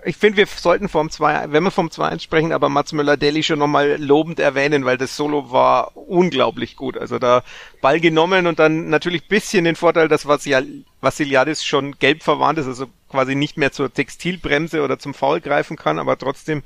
Ich 0.05 0.17
finde, 0.17 0.38
wir 0.38 0.45
sollten 0.45 0.88
vom 0.88 1.09
2, 1.09 1.51
wenn 1.51 1.63
wir 1.63 1.71
vom 1.71 1.88
2-1 1.88 2.21
sprechen, 2.21 2.51
aber 2.51 2.69
Mats 2.69 2.93
Müller-Deli 2.93 3.41
schon 3.41 3.57
nochmal 3.57 3.99
lobend 3.99 4.39
erwähnen, 4.39 4.86
weil 4.86 4.99
das 4.99 5.15
Solo 5.15 5.51
war 5.51 5.97
unglaublich 5.97 6.75
gut. 6.75 6.95
Also 6.95 7.17
da 7.17 7.43
Ball 7.81 7.99
genommen 7.99 8.45
und 8.45 8.59
dann 8.59 8.89
natürlich 8.89 9.27
bisschen 9.27 9.63
den 9.63 9.75
Vorteil, 9.75 10.07
dass 10.07 10.27
Vassiliadis 10.27 11.65
schon 11.65 11.97
gelb 11.97 12.21
verwandt 12.21 12.59
ist, 12.59 12.67
also 12.67 12.86
quasi 13.09 13.33
nicht 13.33 13.57
mehr 13.57 13.71
zur 13.71 13.91
Textilbremse 13.91 14.83
oder 14.83 14.99
zum 14.99 15.15
Foul 15.15 15.41
greifen 15.41 15.75
kann, 15.75 15.97
aber 15.97 16.19
trotzdem 16.19 16.62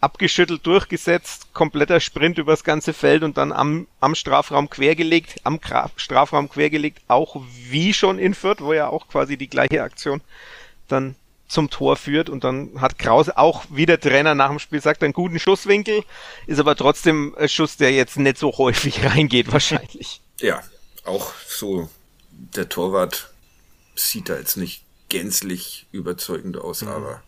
abgeschüttelt 0.00 0.66
durchgesetzt, 0.66 1.54
kompletter 1.54 2.00
Sprint 2.00 2.38
übers 2.38 2.64
ganze 2.64 2.92
Feld 2.92 3.22
und 3.22 3.38
dann 3.38 3.52
am, 3.52 3.86
am 4.00 4.16
Strafraum 4.16 4.68
quergelegt, 4.68 5.36
am 5.44 5.60
Strafraum 5.94 6.48
quergelegt, 6.48 7.02
auch 7.06 7.40
wie 7.68 7.94
schon 7.94 8.18
in 8.18 8.34
Fürth, 8.34 8.60
wo 8.60 8.72
ja 8.72 8.88
auch 8.88 9.06
quasi 9.06 9.36
die 9.36 9.48
gleiche 9.48 9.84
Aktion 9.84 10.20
dann 10.88 11.14
zum 11.52 11.70
Tor 11.70 11.96
führt 11.96 12.30
und 12.30 12.44
dann 12.44 12.80
hat 12.80 12.98
Krause 12.98 13.36
auch 13.36 13.64
wie 13.70 13.86
der 13.86 14.00
Trainer 14.00 14.34
nach 14.34 14.48
dem 14.48 14.58
Spiel 14.58 14.80
sagt, 14.80 15.02
einen 15.02 15.12
guten 15.12 15.38
Schusswinkel, 15.38 16.02
ist 16.46 16.58
aber 16.58 16.74
trotzdem 16.74 17.34
ein 17.38 17.48
Schuss, 17.48 17.76
der 17.76 17.92
jetzt 17.92 18.18
nicht 18.18 18.38
so 18.38 18.56
häufig 18.58 19.04
reingeht 19.04 19.52
wahrscheinlich. 19.52 20.20
Ja, 20.40 20.62
auch 21.04 21.32
so 21.46 21.88
der 22.30 22.68
Torwart 22.68 23.32
sieht 23.94 24.28
da 24.28 24.36
jetzt 24.36 24.56
nicht 24.56 24.82
gänzlich 25.08 25.86
überzeugend 25.92 26.56
aus, 26.56 26.82
mhm. 26.82 26.88
aber 26.88 27.22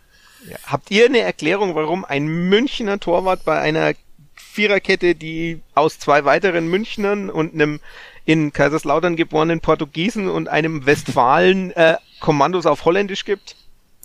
ja. 0.49 0.57
Habt 0.65 0.91
ihr 0.91 1.07
eine 1.07 1.21
Erklärung, 1.21 1.75
warum 1.75 2.05
ein 2.05 2.27
Münchner 2.27 3.01
Torwart 3.01 3.45
bei 3.45 3.61
einer 3.61 3.95
Viererkette, 4.35 5.15
die 5.15 5.61
aus 5.75 5.99
zwei 5.99 6.25
weiteren 6.25 6.69
Münchnern 6.69 7.31
und 7.31 7.55
einem 7.55 7.81
in 8.25 8.53
Kaiserslautern 8.53 9.17
geborenen 9.17 9.61
Portugiesen 9.61 10.29
und 10.29 10.49
einem 10.49 10.87
Westfalen 10.87 11.71
äh, 11.73 11.97
Kommandos 12.21 12.67
auf 12.67 12.85
Holländisch 12.85 13.25
gibt? 13.25 13.57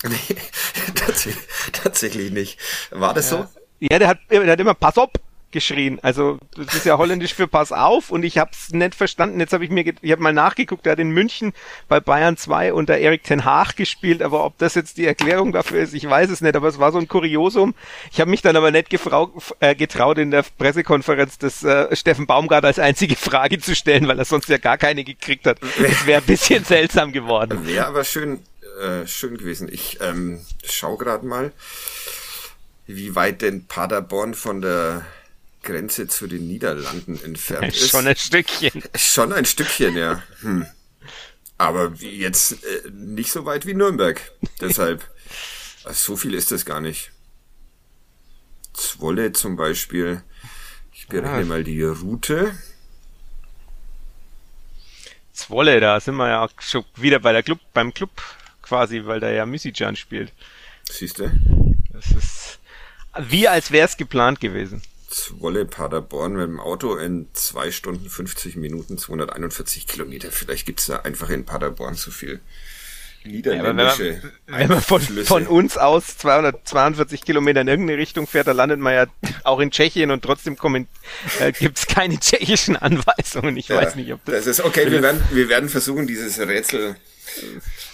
Nee, 0.04 0.36
tatsächlich, 0.96 1.46
tatsächlich 1.74 2.32
nicht. 2.32 2.60
War 2.92 3.14
das 3.14 3.32
ja. 3.32 3.38
so? 3.38 3.48
Ja, 3.80 4.00
der 4.00 4.08
hat, 4.10 4.20
der 4.30 4.46
hat 4.46 4.60
immer 4.60 4.74
Pass 4.74 4.98
op 4.98 5.20
geschrien. 5.52 6.00
Also 6.02 6.38
das 6.56 6.76
ist 6.76 6.86
ja 6.86 6.98
holländisch 6.98 7.34
für 7.34 7.48
Pass 7.48 7.72
auf 7.72 8.12
und 8.12 8.24
ich 8.24 8.38
habe 8.38 8.52
es 8.54 8.72
nicht 8.72 8.96
verstanden. 8.96 9.40
Jetzt 9.40 9.54
habe 9.54 9.64
ich 9.64 9.70
mir, 9.70 9.84
ich 10.02 10.12
habe 10.12 10.22
mal 10.22 10.34
nachgeguckt, 10.34 10.86
der 10.86 10.94
hat 10.94 11.00
in 11.00 11.10
München 11.10 11.54
bei 11.88 12.00
Bayern 12.00 12.38
2 12.38 12.74
unter 12.74 12.98
Erik 12.98 13.24
Ten 13.24 13.46
Haag 13.46 13.76
gespielt, 13.76 14.22
aber 14.22 14.46
ob 14.46 14.58
das 14.58 14.76
jetzt 14.76 14.98
die 14.98 15.06
Erklärung 15.06 15.52
dafür 15.52 15.82
ist, 15.82 15.94
ich 15.94 16.08
weiß 16.08 16.30
es 16.30 16.42
nicht, 16.42 16.56
aber 16.56 16.68
es 16.68 16.80
war 16.80 16.92
so 16.92 17.00
ein 17.00 17.08
Kuriosum. 17.08 17.74
Ich 18.12 18.20
habe 18.22 18.30
mich 18.30 18.42
dann 18.42 18.56
aber 18.56 18.72
nicht 18.72 18.90
gefrau, 18.90 19.32
äh, 19.60 19.76
getraut, 19.76 20.18
in 20.18 20.32
der 20.32 20.46
Pressekonferenz 20.58 21.38
des 21.38 21.64
äh, 21.64 21.96
Steffen 21.96 22.28
Baumgart 22.28 22.66
als 22.66 22.80
einzige 22.80 23.16
Frage 23.16 23.60
zu 23.60 23.76
stellen, 23.76 24.08
weil 24.08 24.20
er 24.20 24.26
sonst 24.26 24.50
ja 24.50 24.58
gar 24.58 24.78
keine 24.78 25.04
gekriegt 25.04 25.46
hat. 25.48 25.60
Es 25.84 26.06
wäre 26.06 26.22
ein 26.22 26.28
bisschen 26.28 26.64
seltsam 26.64 27.12
geworden. 27.12 27.66
Wäre 27.66 27.88
aber 27.88 28.04
schön, 28.04 28.40
äh, 28.80 29.08
schön 29.08 29.38
gewesen. 29.38 29.70
Ich 29.72 30.00
ähm, 30.02 30.40
schau 30.64 30.98
gerade 30.98 31.26
mal, 31.26 31.52
wie 32.88 33.16
weit 33.16 33.42
denn 33.42 33.66
Paderborn 33.66 34.34
von 34.34 34.62
der 34.62 35.06
Grenze 35.64 36.08
zu 36.08 36.28
den 36.28 36.48
Niederlanden 36.48 37.22
entfernt 37.24 37.68
ist. 37.76 37.90
Schon 37.90 38.08
ein 38.08 38.16
Stückchen. 38.16 38.84
Schon 38.96 39.34
ein 39.34 39.46
Stückchen, 39.46 39.96
ja. 39.96 40.24
Hm. 40.42 40.66
Aber 41.58 41.94
jetzt 42.00 42.64
äh, 42.64 42.90
nicht 42.92 43.32
so 43.32 43.46
weit 43.46 43.66
wie 43.66 43.74
Nürnberg. 43.74 44.22
Deshalb, 44.62 45.08
so 45.92 46.16
viel 46.16 46.34
ist 46.34 46.52
das 46.52 46.66
gar 46.66 46.82
nicht. 46.82 47.12
Zwolle 48.74 49.34
zum 49.34 49.56
Beispiel. 49.58 50.24
Ich 50.94 51.08
berechne 51.08 51.42
ah. 51.42 51.46
mal 51.46 51.64
die 51.64 51.84
Route. 51.84 52.54
Zwolle, 55.34 55.80
da 55.80 56.00
sind 56.00 56.16
wir 56.16 56.30
ja 56.30 56.44
auch 56.44 56.52
schon 56.60 56.84
wieder 56.96 57.20
bei 57.20 57.32
der 57.32 57.44
Club, 57.44 57.60
beim 57.74 57.94
Club 57.94 58.12
quasi, 58.70 59.06
weil 59.06 59.20
da 59.20 59.30
ja 59.30 59.46
Misijan 59.46 59.96
spielt. 59.96 60.32
Siehst 60.90 61.20
du? 61.20 61.30
Das 61.92 62.12
ist 62.12 62.60
wie 63.18 63.48
als 63.48 63.72
wäre 63.72 63.88
es 63.88 63.98
geplant 63.98 64.40
gewesen. 64.40 64.82
Zwolle 65.10 65.66
Paderborn 65.66 66.34
mit 66.34 66.44
dem 66.44 66.60
Auto 66.60 66.96
in 66.96 67.28
zwei 67.34 67.72
Stunden 67.72 68.10
50 68.10 68.56
Minuten 68.56 68.98
241 68.98 69.88
Kilometer. 69.88 70.32
Vielleicht 70.32 70.68
gibt's 70.68 70.86
da 70.86 70.98
einfach 70.98 71.30
in 71.30 71.46
Paderborn 71.46 71.96
zu 71.96 72.12
viel 72.12 72.40
niederländische 73.26 74.06
ja, 74.06 74.22
wenn 74.22 74.22
man, 74.22 74.60
wenn 74.60 74.68
man 74.70 74.82
von, 74.82 75.02
von, 75.02 75.48
uns 75.48 75.78
aus 75.78 76.18
242 76.18 77.22
Kilometer 77.22 77.62
in 77.62 77.68
irgendeine 77.68 78.00
Richtung 78.00 78.28
fährt, 78.28 78.48
da 78.48 78.54
landet 78.54 78.80
man 78.80 78.94
ja 78.94 79.06
auch 79.44 79.60
in 79.60 79.72
Tschechien 79.72 80.12
und 80.12 80.24
trotzdem 80.24 80.56
äh, 81.40 81.52
gibt's 81.52 81.86
keine 81.88 82.18
tschechischen 82.18 82.78
Anweisungen. 82.78 83.58
Ich 83.58 83.68
ja, 83.68 83.76
weiß 83.76 83.96
nicht, 83.96 84.14
ob 84.14 84.24
das... 84.24 84.46
Das 84.46 84.48
ist 84.48 84.62
okay, 84.62 84.90
wir 84.90 85.02
werden, 85.02 85.22
wir 85.32 85.50
werden 85.50 85.68
versuchen, 85.68 86.08
dieses 86.08 86.40
Rätsel 86.40 86.96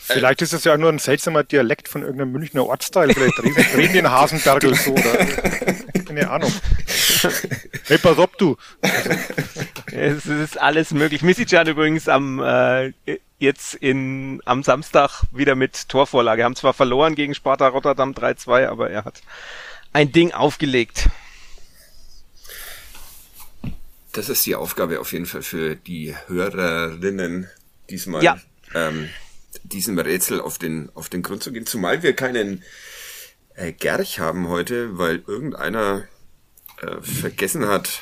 Vielleicht 0.03 0.41
ist 0.41 0.53
es 0.53 0.63
ja 0.63 0.77
nur 0.77 0.89
ein 0.89 0.99
seltsamer 0.99 1.43
Dialekt 1.43 1.87
von 1.87 2.01
irgendeinem 2.01 2.31
Münchner 2.31 2.65
Ortsteil. 2.65 3.13
Vielleicht 3.13 3.39
reden, 3.41 3.65
reden 3.75 3.93
den 3.93 4.11
Hasenbergel 4.11 4.75
so 4.75 4.91
oder 4.91 5.25
keine 6.05 6.29
Ahnung. 6.29 6.53
Hey, 7.87 7.97
pass 7.97 8.17
auf, 8.17 8.31
du. 8.37 8.57
Es 9.91 10.25
ist 10.25 10.59
alles 10.59 10.91
möglich. 10.91 11.21
Misican 11.21 11.67
übrigens 11.67 12.07
am 12.07 12.39
äh, 12.39 12.93
jetzt 13.39 13.75
in 13.75 14.41
am 14.45 14.63
Samstag 14.63 15.23
wieder 15.31 15.55
mit 15.55 15.89
Torvorlage. 15.89 16.43
Haben 16.43 16.55
zwar 16.55 16.73
verloren 16.73 17.15
gegen 17.15 17.33
Sparta 17.35 17.67
Rotterdam 17.67 18.11
3-2, 18.11 18.67
aber 18.67 18.89
er 18.89 19.05
hat 19.05 19.21
ein 19.93 20.11
Ding 20.11 20.31
aufgelegt. 20.33 21.09
Das 24.11 24.29
ist 24.29 24.45
die 24.45 24.55
Aufgabe 24.55 24.99
auf 24.99 25.11
jeden 25.11 25.25
Fall 25.25 25.41
für 25.41 25.75
die 25.75 26.15
Hörerinnen 26.27 27.49
diesmal. 27.89 28.23
Ja. 28.23 28.37
Ähm, 28.73 29.09
diesem 29.67 29.97
Rätsel 29.97 30.41
auf 30.41 30.57
den, 30.57 30.89
auf 30.93 31.09
den 31.09 31.23
Grund 31.23 31.43
zu 31.43 31.51
gehen. 31.51 31.65
Zumal 31.65 32.03
wir 32.03 32.13
keinen 32.13 32.63
äh, 33.55 33.71
Gerch 33.71 34.19
haben 34.19 34.47
heute, 34.47 34.97
weil 34.97 35.23
irgendeiner 35.27 36.03
äh, 36.81 37.01
vergessen 37.01 37.67
hat, 37.67 38.01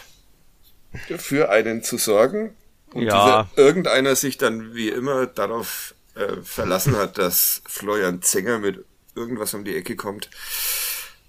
für 1.17 1.49
einen 1.49 1.84
zu 1.84 1.97
sorgen. 1.97 2.56
Und 2.93 3.04
ja. 3.04 3.49
dieser 3.56 3.63
irgendeiner 3.63 4.15
sich 4.15 4.38
dann 4.38 4.76
wie 4.76 4.89
immer 4.89 5.26
darauf 5.26 5.95
äh, 6.15 6.41
verlassen 6.43 6.95
hat, 6.95 7.17
dass 7.17 7.63
Florian 7.67 8.21
Zenger 8.21 8.60
mit 8.60 8.86
irgendwas 9.15 9.54
um 9.54 9.63
die 9.63 9.76
Ecke 9.76 9.95
kommt. 9.95 10.30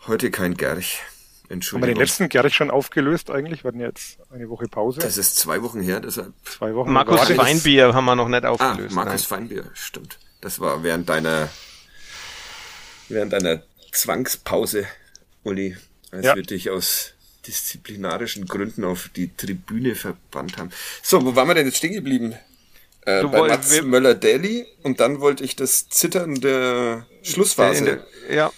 Heute 0.06 0.30
kein 0.30 0.54
Gerch. 0.54 1.00
Entschuldigung. 1.48 1.82
Haben 1.82 1.88
wir 1.88 1.94
den 1.94 2.00
letzten 2.00 2.28
Gerch 2.28 2.54
schon 2.54 2.70
aufgelöst 2.70 3.30
eigentlich? 3.30 3.64
Wir 3.64 3.68
hatten 3.68 3.80
jetzt 3.80 4.18
eine 4.30 4.48
Woche 4.48 4.66
Pause. 4.66 5.00
Das 5.00 5.16
ist 5.16 5.36
zwei 5.36 5.62
Wochen 5.62 5.80
her, 5.80 6.00
deshalb. 6.00 6.32
Zwei 6.44 6.74
Wochen. 6.74 6.92
Markus 6.92 7.28
Feinbier 7.28 7.94
haben 7.94 8.04
wir 8.06 8.16
noch 8.16 8.28
nicht 8.28 8.44
aufgelöst. 8.44 8.92
Ah, 8.92 8.94
Markus 8.94 9.30
nein. 9.30 9.38
Feinbier, 9.38 9.70
stimmt. 9.74 10.18
Das 10.44 10.61
war 10.61 10.83
während 10.83 11.09
deiner, 11.09 11.48
während 13.09 13.33
deiner 13.33 13.62
Zwangspause, 13.92 14.87
Uli, 15.42 15.74
als 16.11 16.26
ja. 16.26 16.35
wir 16.37 16.42
dich 16.42 16.68
aus 16.68 17.14
disziplinarischen 17.46 18.44
Gründen 18.44 18.85
auf 18.85 19.09
die 19.09 19.35
Tribüne 19.35 19.94
verbannt 19.94 20.59
haben. 20.59 20.68
So, 21.02 21.24
wo 21.24 21.35
waren 21.35 21.48
wir 21.48 21.54
denn 21.54 21.64
jetzt 21.64 21.78
stehen 21.78 21.94
geblieben? 21.94 22.35
Äh, 23.07 23.22
Du 23.22 23.30
bei 23.30 23.38
woll- 23.38 23.48
Mats 23.48 23.80
Möller-Daly 23.80 24.66
und 24.83 25.00
dann 25.00 25.20
wollte 25.22 25.44
ich 25.44 25.57
das 25.57 25.88
Zittern 25.88 26.35
der 26.35 27.07
Schlussphase 27.22 28.04
Ja. 28.30 28.52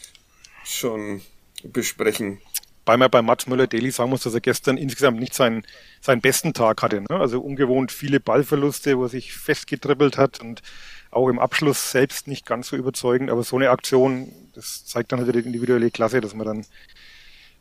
schon 0.64 1.22
besprechen. 1.62 2.40
Weil 2.84 2.98
man 2.98 3.10
bei 3.12 3.22
Mats 3.22 3.46
Müller-Daly 3.46 3.92
sagen 3.92 4.10
muss, 4.10 4.22
dass 4.24 4.34
er 4.34 4.40
gestern 4.40 4.76
insgesamt 4.76 5.20
nicht 5.20 5.34
seinen, 5.34 5.64
seinen 6.00 6.20
besten 6.20 6.52
Tag 6.52 6.82
hatte. 6.82 7.00
Ne? 7.00 7.10
Also 7.10 7.40
ungewohnt 7.40 7.92
viele 7.92 8.18
Ballverluste, 8.18 8.98
wo 8.98 9.04
er 9.04 9.08
sich 9.08 9.32
festgetribbelt 9.34 10.18
hat 10.18 10.40
und 10.40 10.62
auch 11.16 11.28
im 11.28 11.38
Abschluss 11.38 11.90
selbst 11.90 12.28
nicht 12.28 12.46
ganz 12.46 12.68
so 12.68 12.76
überzeugend. 12.76 13.30
Aber 13.30 13.42
so 13.42 13.56
eine 13.56 13.70
Aktion, 13.70 14.32
das 14.54 14.84
zeigt 14.86 15.12
dann 15.12 15.20
halt 15.20 15.34
die 15.34 15.40
individuelle 15.40 15.90
Klasse, 15.90 16.20
dass 16.20 16.34
man 16.34 16.46
dann 16.46 16.66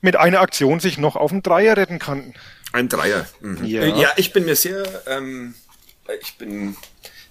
mit 0.02 0.15
einer 0.15 0.41
Aktion 0.41 0.80
sich 0.80 0.98
noch 0.98 1.15
auf 1.15 1.32
den 1.32 1.41
Dreier 1.41 1.78
retten 1.78 2.00
kann. 2.00 2.34
Ein 2.74 2.89
Dreier. 2.89 3.28
Mhm. 3.41 3.65
Ja. 3.65 3.82
Äh, 3.82 4.00
ja, 4.00 4.12
ich 4.18 4.34
bin 4.34 4.46
mir 4.46 4.56
sehr, 4.56 4.84
ähm, 5.08 5.56
ich 6.22 6.38
bin 6.38 6.76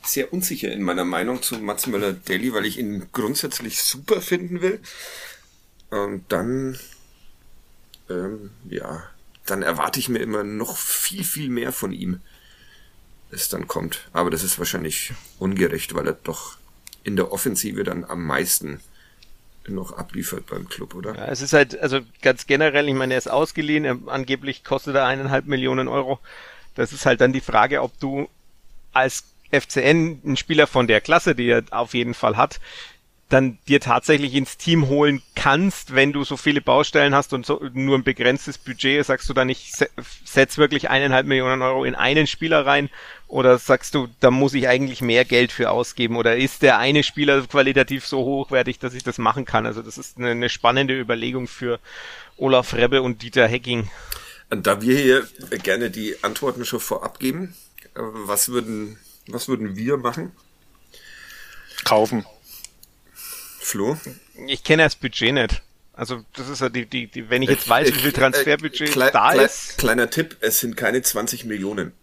sehr 0.03 0.33
unsicher 0.33 0.71
in 0.71 0.83
meiner 0.83 1.05
Meinung 1.05 1.43
zu 1.43 1.59
Mats 1.59 1.87
Möller-Daly, 1.87 2.53
weil 2.53 2.67
ich 2.67 2.79
ihn 2.79 3.07
grundsätzlich 3.13 3.83
super 3.83 4.21
finden 4.21 4.61
will. 4.61 4.81
Und 5.91 6.25
dann, 6.31 6.79
ähm, 8.11 8.51
ja, 8.69 9.05
dann 9.47 9.63
erwarte 9.63 10.01
ich 10.01 10.09
mir 10.09 10.19
immer 10.19 10.45
noch 10.45 10.77
viel, 10.77 11.25
viel 11.25 11.49
mehr 11.49 11.73
von 11.73 11.93
ihm, 11.93 12.21
es 13.35 13.49
dann 13.49 13.69
kommt. 13.69 14.09
Aber 14.13 14.31
das 14.31 14.43
ist 14.43 14.59
wahrscheinlich 14.59 15.13
ungerecht, 15.39 15.95
weil 15.95 16.07
er 16.07 16.15
doch 16.15 16.57
in 17.03 17.17
der 17.17 17.33
Offensive 17.33 17.85
dann 17.85 18.05
am 18.05 18.25
meisten 18.25 18.81
noch 19.67 19.93
abliefert 19.97 20.47
beim 20.47 20.69
Club, 20.69 20.95
oder? 20.95 21.15
Ja, 21.15 21.27
es 21.27 21.41
ist 21.41 21.53
halt, 21.53 21.79
also 21.79 22.01
ganz 22.23 22.47
generell, 22.47 22.89
ich 22.89 22.95
meine, 22.95 23.15
er 23.15 23.19
ist 23.19 23.31
ausgeliehen, 23.31 23.85
er, 23.85 23.99
angeblich 24.07 24.65
kostet 24.65 24.95
er 24.95 25.07
eineinhalb 25.07 25.47
Millionen 25.47 25.89
Euro. 25.89 26.19
Das 26.75 26.93
ist 26.93 27.07
halt 27.07 27.21
dann 27.21 27.33
die 27.33 27.41
Frage, 27.41 27.83
ob 27.83 27.99
du 27.99 28.29
als 28.93 29.25
FCN 29.51 30.21
einen 30.25 30.37
Spieler 30.37 30.67
von 30.67 30.87
der 30.87 31.01
Klasse, 31.01 31.35
die 31.35 31.49
er 31.49 31.63
auf 31.71 31.95
jeden 31.95 32.15
Fall 32.15 32.37
hat, 32.37 32.61
dann 33.35 33.59
dir 33.69 33.81
tatsächlich 33.81 34.35
ins 34.35 34.57
Team 34.57 34.87
holen 34.87 35.21
kannst, 35.35 35.95
wenn 35.95 36.13
du 36.13 36.25
so 36.25 36.37
viele 36.37 36.61
Baustellen 36.61 37.15
hast 37.15 37.33
und 37.33 37.45
so 37.45 37.61
nur 37.73 37.99
ein 37.99 38.05
begrenztes 38.05 38.59
Budget, 38.59 39.05
sagst 39.05 39.29
du 39.29 39.35
dann 39.35 39.49
nicht, 39.49 39.77
se- 39.77 39.91
setz 40.25 40.57
wirklich 40.57 40.89
eineinhalb 40.89 41.27
Millionen 41.27 41.61
Euro 41.61 41.85
in 41.85 41.95
einen 41.97 42.27
Spieler 42.27 42.65
rein 42.65 42.89
oder 43.27 43.59
sagst 43.59 43.95
du, 43.95 44.09
da 44.21 44.31
muss 44.31 44.55
ich 44.55 44.69
eigentlich 44.69 45.03
mehr 45.03 45.25
Geld 45.25 45.51
für 45.51 45.71
ausgeben 45.71 46.17
oder 46.17 46.37
ist 46.37 46.63
der 46.63 46.79
eine 46.79 47.03
Spieler 47.03 47.43
qualitativ 47.47 48.07
so 48.07 48.19
hochwertig, 48.19 48.79
dass 48.79 48.95
ich 48.95 49.03
das 49.03 49.19
machen 49.19 49.45
kann? 49.45 49.67
Also 49.67 49.83
das 49.83 49.99
ist 49.99 50.17
eine, 50.17 50.31
eine 50.31 50.49
spannende 50.49 50.99
Überlegung 50.99 51.49
für 51.49 51.81
Olaf 52.37 52.73
Rebbe 52.75 53.03
und 53.03 53.23
Dieter 53.23 53.49
Hecking. 53.49 53.91
Und 54.51 54.67
da 54.67 54.81
wir 54.81 54.97
hier 54.97 55.27
gerne 55.63 55.91
die 55.91 56.23
Antworten 56.23 56.65
schon 56.65 56.81
vorab 56.81 57.19
geben, 57.19 57.57
äh, 57.97 58.01
was 58.01 58.49
würden, 58.49 58.99
was 59.27 59.49
würden 59.49 59.75
wir 59.77 59.97
machen? 59.97 60.33
Kaufen. 61.85 62.25
Flo? 63.65 63.99
Ich 64.47 64.63
kenne 64.65 64.83
das 64.85 64.95
Budget 64.97 65.33
nicht. 65.35 65.63
Also 65.93 66.23
das 66.35 66.49
ist 66.49 66.61
ja 66.61 66.69
die, 66.69 66.87
die, 66.87 67.07
die 67.07 67.31
wenn 67.31 67.43
ich 67.43 67.51
jetzt 67.51 67.69
weiß, 67.69 67.89
wie 67.89 67.99
viel 67.99 68.09
Äh, 68.11 68.13
Transferbudget 68.13 68.91
klei- 68.91 69.11
da 69.11 69.31
klei- 69.31 69.45
ist. 69.45 69.79
Kleiner 69.79 70.11
Tipp, 70.11 70.37
es 70.41 70.61
sind 70.61 70.77
keine 70.77 71.03
20 71.03 71.45
Millionen. 71.45 71.93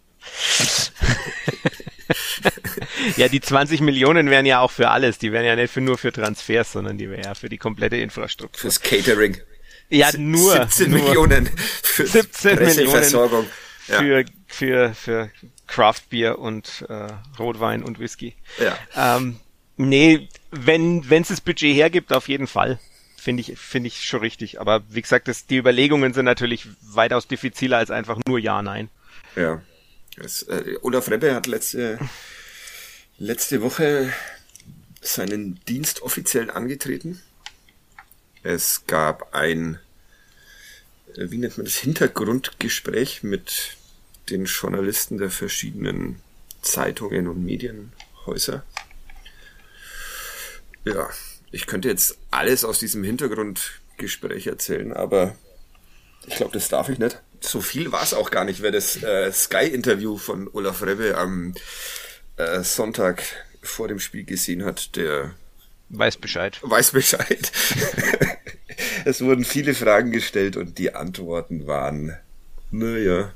Ja, 3.16 3.28
die 3.28 3.40
20 3.40 3.80
Millionen 3.80 4.30
wären 4.30 4.46
ja 4.46 4.60
auch 4.60 4.70
für 4.70 4.88
alles. 4.90 5.18
Die 5.18 5.32
wären 5.32 5.44
ja 5.44 5.56
nicht 5.56 5.72
für, 5.72 5.80
nur 5.80 5.98
für 5.98 6.12
Transfers, 6.12 6.72
sondern 6.72 6.98
die 6.98 7.10
wären 7.10 7.24
ja 7.24 7.34
für 7.34 7.48
die 7.48 7.58
komplette 7.58 7.96
Infrastruktur. 7.96 8.60
Fürs 8.60 8.80
Catering. 8.80 9.38
Ja, 9.88 10.10
nur, 10.16 10.52
17 10.54 10.90
nur 10.90 11.02
Millionen 11.02 11.50
für 11.82 12.06
17 12.06 12.56
Presseversorgung. 12.56 13.46
Ja. 13.88 13.98
für, 13.98 14.24
für, 14.46 14.94
für 14.94 15.30
Craftbier 15.66 16.38
und 16.38 16.84
äh, 16.88 17.08
Rotwein 17.38 17.82
und 17.82 17.98
Whisky. 17.98 18.34
Ja. 18.60 19.16
Ähm, 19.16 19.40
nee, 19.76 20.28
wenn 20.52 21.02
es 21.10 21.28
das 21.28 21.40
Budget 21.40 21.74
hergibt, 21.74 22.12
auf 22.12 22.28
jeden 22.28 22.46
Fall. 22.46 22.78
Finde 23.16 23.40
ich, 23.40 23.58
finde 23.58 23.88
ich 23.88 24.04
schon 24.04 24.20
richtig. 24.20 24.60
Aber 24.60 24.82
wie 24.88 25.02
gesagt, 25.02 25.28
das, 25.28 25.46
die 25.46 25.56
Überlegungen 25.56 26.12
sind 26.12 26.24
natürlich 26.24 26.66
weitaus 26.82 27.26
diffiziler 27.26 27.78
als 27.78 27.90
einfach 27.90 28.18
nur 28.26 28.38
Ja, 28.38 28.62
Nein. 28.62 28.88
Ja. 29.36 29.62
Das, 30.16 30.42
äh, 30.42 30.76
Olaf 30.82 31.10
Rebbe 31.10 31.34
hat 31.34 31.46
letzte, 31.46 31.98
letzte 33.18 33.62
Woche 33.62 34.12
seinen 35.00 35.58
Dienst 35.64 36.02
offiziell 36.02 36.50
angetreten. 36.50 37.22
Es 38.42 38.86
gab 38.86 39.34
ein, 39.34 39.78
äh, 41.16 41.30
wie 41.30 41.38
nennt 41.38 41.56
man 41.56 41.64
das, 41.64 41.76
Hintergrundgespräch 41.76 43.22
mit 43.22 43.76
den 44.28 44.44
Journalisten 44.44 45.18
der 45.18 45.30
verschiedenen 45.30 46.20
Zeitungen 46.60 47.26
und 47.26 47.44
Medienhäuser. 47.44 48.64
Ja, 50.84 51.08
ich 51.50 51.66
könnte 51.66 51.88
jetzt 51.88 52.16
alles 52.30 52.64
aus 52.64 52.78
diesem 52.78 53.04
Hintergrundgespräch 53.04 54.46
erzählen, 54.46 54.92
aber 54.92 55.36
ich 56.26 56.36
glaube, 56.36 56.52
das 56.52 56.68
darf 56.68 56.88
ich 56.88 56.98
nicht. 56.98 57.20
So 57.40 57.60
viel 57.60 57.92
war 57.92 58.02
es 58.02 58.14
auch 58.14 58.30
gar 58.30 58.44
nicht, 58.44 58.62
wer 58.62 58.70
das 58.70 59.02
äh, 59.02 59.30
Sky-Interview 59.32 60.16
von 60.16 60.48
Olaf 60.52 60.82
Rebbe 60.82 61.16
am 61.16 61.54
äh, 62.36 62.62
Sonntag 62.62 63.22
vor 63.62 63.88
dem 63.88 64.00
Spiel 64.00 64.24
gesehen 64.24 64.64
hat, 64.64 64.96
der 64.96 65.34
Weiß 65.88 66.16
Bescheid. 66.16 66.58
weiß 66.62 66.92
Bescheid. 66.92 67.52
es 69.04 69.20
wurden 69.20 69.44
viele 69.44 69.74
Fragen 69.74 70.10
gestellt 70.10 70.56
und 70.56 70.78
die 70.78 70.94
Antworten 70.94 71.66
waren, 71.66 72.16
naja, 72.70 73.34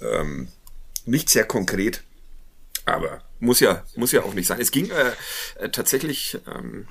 ähm, 0.00 0.48
nicht 1.04 1.30
sehr 1.30 1.44
konkret, 1.44 2.04
aber 2.84 3.23
muss 3.40 3.60
ja, 3.60 3.84
muss 3.96 4.12
ja 4.12 4.22
auch 4.22 4.34
nicht 4.34 4.46
sein. 4.46 4.60
Es 4.60 4.70
ging 4.70 4.90
äh, 4.90 5.12
äh, 5.58 5.68
tatsächlich, 5.70 6.38
ähm, 6.46 6.86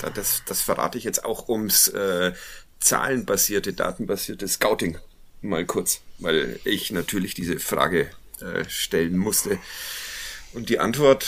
da- 0.00 0.10
das, 0.10 0.42
das 0.46 0.60
verrate 0.62 0.98
ich 0.98 1.04
jetzt 1.04 1.24
auch 1.24 1.48
ums 1.48 1.88
äh, 1.88 2.32
zahlenbasierte, 2.80 3.72
datenbasierte 3.72 4.46
Scouting 4.46 4.98
mal 5.42 5.64
kurz, 5.64 6.00
weil 6.18 6.58
ich 6.64 6.90
natürlich 6.92 7.34
diese 7.34 7.58
Frage 7.58 8.10
äh, 8.40 8.64
stellen 8.68 9.16
musste. 9.16 9.58
Und 10.52 10.68
die 10.68 10.78
Antwort, 10.78 11.26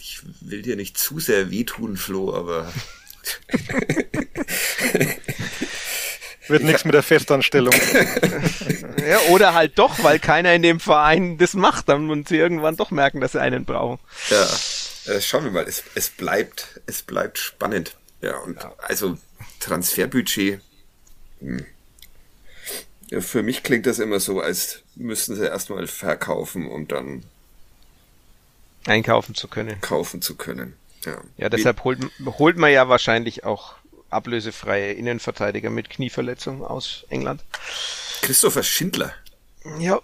ich 0.00 0.20
will 0.40 0.62
dir 0.62 0.76
nicht 0.76 0.98
zu 0.98 1.20
sehr 1.20 1.50
wehtun, 1.50 1.96
Flo, 1.96 2.34
aber 2.34 2.72
Wird 6.48 6.62
nichts 6.64 6.84
mit 6.84 6.94
der 6.94 7.02
Festanstellung. 7.02 7.74
Ja, 9.08 9.20
oder 9.30 9.54
halt 9.54 9.78
doch, 9.78 10.02
weil 10.02 10.18
keiner 10.18 10.52
in 10.52 10.60
dem 10.60 10.80
Verein 10.80 11.38
das 11.38 11.54
macht, 11.54 11.88
dann 11.88 12.10
und 12.10 12.28
sie 12.28 12.36
irgendwann 12.36 12.76
doch 12.76 12.90
merken, 12.90 13.20
dass 13.22 13.32
sie 13.32 13.40
einen 13.40 13.64
brauchen. 13.64 13.98
ja, 14.28 14.46
äh, 15.14 15.20
schauen 15.22 15.44
wir 15.44 15.50
mal, 15.50 15.64
es, 15.66 15.82
es 15.94 16.10
bleibt, 16.10 16.80
es 16.86 17.02
bleibt 17.02 17.38
spannend. 17.38 17.96
Ja, 18.20 18.36
und 18.38 18.58
also 18.78 19.16
Transferbudget, 19.60 20.60
hm. 21.40 21.64
ja, 23.08 23.20
für 23.20 23.42
mich 23.42 23.62
klingt 23.62 23.86
das 23.86 23.98
immer 23.98 24.20
so, 24.20 24.40
als 24.40 24.82
müssten 24.96 25.36
sie 25.36 25.46
erstmal 25.46 25.86
verkaufen, 25.86 26.66
um 26.68 26.86
dann 26.86 27.22
Einkaufen 28.86 29.34
zu 29.34 29.48
können. 29.48 29.80
kaufen 29.80 30.20
zu 30.20 30.34
können. 30.34 30.74
Ja, 31.04 31.18
Ja, 31.36 31.48
deshalb 31.48 31.84
holt, 31.84 32.00
holt 32.24 32.56
man 32.56 32.72
ja 32.72 32.88
wahrscheinlich 32.88 33.44
auch 33.44 33.74
ablösefreie 34.10 34.92
Innenverteidiger 34.92 35.70
mit 35.70 35.90
Knieverletzung 35.90 36.64
aus 36.64 37.04
England. 37.10 37.42
Christopher 38.22 38.62
Schindler, 38.62 39.12
Ja, 39.78 40.00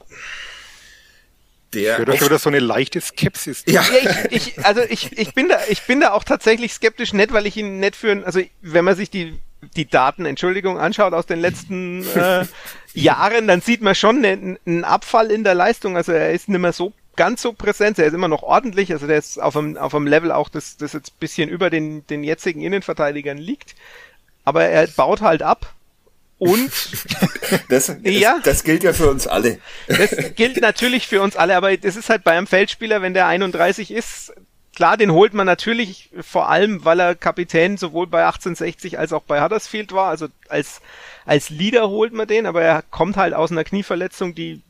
der 1.73 1.99
Hört 1.99 2.09
euch 2.11 2.21
auf- 2.21 2.27
wieder 2.29 2.39
so 2.39 2.49
eine 2.51 2.61
leichte 2.61 3.01
Skepsis. 3.01 3.65
ja, 3.67 3.83
Ja, 3.83 4.25
ich, 4.31 4.47
ich, 4.59 4.65
also 4.65 4.81
ich, 4.83 5.19
ich 5.19 5.35
bin 5.35 5.49
da, 5.49 5.59
ich 5.69 5.83
bin 5.83 6.01
da 6.01 6.13
auch 6.13 6.23
tatsächlich 6.23 6.73
skeptisch, 6.73 7.13
nicht 7.13 7.33
weil 7.33 7.47
ich 7.47 7.57
ihn 7.57 7.81
nicht 7.81 7.97
für, 7.97 8.25
also 8.25 8.41
wenn 8.63 8.85
man 8.85 8.95
sich 8.95 9.11
die, 9.11 9.37
die 9.77 9.87
Daten, 9.89 10.25
Entschuldigung, 10.25 10.79
anschaut 10.79 11.15
aus 11.15 11.27
den 11.27 11.41
letzten 11.41 12.07
äh, 12.17 12.45
Jahren, 12.95 13.49
dann 13.49 13.61
sieht 13.61 13.81
man 13.83 13.95
schon 13.97 14.25
einen, 14.25 14.59
einen 14.67 14.85
Abfall 14.85 15.33
in 15.33 15.43
der 15.43 15.55
Leistung. 15.55 15.97
Also 15.97 16.13
er 16.13 16.31
ist 16.33 16.49
nicht 16.49 16.61
mehr 16.61 16.73
so 16.73 16.93
ganz 17.17 17.43
so 17.43 17.53
präsent, 17.53 17.99
er 17.99 18.07
ist 18.07 18.13
immer 18.15 18.29
noch 18.29 18.43
ordentlich, 18.43 18.93
also 18.93 19.07
der 19.07 19.19
ist 19.19 19.41
auf 19.41 19.57
einem, 19.57 19.77
auf 19.77 19.95
einem 19.95 20.07
Level 20.07 20.33
auch, 20.33 20.49
das, 20.49 20.77
das 20.77 20.93
jetzt 20.93 21.19
bisschen 21.21 21.49
über 21.49 21.71
den, 21.71 22.07
den 22.07 22.25
jetzigen 22.25 22.61
Innenverteidigern 22.63 23.39
liegt. 23.39 23.75
Aber 24.45 24.65
er 24.65 24.87
baut 24.89 25.21
halt 25.23 25.43
ab. 25.43 25.73
Und 26.39 26.71
das, 27.69 27.87
das, 27.87 27.97
Ja. 28.03 28.41
das 28.43 28.65
gilt 28.65 28.83
ja 28.83 28.93
für 28.93 29.09
uns 29.11 29.27
alle. 29.27 29.59
das 29.87 30.15
gilt 30.35 30.61
natürlich 30.61 31.07
für 31.07 31.23
uns 31.23 31.37
alle, 31.37 31.57
aber 31.57 31.77
das 31.77 31.97
ist 31.97 32.11
halt 32.11 32.25
bei 32.25 32.33
einem 32.33 32.47
Feldspieler, 32.47 33.03
wenn 33.03 33.15
der 33.15 33.27
31 33.27 33.91
ist, 33.91 34.33
klar, 34.75 34.97
den 34.97 35.13
holt 35.13 35.33
man 35.33 35.47
natürlich 35.47 36.11
vor 36.21 36.49
allem, 36.49 36.85
weil 36.85 37.01
er 37.01 37.15
Kapitän 37.15 37.77
sowohl 37.77 38.07
bei 38.09 38.25
1860 38.27 38.99
als 38.99 39.13
auch 39.13 39.23
bei 39.23 39.43
Huddersfield 39.43 39.93
war. 39.93 40.09
Also 40.09 40.27
als, 40.49 40.81
als 41.25 41.51
Leader 41.51 41.89
holt 41.89 42.13
man 42.13 42.27
den, 42.27 42.47
aber 42.47 42.63
er 42.63 42.83
kommt 42.83 43.17
halt 43.17 43.35
aus 43.35 43.51
einer 43.53 43.65
Knieverletzung, 43.65 44.35
die 44.35 44.61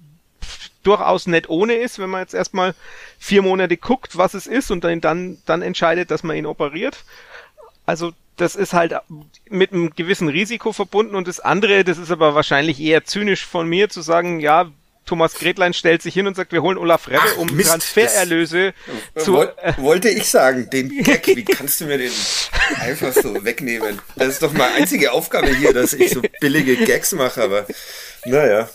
durchaus 0.86 1.26
nicht 1.26 1.48
ohne 1.48 1.74
ist, 1.74 1.98
wenn 1.98 2.10
man 2.10 2.20
jetzt 2.20 2.34
erstmal 2.34 2.74
vier 3.18 3.42
Monate 3.42 3.76
guckt, 3.76 4.16
was 4.16 4.34
es 4.34 4.46
ist 4.46 4.70
und 4.70 4.84
dann, 4.84 5.00
dann, 5.00 5.38
dann 5.46 5.62
entscheidet, 5.62 6.10
dass 6.10 6.22
man 6.22 6.36
ihn 6.36 6.46
operiert. 6.46 7.04
Also 7.86 8.12
das 8.36 8.56
ist 8.56 8.72
halt 8.72 8.94
mit 9.48 9.72
einem 9.72 9.94
gewissen 9.94 10.28
Risiko 10.28 10.72
verbunden 10.72 11.14
und 11.14 11.28
das 11.28 11.40
andere, 11.40 11.84
das 11.84 11.98
ist 11.98 12.10
aber 12.10 12.34
wahrscheinlich 12.34 12.80
eher 12.80 13.04
zynisch 13.04 13.44
von 13.46 13.68
mir 13.68 13.88
zu 13.88 14.00
sagen, 14.00 14.40
ja, 14.40 14.70
Thomas 15.06 15.34
Gretlein 15.34 15.74
stellt 15.74 16.00
sich 16.00 16.14
hin 16.14 16.26
und 16.26 16.34
sagt, 16.34 16.52
wir 16.52 16.62
holen 16.62 16.78
Olaf 16.78 17.08
Rebbe, 17.08 17.20
Ach, 17.22 17.36
um 17.36 17.54
Mist, 17.54 17.68
Transfererlöse 17.68 18.72
das, 19.14 19.24
zu... 19.24 19.34
woll, 19.34 19.52
wollte 19.76 20.08
ich 20.08 20.28
sagen, 20.30 20.70
den 20.70 20.88
Gag, 21.02 21.26
wie 21.26 21.44
kannst 21.44 21.80
du 21.80 21.84
mir 21.84 21.98
den 21.98 22.12
einfach 22.80 23.12
so 23.12 23.44
wegnehmen? 23.44 24.00
Das 24.16 24.28
ist 24.28 24.42
doch 24.42 24.52
meine 24.52 24.74
einzige 24.74 25.12
Aufgabe 25.12 25.54
hier, 25.54 25.74
dass 25.74 25.92
ich 25.92 26.10
so 26.10 26.22
billige 26.40 26.76
Gags 26.76 27.12
mache, 27.12 27.42
aber 27.42 27.66
naja. 28.24 28.68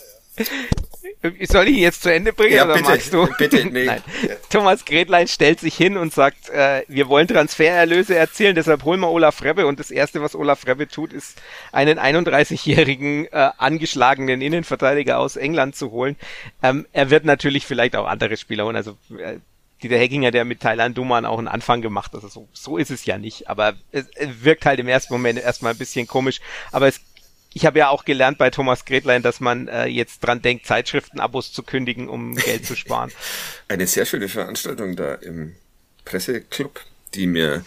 Soll 1.48 1.68
ich 1.68 1.76
ihn 1.76 1.82
jetzt 1.82 2.02
zu 2.02 2.12
Ende 2.12 2.32
bringen 2.32 2.54
Ja, 2.54 2.64
oder 2.64 2.74
bitte, 2.74 2.88
magst 2.88 3.12
du? 3.12 3.28
bitte, 3.38 3.64
nee. 3.66 3.84
Nein. 3.86 4.02
Thomas 4.48 4.84
Gretlein 4.84 5.28
stellt 5.28 5.60
sich 5.60 5.74
hin 5.76 5.96
und 5.96 6.12
sagt, 6.12 6.48
äh, 6.48 6.82
wir 6.88 7.08
wollen 7.08 7.28
Transfererlöse 7.28 8.16
erzielen, 8.16 8.54
deshalb 8.54 8.84
holen 8.84 9.00
wir 9.00 9.10
Olaf 9.10 9.42
Rebbe 9.42 9.66
und 9.66 9.78
das 9.78 9.90
erste, 9.90 10.22
was 10.22 10.34
Olaf 10.34 10.66
Rebbe 10.66 10.88
tut, 10.88 11.12
ist 11.12 11.40
einen 11.72 11.98
31-jährigen 11.98 13.26
äh, 13.26 13.50
angeschlagenen 13.58 14.40
Innenverteidiger 14.40 15.18
aus 15.18 15.36
England 15.36 15.76
zu 15.76 15.90
holen. 15.90 16.16
Ähm, 16.62 16.86
er 16.92 17.10
wird 17.10 17.24
natürlich 17.24 17.66
vielleicht 17.66 17.96
auch 17.96 18.06
andere 18.06 18.36
Spieler 18.36 18.64
holen, 18.64 18.76
also 18.76 18.96
äh, 19.18 19.36
Dieter 19.82 19.96
Heckinger, 19.96 20.30
der 20.30 20.44
mit 20.44 20.60
Thailand 20.60 20.98
Duman 20.98 21.24
auch 21.24 21.38
einen 21.38 21.48
Anfang 21.48 21.80
gemacht, 21.80 22.14
also 22.14 22.28
so, 22.28 22.48
so 22.52 22.76
ist 22.76 22.90
es 22.90 23.06
ja 23.06 23.16
nicht, 23.16 23.48
aber 23.48 23.74
es, 23.92 24.06
es 24.14 24.44
wirkt 24.44 24.66
halt 24.66 24.78
im 24.78 24.88
ersten 24.88 25.14
Moment 25.14 25.38
erstmal 25.38 25.72
ein 25.72 25.78
bisschen 25.78 26.06
komisch, 26.06 26.40
aber 26.70 26.86
es 26.86 27.00
ich 27.52 27.66
habe 27.66 27.80
ja 27.80 27.88
auch 27.88 28.04
gelernt 28.04 28.38
bei 28.38 28.50
Thomas 28.50 28.84
Gretlein, 28.84 29.22
dass 29.22 29.40
man 29.40 29.68
äh, 29.68 29.86
jetzt 29.86 30.20
dran 30.20 30.42
denkt, 30.42 30.66
Zeitschriftenabos 30.66 31.52
zu 31.52 31.62
kündigen, 31.62 32.08
um 32.08 32.34
Geld 32.36 32.66
zu 32.66 32.76
sparen. 32.76 33.10
Eine 33.68 33.86
sehr 33.86 34.06
schöne 34.06 34.28
Veranstaltung 34.28 34.96
da 34.96 35.14
im 35.14 35.56
Presseclub, 36.04 36.80
die 37.14 37.26
mir 37.26 37.64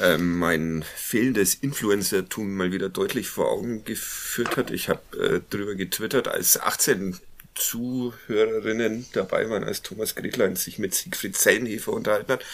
äh, 0.00 0.18
mein 0.18 0.84
fehlendes 0.96 1.54
Influencer-Tum 1.54 2.54
mal 2.54 2.72
wieder 2.72 2.88
deutlich 2.88 3.28
vor 3.28 3.50
Augen 3.50 3.84
geführt 3.84 4.56
hat. 4.56 4.70
Ich 4.70 4.88
habe 4.88 5.00
äh, 5.16 5.40
drüber 5.48 5.74
getwittert, 5.74 6.28
als 6.28 6.60
18 6.60 7.18
Zuhörerinnen 7.54 9.06
dabei 9.12 9.48
waren, 9.48 9.64
als 9.64 9.82
Thomas 9.82 10.16
Gretlein 10.16 10.56
sich 10.56 10.78
mit 10.78 10.94
Siegfried 10.94 11.36
Zellenhefer 11.36 11.92
unterhalten 11.92 12.32
hat. 12.32 12.44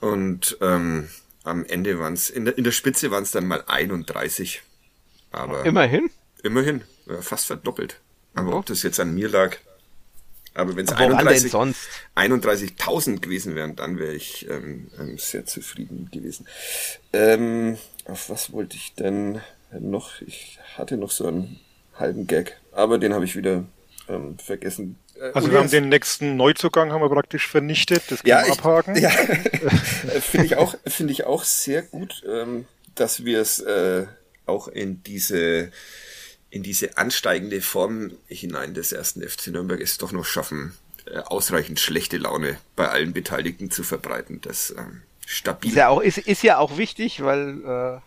Und 0.00 0.58
ähm, 0.60 1.08
am 1.44 1.64
Ende 1.64 1.98
waren 1.98 2.12
es, 2.12 2.30
in 2.30 2.46
in 2.46 2.64
der 2.64 2.72
Spitze 2.72 3.10
waren 3.10 3.22
es 3.22 3.30
dann 3.30 3.46
mal 3.46 3.64
31. 3.66 4.62
Aber 5.32 5.64
Immerhin. 5.64 6.10
immerhin, 6.42 6.82
fast 7.20 7.46
verdoppelt. 7.46 8.00
Aber 8.34 8.56
ob 8.56 8.66
das 8.66 8.82
jetzt 8.82 9.00
an 9.00 9.14
mir 9.14 9.28
lag, 9.28 9.56
aber 10.54 10.76
wenn 10.76 10.84
es 10.84 10.92
Aber 10.92 11.00
woran 11.00 11.18
denn 11.18 11.28
31 11.28 11.50
sonst? 11.50 11.88
31.000 12.16 13.20
gewesen 13.20 13.54
wären, 13.54 13.74
dann 13.76 13.98
wäre 13.98 14.12
ich 14.14 14.48
ähm, 14.50 14.90
ähm, 14.98 15.16
sehr 15.18 15.46
zufrieden 15.46 16.10
gewesen. 16.12 16.46
Ähm, 17.12 17.78
auf 18.04 18.28
was 18.28 18.52
wollte 18.52 18.76
ich 18.76 18.94
denn 18.94 19.40
noch? 19.80 20.20
Ich 20.20 20.58
hatte 20.76 20.96
noch 20.96 21.10
so 21.10 21.26
einen 21.26 21.58
halben 21.98 22.26
Gag, 22.26 22.58
aber 22.72 22.98
den 22.98 23.14
habe 23.14 23.24
ich 23.24 23.34
wieder 23.36 23.64
ähm, 24.08 24.38
vergessen. 24.38 24.98
Äh, 25.18 25.30
Also 25.32 25.50
wir 25.50 25.58
haben 25.58 25.70
den 25.70 25.88
nächsten 25.88 26.36
Neuzugang 26.36 26.92
haben 26.92 27.00
wir 27.00 27.08
praktisch 27.08 27.46
vernichtet. 27.48 28.02
Das 28.10 28.22
können 28.22 28.30
ja, 28.30 28.42
wir 28.42 28.52
ich, 28.52 28.58
abhaken. 28.58 28.96
ja, 28.96 29.10
finde 30.20 30.46
ich 30.46 30.56
auch, 30.56 30.74
finde 30.86 31.12
ich 31.12 31.24
auch 31.24 31.44
sehr 31.44 31.80
gut, 31.82 32.22
ähm, 32.28 32.66
dass 32.94 33.24
wir 33.24 33.40
es 33.40 33.58
äh, 33.60 34.04
auch 34.46 34.68
in 34.68 35.02
diese 35.02 35.72
in 36.50 36.62
diese 36.62 36.98
ansteigende 36.98 37.62
Form 37.62 38.12
hinein 38.26 38.74
des 38.74 38.92
ersten 38.92 39.26
FC 39.26 39.48
Nürnberg 39.48 39.80
es 39.80 39.96
doch 39.96 40.12
noch 40.12 40.26
schaffen, 40.26 40.74
äh, 41.06 41.18
ausreichend 41.18 41.80
schlechte 41.80 42.18
Laune 42.18 42.58
bei 42.76 42.88
allen 42.88 43.14
Beteiligten 43.14 43.70
zu 43.70 43.82
verbreiten. 43.82 44.40
Das 44.42 44.74
ähm, 44.76 45.00
stabil. 45.26 45.70
Ist 45.70 45.76
ja 45.76 45.88
auch, 45.88 46.00
ist, 46.00 46.18
ist 46.18 46.42
ja 46.42 46.58
auch 46.58 46.76
wichtig, 46.76 47.22
weil 47.24 47.64
äh, 47.64 48.00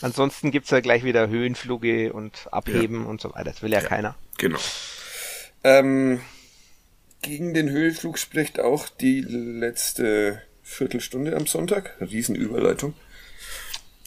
ansonsten 0.00 0.50
gibt's 0.50 0.70
ja 0.70 0.80
gleich 0.80 1.04
wieder 1.04 1.28
Höhenfluge 1.28 2.14
und 2.14 2.48
Abheben 2.50 3.04
und 3.04 3.20
so 3.20 3.34
weiter. 3.34 3.50
Das 3.50 3.62
will 3.62 3.72
ja, 3.72 3.82
keiner. 3.82 4.16
Genau. 4.38 4.58
Ähm, 5.62 6.20
gegen 7.20 7.52
den 7.52 7.68
Höhenflug 7.68 8.18
spricht 8.18 8.58
auch 8.58 8.88
die 8.88 9.20
letzte 9.20 10.40
Viertelstunde 10.62 11.36
am 11.36 11.46
Sonntag. 11.46 11.96
Riesenüberleitung. 12.00 12.94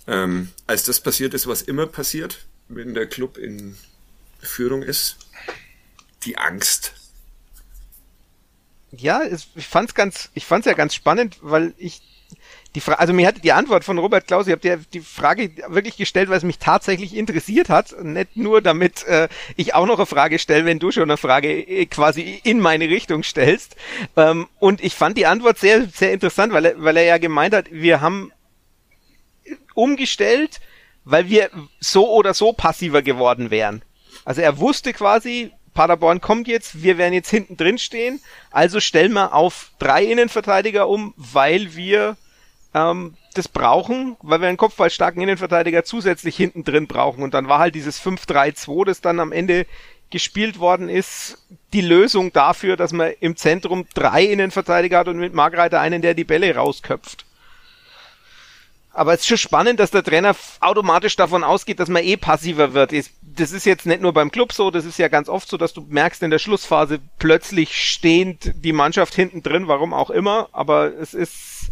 Ähm, 0.08 0.50
als 0.68 0.84
das 0.84 1.00
passiert 1.00 1.34
ist, 1.34 1.48
was 1.48 1.62
immer 1.62 1.88
passiert, 1.88 2.46
wenn 2.68 2.94
der 2.94 3.08
Club 3.08 3.38
in 3.38 3.78
Führung 4.40 4.84
ist, 4.84 5.18
die 6.24 6.38
Angst. 6.38 6.94
Ja, 8.92 9.24
es, 9.24 9.48
ich 9.56 9.68
fand's 9.68 9.96
ganz, 9.96 10.30
ich 10.34 10.46
fand's 10.46 10.68
ja 10.68 10.74
ganz 10.74 10.94
spannend, 10.94 11.38
weil 11.42 11.74
ich 11.78 12.02
die 12.76 12.82
Frage, 12.82 13.00
also 13.00 13.14
mir 13.14 13.28
hatte 13.28 13.40
die 13.40 13.52
Antwort 13.52 13.84
von 13.84 14.00
Robert 14.00 14.26
Klaus, 14.26 14.48
ich 14.48 14.52
habe 14.52 14.62
dir 14.62 14.78
die 14.78 15.00
Frage 15.00 15.52
wirklich 15.68 15.96
gestellt, 15.96 16.30
weil 16.30 16.38
es 16.38 16.44
mich 16.44 16.58
tatsächlich 16.58 17.16
interessiert 17.16 17.70
hat, 17.70 17.96
nicht 18.04 18.36
nur 18.36 18.62
damit 18.62 19.06
äh, 19.06 19.30
ich 19.56 19.76
auch 19.76 19.86
noch 19.86 20.00
eine 20.00 20.08
Frage 20.08 20.40
stelle, 20.40 20.66
wenn 20.66 20.80
du 20.80 20.92
schon 20.92 21.04
eine 21.04 21.18
Frage 21.18 21.50
äh, 21.50 21.86
quasi 21.86 22.42
in 22.44 22.60
meine 22.60 22.90
Richtung 22.90 23.24
stellst. 23.24 23.76
Ähm, 24.16 24.48
und 24.60 24.84
ich 24.84 24.96
fand 24.96 25.18
die 25.18 25.28
Antwort 25.28 25.60
sehr, 25.60 25.88
sehr 25.88 26.14
interessant, 26.14 26.52
weil 26.52 26.66
er, 26.66 26.84
weil 26.84 26.98
er 26.98 27.04
ja 27.04 27.18
gemeint 27.20 27.54
hat, 27.54 27.72
wir 27.72 28.02
haben 28.02 28.32
umgestellt, 29.74 30.60
weil 31.06 31.30
wir 31.30 31.50
so 31.80 32.10
oder 32.12 32.34
so 32.34 32.54
passiver 32.54 33.02
geworden 33.02 33.52
wären. 33.52 33.82
Also 34.26 34.42
er 34.42 34.58
wusste 34.60 34.94
quasi, 34.94 35.52
Paderborn 35.74 36.22
kommt 36.22 36.48
jetzt, 36.48 36.84
wir 36.84 36.98
werden 36.98 37.14
jetzt 37.14 37.30
hinten 37.30 37.58
drin 37.58 37.78
stehen, 37.78 38.22
also 38.52 38.80
stellen 38.80 39.14
wir 39.14 39.34
auf 39.34 39.72
drei 39.80 40.06
Innenverteidiger 40.06 40.88
um, 40.88 41.14
weil 41.18 41.76
wir 41.76 42.16
ähm, 42.74 43.16
das 43.34 43.48
brauchen, 43.48 44.16
weil 44.22 44.42
wir 44.42 44.48
einen 44.48 44.58
kopfballstarken 44.58 45.22
Innenverteidiger 45.22 45.84
zusätzlich 45.84 46.36
hinten 46.36 46.64
drin 46.64 46.88
brauchen. 46.88 47.24
Und 47.24 47.34
dann 47.34 47.48
war 47.48 47.60
halt 47.60 47.76
dieses 47.76 48.02
5-3-2, 48.02 48.86
das 48.86 49.02
dann 49.02 49.20
am 49.20 49.32
Ende 49.32 49.66
gespielt 50.10 50.60
worden 50.60 50.90
ist, 50.90 51.40
die 51.74 51.82
Lösung 51.82 52.32
dafür, 52.32 52.78
dass 52.78 52.94
man 52.94 53.14
im 53.20 53.36
Zentrum 53.36 53.88
drei 53.96 54.24
Innenverteidiger 54.26 55.00
hat 55.00 55.08
und 55.08 55.18
mit 55.18 55.34
Margreiter 55.34 55.80
einen, 55.82 56.04
der 56.04 56.14
die 56.14 56.24
Bälle 56.24 56.56
rausköpft. 56.56 57.26
Aber 58.96 59.14
es 59.14 59.22
ist 59.22 59.28
schon 59.28 59.38
spannend, 59.38 59.80
dass 59.80 59.90
der 59.90 60.04
Trainer 60.04 60.36
automatisch 60.60 61.16
davon 61.16 61.44
ausgeht, 61.44 61.80
dass 61.80 61.90
man 61.90 62.04
eh 62.04 62.16
passiver 62.16 62.76
wird. 62.76 62.94
Das 63.22 63.52
ist 63.52 63.66
jetzt 63.66 63.88
nicht 63.88 64.02
nur 64.02 64.14
beim 64.14 64.32
Club 64.32 64.54
so, 64.54 64.70
das 64.70 64.86
ist 64.86 65.00
ja 65.00 65.08
ganz 65.08 65.30
oft 65.30 65.50
so, 65.50 65.58
dass 65.58 65.74
du 65.74 65.82
merkst 65.90 66.22
in 66.22 66.30
der 66.30 66.38
Schlussphase 66.38 67.00
plötzlich 67.18 67.76
stehend 67.76 68.54
die 68.64 68.72
Mannschaft 68.72 69.16
hinten 69.16 69.42
drin, 69.42 69.68
warum 69.68 69.96
auch 69.96 70.12
immer. 70.12 70.48
Aber 70.52 70.94
es 70.94 71.16
ist, 71.16 71.72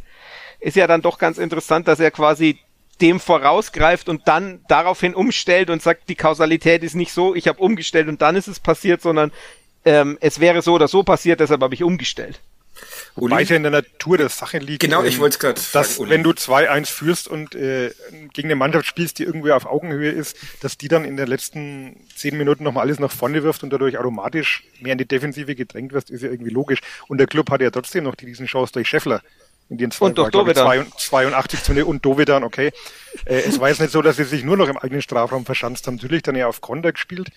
ist 0.60 0.76
ja 0.76 0.88
dann 0.88 1.04
doch 1.04 1.20
ganz 1.20 1.38
interessant, 1.38 1.88
dass 1.88 2.00
er 2.00 2.10
quasi 2.10 2.58
dem 3.02 3.20
vorausgreift 3.20 4.10
und 4.10 4.28
dann 4.28 4.62
daraufhin 4.68 5.14
umstellt 5.14 5.70
und 5.70 5.82
sagt, 5.82 6.10
die 6.10 6.16
Kausalität 6.16 6.84
ist 6.84 6.96
nicht 6.96 7.14
so, 7.14 7.36
ich 7.36 7.48
habe 7.48 7.60
umgestellt 7.60 8.08
und 8.08 8.22
dann 8.24 8.36
ist 8.36 8.48
es 8.48 8.60
passiert, 8.60 9.02
sondern 9.02 9.32
ähm, 9.86 10.18
es 10.22 10.40
wäre 10.40 10.62
so 10.64 10.74
oder 10.74 10.88
so 10.88 11.04
passiert, 11.04 11.40
deshalb 11.40 11.62
habe 11.62 11.74
ich 11.74 11.84
umgestellt. 11.84 12.40
Wobei 13.16 13.44
es 13.44 13.50
ja 13.50 13.56
in 13.58 13.64
der 13.64 13.72
Natur 13.72 14.18
der 14.18 14.30
Sache 14.30 14.58
liegt. 14.58 14.82
Genau, 14.82 15.04
ich 15.04 15.16
ähm, 15.16 15.22
wollte 15.22 15.34
es 15.34 15.40
gerade 15.40 15.62
dass 15.74 15.96
fragen, 15.96 16.02
Uli. 16.02 16.10
wenn 16.12 16.24
du 16.24 16.32
2-1 16.32 16.86
führst 16.88 17.28
und 17.28 17.56
äh, 17.56 17.92
gegen 18.34 18.48
eine 18.48 18.56
Mannschaft 18.56 18.86
spielst, 18.86 19.20
die 19.20 19.24
irgendwie 19.24 19.52
auf 19.52 19.66
Augenhöhe 19.66 20.12
ist, 20.12 20.38
dass 20.62 20.78
die 20.78 20.88
dann 20.88 21.06
in 21.06 21.18
den 21.18 21.28
letzten 21.28 21.98
zehn 22.16 22.38
Minuten 22.38 22.64
nochmal 22.64 22.86
alles 22.86 23.00
nach 23.00 23.12
vorne 23.12 23.44
wirft 23.44 23.64
und 23.64 23.72
dadurch 23.72 23.98
automatisch 23.98 24.64
mehr 24.80 24.94
in 24.94 24.98
die 24.98 25.08
Defensive 25.08 25.56
gedrängt 25.56 25.94
wirst, 25.94 26.10
ist 26.10 26.24
ja 26.24 26.30
irgendwie 26.30 26.52
logisch. 26.52 26.80
Und 27.08 27.18
der 27.18 27.28
Club 27.28 27.50
hatte 27.52 27.64
ja 27.64 27.72
trotzdem 27.72 28.06
noch 28.06 28.16
die 28.16 28.26
Riesenchance 28.26 28.74
durch 28.74 28.88
Scheffler. 28.88 29.22
In 29.70 29.78
den 29.78 29.92
zwei, 29.92 30.08
Und 30.08 30.18
durch 30.18 30.26
war, 30.26 30.32
glaub 30.32 30.48
ich, 30.50 30.54
Dovedan. 30.56 30.92
82 30.98 31.64
Zone 31.64 31.86
und 31.86 32.04
Dovedan, 32.04 32.44
okay. 32.44 32.72
Äh, 33.26 33.42
es 33.42 33.60
war 33.60 33.70
jetzt 33.70 33.80
nicht 33.80 33.92
so, 33.92 34.02
dass 34.02 34.18
sie 34.18 34.26
sich 34.26 34.44
nur 34.44 34.58
noch 34.58 34.68
im 34.68 34.78
eigenen 34.78 35.02
Strafraum 35.02 35.46
verschanzt 35.46 35.88
haben. 35.88 35.96
Natürlich 35.96 36.24
dann 36.24 36.36
ja 36.36 36.48
auf 36.48 36.60
Konter 36.60 36.92
gespielt. 36.92 37.30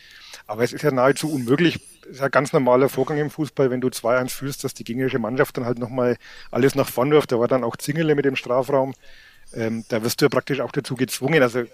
Aber 0.46 0.64
es 0.64 0.72
ist 0.72 0.82
ja 0.82 0.90
nahezu 0.90 1.32
unmöglich. 1.32 1.78
Ist 2.06 2.20
ja 2.20 2.26
ein 2.26 2.30
ganz 2.30 2.52
normaler 2.52 2.88
Vorgang 2.88 3.18
im 3.18 3.30
Fußball, 3.30 3.70
wenn 3.70 3.80
du 3.80 3.88
2-1 3.88 4.30
führst, 4.30 4.64
dass 4.64 4.74
die 4.74 4.84
gegnerische 4.84 5.18
Mannschaft 5.18 5.56
dann 5.56 5.64
halt 5.64 5.78
nochmal 5.78 6.16
alles 6.50 6.74
nach 6.74 6.88
vorn 6.88 7.10
wirft. 7.10 7.32
Da 7.32 7.38
war 7.38 7.48
dann 7.48 7.64
auch 7.64 7.76
Zingele 7.76 8.14
mit 8.14 8.24
dem 8.24 8.36
Strafraum. 8.36 8.94
Ähm, 9.52 9.84
da 9.88 10.02
wirst 10.02 10.20
du 10.20 10.24
ja 10.24 10.28
praktisch 10.28 10.60
auch 10.60 10.72
dazu 10.72 10.94
gezwungen, 10.94 11.42
also 11.42 11.64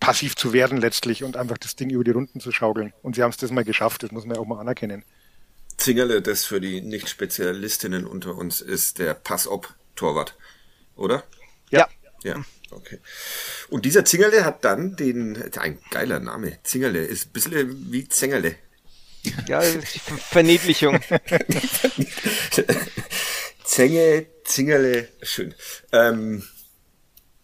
passiv 0.00 0.36
zu 0.36 0.52
werden 0.52 0.78
letztlich 0.78 1.24
und 1.24 1.36
einfach 1.36 1.58
das 1.58 1.76
Ding 1.76 1.90
über 1.90 2.04
die 2.04 2.10
Runden 2.10 2.40
zu 2.40 2.52
schaukeln. 2.52 2.92
Und 3.02 3.16
sie 3.16 3.22
haben 3.22 3.30
es 3.30 3.36
das 3.36 3.50
mal 3.50 3.64
geschafft, 3.64 4.02
das 4.02 4.12
muss 4.12 4.26
man 4.26 4.36
ja 4.36 4.42
auch 4.42 4.46
mal 4.46 4.60
anerkennen. 4.60 5.04
Zingerle, 5.76 6.22
das 6.22 6.44
für 6.44 6.60
die 6.60 6.80
Nicht-Spezialistinnen 6.80 8.06
unter 8.06 8.36
uns 8.36 8.60
ist 8.60 8.98
der 8.98 9.14
Pass-Op-Torwart, 9.14 10.36
oder? 10.94 11.24
Ja. 11.70 11.88
Ja, 12.22 12.36
okay. 12.70 13.00
Und 13.68 13.84
dieser 13.84 14.04
Zingerle 14.04 14.44
hat 14.44 14.64
dann 14.64 14.96
den, 14.96 15.42
ein 15.58 15.78
geiler 15.90 16.20
Name, 16.20 16.58
Zingerle, 16.62 17.04
ist 17.04 17.28
ein 17.28 17.32
bisschen 17.32 17.92
wie 17.92 18.08
Zengerle. 18.08 18.56
Ja, 19.48 19.60
das 19.60 19.74
ist 19.76 19.94
die 19.94 19.98
Ver- 20.00 20.18
Verniedlichung. 20.18 21.00
Zenge, 23.64 24.26
Zingerle, 24.44 25.08
schön. 25.22 25.54
Ähm, 25.92 26.44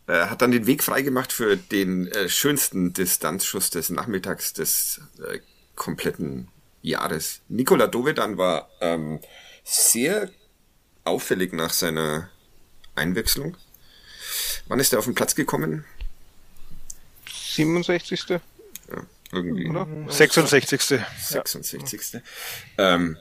äh, 0.06 0.26
hat 0.26 0.42
dann 0.42 0.50
den 0.50 0.66
Weg 0.66 0.82
freigemacht 0.82 1.32
für 1.32 1.56
den 1.56 2.08
äh, 2.08 2.28
schönsten 2.28 2.92
Distanzschuss 2.92 3.70
des 3.70 3.90
Nachmittags 3.90 4.52
des 4.52 5.00
äh, 5.26 5.38
kompletten 5.76 6.48
Jahres. 6.82 7.40
Nikola 7.48 7.86
Dovedan 7.86 8.36
war 8.36 8.68
ähm, 8.80 9.20
sehr 9.64 10.30
auffällig 11.04 11.52
nach 11.52 11.72
seiner 11.72 12.28
Einwechslung. 12.94 13.56
Wann 14.68 14.80
ist 14.80 14.92
er 14.92 14.98
auf 14.98 15.04
den 15.06 15.14
Platz 15.14 15.34
gekommen? 15.34 15.84
67. 17.54 18.40
irgendwie. 19.32 19.68
Oder? 19.68 19.86
66. 20.08 20.80
66. 21.18 22.12
Ja. 22.12 22.94
Ähm, 22.96 23.16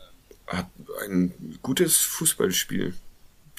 hat 0.47 0.67
ein 1.05 1.59
gutes 1.61 1.97
Fußballspiel 1.97 2.93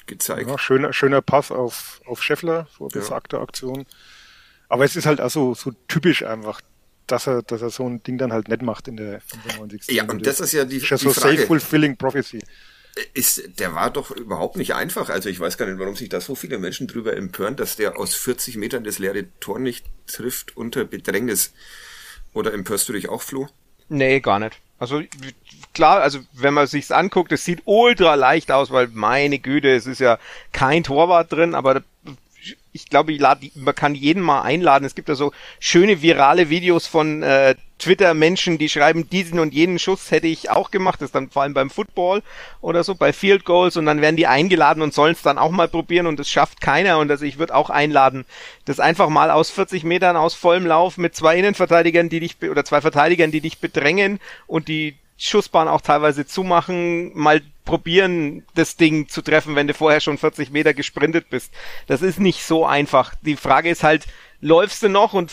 gezeigt. 0.07 0.49
Ja, 0.49 0.57
schöner, 0.57 0.93
schöner 0.93 1.21
Pass 1.21 1.51
auf, 1.51 2.01
auf 2.05 2.21
Scheffler 2.21 2.67
vor 2.77 2.89
besagter 2.89 3.37
ja. 3.37 3.43
Aktion. 3.43 3.85
Aber 4.67 4.85
es 4.85 4.95
ist 4.95 5.05
halt 5.05 5.21
auch 5.21 5.29
so, 5.29 5.53
so 5.53 5.71
typisch 5.87 6.23
einfach, 6.23 6.61
dass 7.07 7.27
er, 7.27 7.41
dass 7.43 7.61
er 7.61 7.69
so 7.69 7.87
ein 7.87 8.03
Ding 8.03 8.17
dann 8.17 8.31
halt 8.31 8.47
nicht 8.47 8.61
macht 8.61 8.87
in 8.87 8.97
der 8.97 9.21
95. 9.21 9.95
Ja, 9.95 10.05
und 10.05 10.25
das 10.25 10.39
ist 10.39 10.53
ja 10.53 10.65
die, 10.65 10.79
die 10.79 10.97
so 10.97 11.11
self-fulfilling 11.11 11.97
prophecy. 11.97 12.39
Ist, 13.13 13.59
der 13.59 13.73
war 13.73 13.89
doch 13.89 14.11
überhaupt 14.11 14.57
nicht 14.57 14.73
einfach. 14.75 15.09
Also 15.09 15.29
ich 15.29 15.39
weiß 15.39 15.57
gar 15.57 15.65
nicht, 15.65 15.79
warum 15.79 15.95
sich 15.95 16.09
da 16.09 16.19
so 16.19 16.35
viele 16.35 16.57
Menschen 16.57 16.87
drüber 16.87 17.15
empören, 17.15 17.55
dass 17.55 17.77
der 17.77 17.97
aus 17.97 18.15
40 18.15 18.57
Metern 18.57 18.83
das 18.83 18.99
leere 18.99 19.27
Tor 19.39 19.59
nicht 19.59 19.85
trifft 20.07 20.57
unter 20.57 20.83
Bedrängnis. 20.83 21.53
Oder 22.33 22.53
empörst 22.53 22.87
du 22.89 22.93
dich 22.93 23.09
auch, 23.09 23.21
Flo? 23.21 23.47
Nee, 23.89 24.19
gar 24.19 24.39
nicht. 24.39 24.59
Also 24.79 25.03
klar, 25.73 26.01
also 26.01 26.19
wenn 26.33 26.53
man 26.53 26.65
sich's 26.65 26.91
anguckt, 26.91 27.31
es 27.31 27.45
sieht 27.45 27.61
ultra 27.65 28.15
leicht 28.15 28.51
aus, 28.51 28.71
weil 28.71 28.87
meine 28.87 29.37
Güte, 29.37 29.69
es 29.69 29.85
ist 29.85 29.99
ja 29.99 30.17
kein 30.53 30.83
Torwart 30.83 31.31
drin, 31.31 31.53
aber 31.53 31.83
ich 32.73 32.89
glaube, 32.89 33.11
ich 33.11 33.19
lad, 33.19 33.39
man 33.55 33.75
kann 33.75 33.95
jeden 33.95 34.21
mal 34.21 34.41
einladen. 34.41 34.85
Es 34.85 34.95
gibt 34.95 35.09
da 35.09 35.15
so 35.15 35.31
schöne 35.59 36.01
virale 36.01 36.49
Videos 36.49 36.87
von 36.87 37.21
äh, 37.21 37.55
Twitter-Menschen, 37.79 38.57
die 38.57 38.69
schreiben, 38.69 39.09
diesen 39.09 39.39
und 39.39 39.53
jenen 39.53 39.79
Schuss 39.79 40.11
hätte 40.11 40.27
ich 40.27 40.49
auch 40.49 40.71
gemacht. 40.71 41.01
Das 41.01 41.07
ist 41.07 41.15
dann 41.15 41.29
vor 41.29 41.41
allem 41.41 41.53
beim 41.53 41.69
Football 41.69 42.21
oder 42.61 42.83
so, 42.83 42.95
bei 42.95 43.11
Field 43.11 43.43
Goals 43.43 43.75
und 43.75 43.85
dann 43.87 44.01
werden 44.01 44.15
die 44.15 44.27
eingeladen 44.27 44.81
und 44.83 44.93
sollen 44.93 45.13
es 45.13 45.21
dann 45.21 45.37
auch 45.37 45.51
mal 45.51 45.67
probieren 45.67 46.07
und 46.07 46.19
das 46.19 46.29
schafft 46.29 46.61
keiner. 46.61 46.99
Und 46.99 47.11
also 47.11 47.25
ich 47.25 47.39
würde 47.39 47.55
auch 47.55 47.69
einladen, 47.69 48.25
das 48.65 48.79
einfach 48.79 49.09
mal 49.09 49.31
aus 49.31 49.49
40 49.49 49.83
Metern 49.83 50.15
aus 50.15 50.33
vollem 50.33 50.65
Lauf 50.65 50.97
mit 50.97 51.15
zwei 51.15 51.37
Innenverteidigern, 51.37 52.09
die 52.09 52.19
dich 52.19 52.37
oder 52.49 52.63
zwei 52.63 52.81
Verteidigern, 52.81 53.31
die 53.31 53.41
dich 53.41 53.59
bedrängen 53.59 54.19
und 54.47 54.67
die 54.67 54.95
Schussbahn 55.17 55.67
auch 55.67 55.81
teilweise 55.81 56.25
zumachen, 56.25 57.11
mal 57.15 57.41
probieren, 57.65 58.43
das 58.55 58.75
Ding 58.75 59.07
zu 59.07 59.21
treffen, 59.21 59.55
wenn 59.55 59.67
du 59.67 59.73
vorher 59.73 60.01
schon 60.01 60.17
40 60.17 60.51
Meter 60.51 60.73
gesprintet 60.73 61.29
bist. 61.29 61.51
Das 61.87 62.01
ist 62.01 62.19
nicht 62.19 62.43
so 62.43 62.65
einfach. 62.65 63.13
Die 63.21 63.35
Frage 63.35 63.69
ist 63.69 63.83
halt, 63.83 64.07
läufst 64.41 64.83
du 64.83 64.89
noch 64.89 65.13
und 65.13 65.31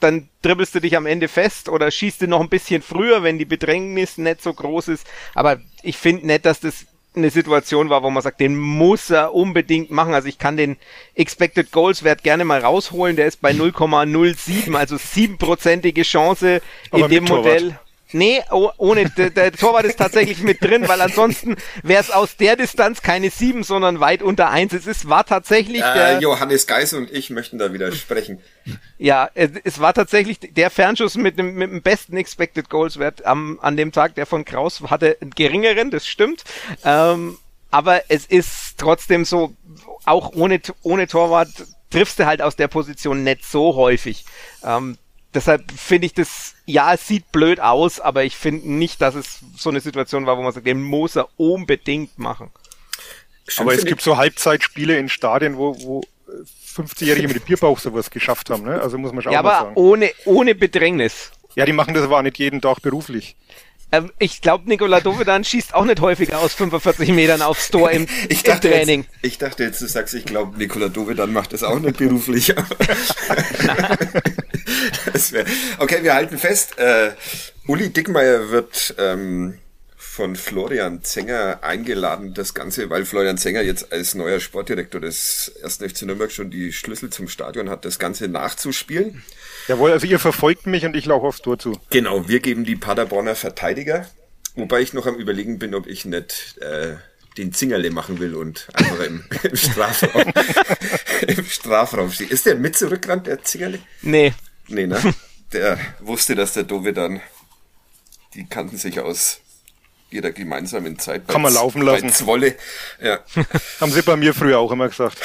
dann 0.00 0.28
dribbelst 0.42 0.74
du 0.74 0.80
dich 0.80 0.96
am 0.96 1.06
Ende 1.06 1.28
fest 1.28 1.68
oder 1.68 1.90
schießt 1.90 2.22
du 2.22 2.26
noch 2.28 2.40
ein 2.40 2.48
bisschen 2.48 2.82
früher, 2.82 3.22
wenn 3.22 3.38
die 3.38 3.44
Bedrängnis 3.44 4.18
nicht 4.18 4.42
so 4.42 4.52
groß 4.52 4.88
ist. 4.88 5.06
Aber 5.34 5.60
ich 5.82 5.96
finde 5.96 6.26
nicht, 6.26 6.44
dass 6.44 6.60
das 6.60 6.86
eine 7.14 7.30
Situation 7.30 7.90
war, 7.90 8.02
wo 8.02 8.10
man 8.10 8.22
sagt, 8.22 8.40
den 8.40 8.56
muss 8.56 9.10
er 9.10 9.34
unbedingt 9.34 9.90
machen. 9.90 10.14
Also 10.14 10.28
ich 10.28 10.38
kann 10.38 10.56
den 10.56 10.76
Expected 11.14 11.72
Goals 11.72 12.04
Wert 12.04 12.22
gerne 12.22 12.44
mal 12.44 12.60
rausholen. 12.60 13.16
Der 13.16 13.26
ist 13.26 13.40
bei 13.40 13.50
0,07, 13.52 14.74
also 14.74 14.96
siebenprozentige 14.96 16.02
Chance 16.02 16.60
Aber 16.90 17.04
in 17.04 17.10
dem 17.10 17.24
Modell. 17.24 17.78
Nee, 18.12 18.42
oh, 18.50 18.70
ohne, 18.78 19.10
der, 19.10 19.30
der 19.30 19.52
Torwart 19.52 19.84
ist 19.84 19.98
tatsächlich 19.98 20.42
mit 20.42 20.62
drin, 20.62 20.88
weil 20.88 21.00
ansonsten 21.00 21.56
wäre 21.82 22.02
es 22.02 22.10
aus 22.10 22.36
der 22.36 22.56
Distanz 22.56 23.02
keine 23.02 23.30
sieben, 23.30 23.64
sondern 23.64 24.00
weit 24.00 24.22
unter 24.22 24.48
eins. 24.48 24.72
Es 24.72 24.86
ist, 24.86 25.08
war 25.08 25.26
tatsächlich 25.26 25.82
äh, 25.82 25.94
der... 25.94 26.20
Johannes 26.20 26.66
Geis 26.66 26.94
und 26.94 27.12
ich 27.12 27.28
möchten 27.30 27.58
da 27.58 27.72
widersprechen. 27.72 28.40
Ja, 28.96 29.28
es, 29.34 29.50
es 29.64 29.80
war 29.80 29.92
tatsächlich 29.92 30.38
der 30.40 30.70
Fernschuss 30.70 31.16
mit 31.16 31.38
dem, 31.38 31.54
mit 31.54 31.70
dem 31.70 31.82
besten 31.82 32.16
Expected 32.16 32.70
Goals 32.70 32.98
Wert 32.98 33.26
am, 33.26 33.58
an 33.60 33.76
dem 33.76 33.92
Tag. 33.92 34.14
Der 34.14 34.26
von 34.26 34.44
Kraus 34.44 34.80
hatte 34.88 35.18
einen 35.20 35.30
geringeren, 35.30 35.90
das 35.90 36.06
stimmt. 36.06 36.44
Ähm, 36.84 37.36
aber 37.70 38.02
es 38.08 38.24
ist 38.24 38.78
trotzdem 38.78 39.24
so, 39.24 39.54
auch 40.06 40.32
ohne, 40.34 40.60
ohne 40.82 41.06
Torwart 41.06 41.50
triffst 41.90 42.18
du 42.18 42.26
halt 42.26 42.42
aus 42.42 42.56
der 42.56 42.68
Position 42.68 43.24
nicht 43.24 43.44
so 43.44 43.74
häufig. 43.74 44.24
Ähm, 44.64 44.96
deshalb 45.34 45.70
finde 45.72 46.06
ich 46.06 46.14
das, 46.14 46.54
ja, 46.66 46.94
es 46.94 47.06
sieht 47.06 47.30
blöd 47.32 47.60
aus, 47.60 48.00
aber 48.00 48.24
ich 48.24 48.36
finde 48.36 48.70
nicht, 48.70 49.00
dass 49.00 49.14
es 49.14 49.40
so 49.56 49.70
eine 49.70 49.80
Situation 49.80 50.26
war, 50.26 50.38
wo 50.38 50.42
man 50.42 50.52
sagt, 50.52 50.66
den 50.66 50.82
muss 50.82 51.16
er 51.16 51.28
unbedingt 51.36 52.18
machen. 52.18 52.50
aber 53.56 53.74
es 53.74 53.84
gibt 53.84 54.02
so 54.02 54.16
Halbzeitspiele 54.16 54.98
in 54.98 55.08
Stadien, 55.08 55.56
wo, 55.56 55.76
wo 55.80 56.02
50-Jährige 56.76 57.28
mit 57.28 57.36
dem 57.38 57.44
Bierbauch 57.44 57.78
sowas 57.78 58.10
geschafft 58.10 58.50
haben, 58.50 58.64
ne? 58.64 58.80
Also 58.80 58.98
muss 58.98 59.12
man 59.12 59.22
schon 59.22 59.32
ja, 59.32 59.40
auch 59.40 59.44
aber 59.44 59.58
sagen. 59.64 59.72
ohne, 59.76 60.10
ohne 60.24 60.54
Bedrängnis. 60.54 61.32
Ja, 61.54 61.64
die 61.64 61.72
machen 61.72 61.94
das 61.94 62.04
aber 62.04 62.18
auch 62.18 62.22
nicht 62.22 62.38
jeden 62.38 62.60
Tag 62.60 62.80
beruflich. 62.82 63.34
Ähm, 63.90 64.12
ich 64.18 64.42
glaube, 64.42 64.68
Nikola 64.68 65.00
Dovedan 65.00 65.44
schießt 65.44 65.74
auch 65.74 65.84
nicht 65.84 66.00
häufiger 66.00 66.40
aus 66.40 66.54
45 66.54 67.10
Metern 67.10 67.42
aufs 67.42 67.70
Tor 67.70 67.90
im, 67.90 68.06
ich 68.28 68.46
im 68.46 68.60
Training. 68.60 69.02
Jetzt, 69.02 69.12
ich 69.22 69.38
dachte 69.38 69.64
jetzt, 69.64 69.80
du 69.80 69.86
sagst, 69.86 70.14
ich 70.14 70.24
glaube, 70.24 70.58
Nikola 70.58 70.88
Dovedan 70.88 71.32
macht 71.32 71.52
das 71.52 71.62
auch 71.62 71.78
nicht 71.78 71.96
beruflich. 71.96 72.48
wär, 75.32 75.44
okay, 75.78 76.02
wir 76.02 76.14
halten 76.14 76.38
fest. 76.38 76.78
Äh, 76.78 77.12
Uli 77.66 77.90
Dickmeier 77.90 78.50
wird 78.50 78.94
ähm, 78.98 79.58
von 79.96 80.36
Florian 80.36 81.02
Zenger 81.02 81.60
eingeladen, 81.62 82.34
das 82.34 82.52
Ganze, 82.52 82.90
weil 82.90 83.04
Florian 83.04 83.38
Zenger 83.38 83.62
jetzt 83.62 83.92
als 83.92 84.14
neuer 84.14 84.40
Sportdirektor 84.40 85.00
des 85.00 85.52
1. 85.62 85.76
FC 85.76 86.02
Nürnberg 86.02 86.32
schon 86.32 86.50
die 86.50 86.72
Schlüssel 86.72 87.10
zum 87.10 87.28
Stadion 87.28 87.70
hat, 87.70 87.84
das 87.84 87.98
Ganze 87.98 88.28
nachzuspielen. 88.28 89.22
Jawohl, 89.68 89.92
also 89.92 90.06
ihr 90.06 90.18
verfolgt 90.18 90.66
mich 90.66 90.86
und 90.86 90.96
ich 90.96 91.04
laufe 91.04 91.26
aufs 91.26 91.42
Tor 91.42 91.58
zu. 91.58 91.78
Genau, 91.90 92.26
wir 92.26 92.40
geben 92.40 92.64
die 92.64 92.74
Paderborner 92.74 93.34
Verteidiger, 93.34 94.06
wobei 94.54 94.80
ich 94.80 94.94
noch 94.94 95.06
am 95.06 95.16
überlegen 95.16 95.58
bin, 95.58 95.74
ob 95.74 95.86
ich 95.86 96.06
nicht 96.06 96.56
äh, 96.62 96.96
den 97.36 97.52
Zingerle 97.52 97.90
machen 97.90 98.18
will 98.18 98.34
und 98.34 98.66
einfach 98.72 99.00
im, 99.00 99.24
im 99.42 99.56
Strafraum 99.56 100.32
im 101.26 101.44
Strafraum 101.44 102.10
stehe. 102.10 102.30
Ist 102.30 102.46
der 102.46 102.56
mit 102.56 102.76
zurückgerannt, 102.76 103.26
der 103.26 103.42
Zingerle? 103.42 103.78
Nee. 104.02 104.32
Nee, 104.66 104.86
ne? 104.86 105.00
Der 105.50 105.78
wusste, 106.00 106.34
dass 106.34 106.52
der 106.52 106.64
Dove 106.64 106.92
dann 106.92 107.22
die 108.34 108.44
kannten 108.44 108.76
sich 108.76 109.00
aus 109.00 109.40
jeder 110.10 110.30
gemeinsamen 110.30 110.98
Zeit. 110.98 111.26
Kann 111.26 111.40
man 111.40 111.54
laufen 111.54 111.80
lassen. 111.80 112.12
Zwolle. 112.12 112.54
Ja. 113.02 113.20
Haben 113.80 113.90
sie 113.90 114.02
bei 114.02 114.16
mir 114.16 114.34
früher 114.34 114.58
auch 114.58 114.70
immer 114.70 114.88
gesagt. 114.88 115.16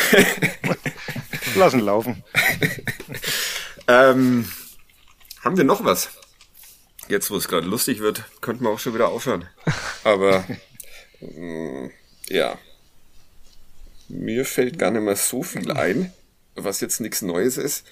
lassen 1.55 1.81
laufen. 1.81 2.23
Ähm, 3.87 4.47
haben 5.41 5.57
wir 5.57 5.63
noch 5.63 5.83
was? 5.83 6.09
Jetzt, 7.09 7.29
wo 7.31 7.35
es 7.35 7.47
gerade 7.47 7.67
lustig 7.67 7.99
wird, 7.99 8.23
könnten 8.41 8.63
wir 8.63 8.69
auch 8.69 8.79
schon 8.79 8.93
wieder 8.93 9.09
aufhören. 9.09 9.47
Aber 10.03 10.45
mh, 11.19 11.85
mm, 11.85 11.91
ja, 12.29 12.57
mir 14.07 14.45
fällt 14.45 14.79
gar 14.79 14.91
nicht 14.91 15.03
mehr 15.03 15.15
so 15.15 15.43
viel 15.43 15.71
ein, 15.71 16.13
was 16.55 16.81
jetzt 16.81 17.01
nichts 17.01 17.21
Neues 17.21 17.57
ist. 17.57 17.85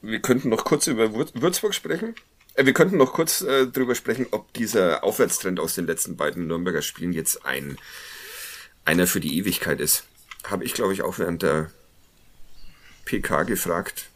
Wir 0.00 0.20
könnten 0.20 0.48
noch 0.48 0.64
kurz 0.64 0.86
über 0.86 1.12
Würzburg 1.12 1.74
sprechen. 1.74 2.14
Äh, 2.54 2.66
wir 2.66 2.72
könnten 2.72 2.96
noch 2.96 3.12
kurz 3.12 3.40
äh, 3.40 3.66
drüber 3.66 3.94
sprechen, 3.94 4.26
ob 4.30 4.52
dieser 4.52 5.02
Aufwärtstrend 5.04 5.58
aus 5.58 5.74
den 5.74 5.86
letzten 5.86 6.16
beiden 6.16 6.46
Nürnberger 6.46 6.82
Spielen 6.82 7.12
jetzt 7.12 7.44
ein 7.44 7.78
einer 8.84 9.06
für 9.06 9.20
die 9.20 9.36
Ewigkeit 9.36 9.80
ist. 9.80 10.04
Habe 10.44 10.64
ich, 10.64 10.72
glaube 10.72 10.94
ich, 10.94 11.02
auch 11.02 11.18
während 11.18 11.42
der 11.42 11.70
PK 13.04 13.42
gefragt. 13.42 14.06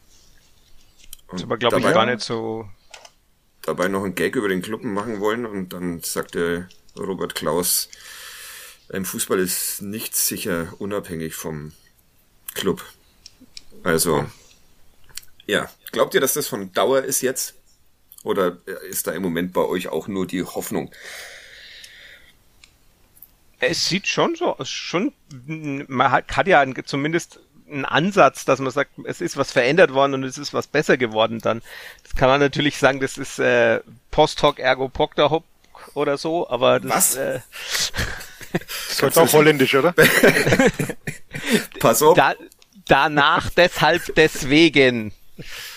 Das 1.33 1.43
aber, 1.43 1.57
glaube 1.57 1.79
ich, 1.79 1.83
gar 1.83 2.05
nicht 2.05 2.21
so. 2.21 2.69
Dabei 3.63 3.87
noch 3.87 4.03
einen 4.03 4.15
Gag 4.15 4.35
über 4.35 4.49
den 4.49 4.61
Club 4.61 4.83
machen 4.83 5.19
wollen 5.19 5.45
und 5.45 5.69
dann 5.73 6.01
sagte 6.01 6.67
Robert 6.97 7.33
Klaus, 7.33 7.89
im 8.89 9.05
Fußball 9.05 9.39
ist 9.39 9.81
nichts 9.81 10.27
sicher 10.27 10.73
unabhängig 10.79 11.33
vom 11.33 11.71
Club. 12.53 12.83
Also, 13.83 14.25
ja. 15.45 15.69
Glaubt 15.91 16.13
ihr, 16.13 16.21
dass 16.21 16.33
das 16.33 16.47
von 16.47 16.71
Dauer 16.73 17.03
ist 17.03 17.21
jetzt? 17.21 17.55
Oder 18.23 18.57
ist 18.89 19.07
da 19.07 19.11
im 19.11 19.21
Moment 19.21 19.53
bei 19.53 19.61
euch 19.61 19.89
auch 19.89 20.07
nur 20.07 20.25
die 20.25 20.43
Hoffnung? 20.43 20.91
Es 23.59 23.87
sieht 23.87 24.07
schon 24.07 24.35
so, 24.35 24.55
schon, 24.63 25.13
man 25.87 26.11
hat, 26.11 26.35
hat 26.35 26.47
ja 26.47 26.65
zumindest 26.83 27.39
einen 27.73 27.85
Ansatz, 27.85 28.45
dass 28.45 28.59
man 28.59 28.71
sagt, 28.71 28.91
es 29.03 29.21
ist 29.21 29.37
was 29.37 29.51
verändert 29.51 29.93
worden 29.93 30.13
und 30.13 30.23
es 30.23 30.37
ist 30.37 30.53
was 30.53 30.67
besser 30.67 30.97
geworden 30.97 31.39
dann. 31.39 31.61
Das 32.03 32.15
kann 32.15 32.29
man 32.29 32.39
natürlich 32.39 32.77
sagen, 32.77 32.99
das 32.99 33.17
ist 33.17 33.39
äh, 33.39 33.81
Post 34.11 34.41
hoc 34.43 34.59
ergo 34.59 34.89
proctor 34.89 35.29
hoc 35.29 35.43
oder 35.93 36.17
so, 36.17 36.49
aber 36.49 36.79
das 36.79 36.91
was? 36.91 37.15
Äh, 37.15 37.39
das 38.53 39.01
ist 39.01 39.17
auch 39.17 39.33
holländisch, 39.33 39.75
oder? 39.75 39.93
Pass 41.79 42.01
auf. 42.03 42.15
Da, 42.15 42.35
danach, 42.87 43.49
deshalb, 43.49 44.13
deswegen. 44.15 45.11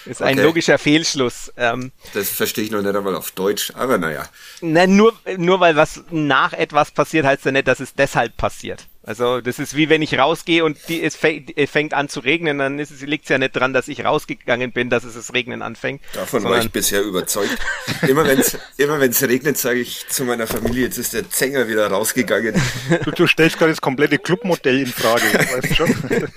Ist 0.05 0.20
ein 0.20 0.34
okay. 0.34 0.47
logischer 0.47 0.78
Fehlschluss. 0.78 1.51
Ähm, 1.57 1.90
das 2.12 2.28
verstehe 2.28 2.64
ich 2.64 2.70
noch 2.70 2.82
nicht 2.82 2.94
einmal 2.94 3.14
auf 3.14 3.30
Deutsch, 3.30 3.72
aber 3.74 3.97
naja. 3.97 4.28
Na, 4.61 4.86
nur, 4.86 5.14
nur 5.38 5.61
weil 5.61 5.76
was 5.76 6.03
nach 6.11 6.53
etwas 6.53 6.90
passiert, 6.90 7.24
heißt 7.24 7.47
ja 7.47 7.53
nicht, 7.53 7.66
dass 7.66 7.80
es 7.80 7.94
deshalb 7.94 8.36
passiert. 8.36 8.86
Also 9.07 9.41
das 9.41 9.61
ist 9.61 9.77
wie 9.77 9.89
wenn 9.89 10.03
ich 10.03 10.19
rausgehe 10.19 10.65
und 10.65 10.77
die, 10.89 11.01
es 11.01 11.15
fängt 11.15 11.95
an 11.95 12.09
zu 12.09 12.19
regnen, 12.19 12.59
dann 12.59 12.81
ist 12.81 12.91
es, 12.91 13.03
liegt 13.03 13.25
es 13.25 13.29
ja 13.29 13.39
nicht 13.39 13.55
dran, 13.55 13.73
dass 13.73 13.87
ich 13.87 14.05
rausgegangen 14.05 14.73
bin, 14.73 14.91
dass 14.91 15.05
es 15.05 15.15
das 15.15 15.33
Regnen 15.33 15.63
anfängt. 15.63 16.03
Davon 16.13 16.43
war 16.43 16.59
ich 16.59 16.73
bisher 16.73 17.03
überzeugt. 17.03 17.57
Immer 18.09 18.27
wenn 18.27 18.41
es 18.41 18.59
immer 18.77 18.99
wenn's 18.99 19.23
regnet, 19.23 19.59
sage 19.59 19.79
ich 19.79 20.09
zu 20.09 20.25
meiner 20.25 20.49
Familie, 20.49 20.87
jetzt 20.87 20.99
ist 20.99 21.13
der 21.13 21.31
Zänger 21.31 21.69
wieder 21.69 21.87
rausgegangen. 21.87 22.61
Du, 23.05 23.13
du 23.13 23.27
stellst 23.29 23.59
gerade 23.59 23.71
das 23.71 23.81
komplette 23.81 24.19
Clubmodell 24.19 24.81
in 24.81 24.87
Frage, 24.87 25.23
weißt 25.23 25.71
du 25.71 25.75
schon? 25.75 25.95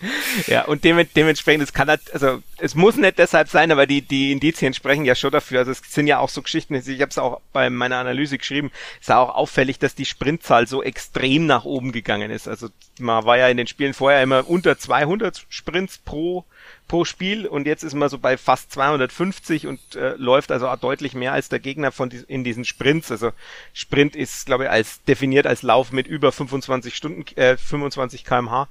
Ja, 0.46 0.64
und 0.66 0.84
dem, 0.84 1.06
dementsprechend, 1.14 1.62
es 1.62 1.72
kann 1.72 1.88
halt, 1.88 2.12
also 2.12 2.42
es 2.58 2.74
muss 2.74 2.96
nicht 2.96 3.18
deshalb 3.18 3.48
sein, 3.48 3.70
aber 3.70 3.86
die, 3.86 4.02
die 4.02 4.32
Indizien 4.32 4.74
sprechen 4.74 5.04
ja 5.04 5.14
schon 5.14 5.30
dafür. 5.30 5.60
Also 5.60 5.70
es 5.70 5.80
sind 5.88 6.06
ja 6.06 6.18
auch 6.18 6.28
so 6.28 6.42
Geschichten, 6.42 6.74
ich 6.74 7.00
habe 7.00 7.10
es 7.10 7.18
auch 7.18 7.40
bei 7.52 7.70
meiner 7.70 7.96
Analyse 7.96 8.38
geschrieben, 8.38 8.70
es 9.00 9.08
war 9.08 9.20
auch 9.20 9.34
auffällig, 9.34 9.78
dass 9.78 9.94
die 9.94 10.04
Sprintzahl 10.04 10.66
so 10.66 10.82
extrem 10.82 11.46
nach 11.46 11.64
oben 11.64 11.92
gegangen 11.92 12.30
ist. 12.30 12.48
Also 12.48 12.68
man 12.98 13.24
war 13.24 13.38
ja 13.38 13.48
in 13.48 13.56
den 13.56 13.66
Spielen 13.66 13.94
vorher 13.94 14.22
immer 14.22 14.48
unter 14.48 14.78
200 14.78 15.46
Sprints 15.48 15.98
pro 15.98 16.44
pro 16.88 17.04
Spiel 17.04 17.46
und 17.46 17.66
jetzt 17.66 17.82
ist 17.82 17.94
man 17.94 18.08
so 18.08 18.18
bei 18.18 18.36
fast 18.36 18.72
250 18.72 19.66
und 19.66 19.96
äh, 19.96 20.14
läuft 20.16 20.52
also 20.52 20.68
auch 20.68 20.76
deutlich 20.76 21.14
mehr 21.14 21.32
als 21.32 21.48
der 21.48 21.58
Gegner 21.58 21.90
von 21.90 22.10
die, 22.10 22.22
in 22.28 22.44
diesen 22.44 22.64
Sprints. 22.64 23.10
Also 23.10 23.32
Sprint 23.72 24.14
ist, 24.14 24.46
glaube 24.46 24.64
ich, 24.64 24.70
als 24.70 25.02
definiert 25.04 25.46
als 25.46 25.62
Lauf 25.62 25.90
mit 25.90 26.06
über 26.06 26.30
25 26.30 26.94
Stunden, 26.94 27.24
äh, 27.36 27.56
25 27.56 28.24
kmh. 28.24 28.68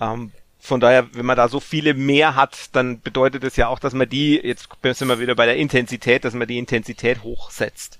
Ähm, 0.00 0.32
von 0.64 0.80
daher, 0.80 1.06
wenn 1.12 1.26
man 1.26 1.36
da 1.36 1.48
so 1.48 1.60
viele 1.60 1.92
mehr 1.92 2.36
hat, 2.36 2.74
dann 2.74 3.02
bedeutet 3.02 3.44
es 3.44 3.54
ja 3.56 3.68
auch, 3.68 3.78
dass 3.78 3.92
man 3.92 4.08
die, 4.08 4.40
jetzt 4.42 4.66
sind 4.82 5.08
wir 5.08 5.20
wieder 5.20 5.34
bei 5.34 5.44
der 5.44 5.56
Intensität, 5.56 6.24
dass 6.24 6.32
man 6.32 6.48
die 6.48 6.56
Intensität 6.56 7.22
hochsetzt. 7.22 7.98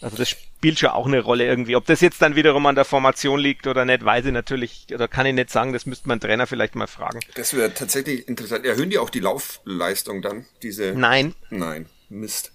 Also 0.00 0.16
das 0.16 0.28
spielt 0.28 0.78
schon 0.78 0.90
auch 0.90 1.06
eine 1.06 1.18
Rolle 1.18 1.44
irgendwie. 1.44 1.74
Ob 1.74 1.84
das 1.86 2.00
jetzt 2.00 2.22
dann 2.22 2.36
wiederum 2.36 2.66
an 2.66 2.76
der 2.76 2.84
Formation 2.84 3.40
liegt 3.40 3.66
oder 3.66 3.84
nicht, 3.84 4.04
weiß 4.04 4.26
ich 4.26 4.32
natürlich, 4.32 4.86
oder 4.94 5.08
kann 5.08 5.26
ich 5.26 5.34
nicht 5.34 5.50
sagen, 5.50 5.72
das 5.72 5.84
müsste 5.84 6.06
man 6.06 6.20
Trainer 6.20 6.46
vielleicht 6.46 6.76
mal 6.76 6.86
fragen. 6.86 7.18
Das 7.34 7.52
wäre 7.52 7.74
tatsächlich 7.74 8.28
interessant. 8.28 8.64
Erhöhen 8.64 8.90
die 8.90 8.98
auch 8.98 9.10
die 9.10 9.18
Laufleistung 9.18 10.22
dann, 10.22 10.46
diese? 10.62 10.92
Nein. 10.94 11.34
Nein, 11.50 11.86
Mist. 12.08 12.52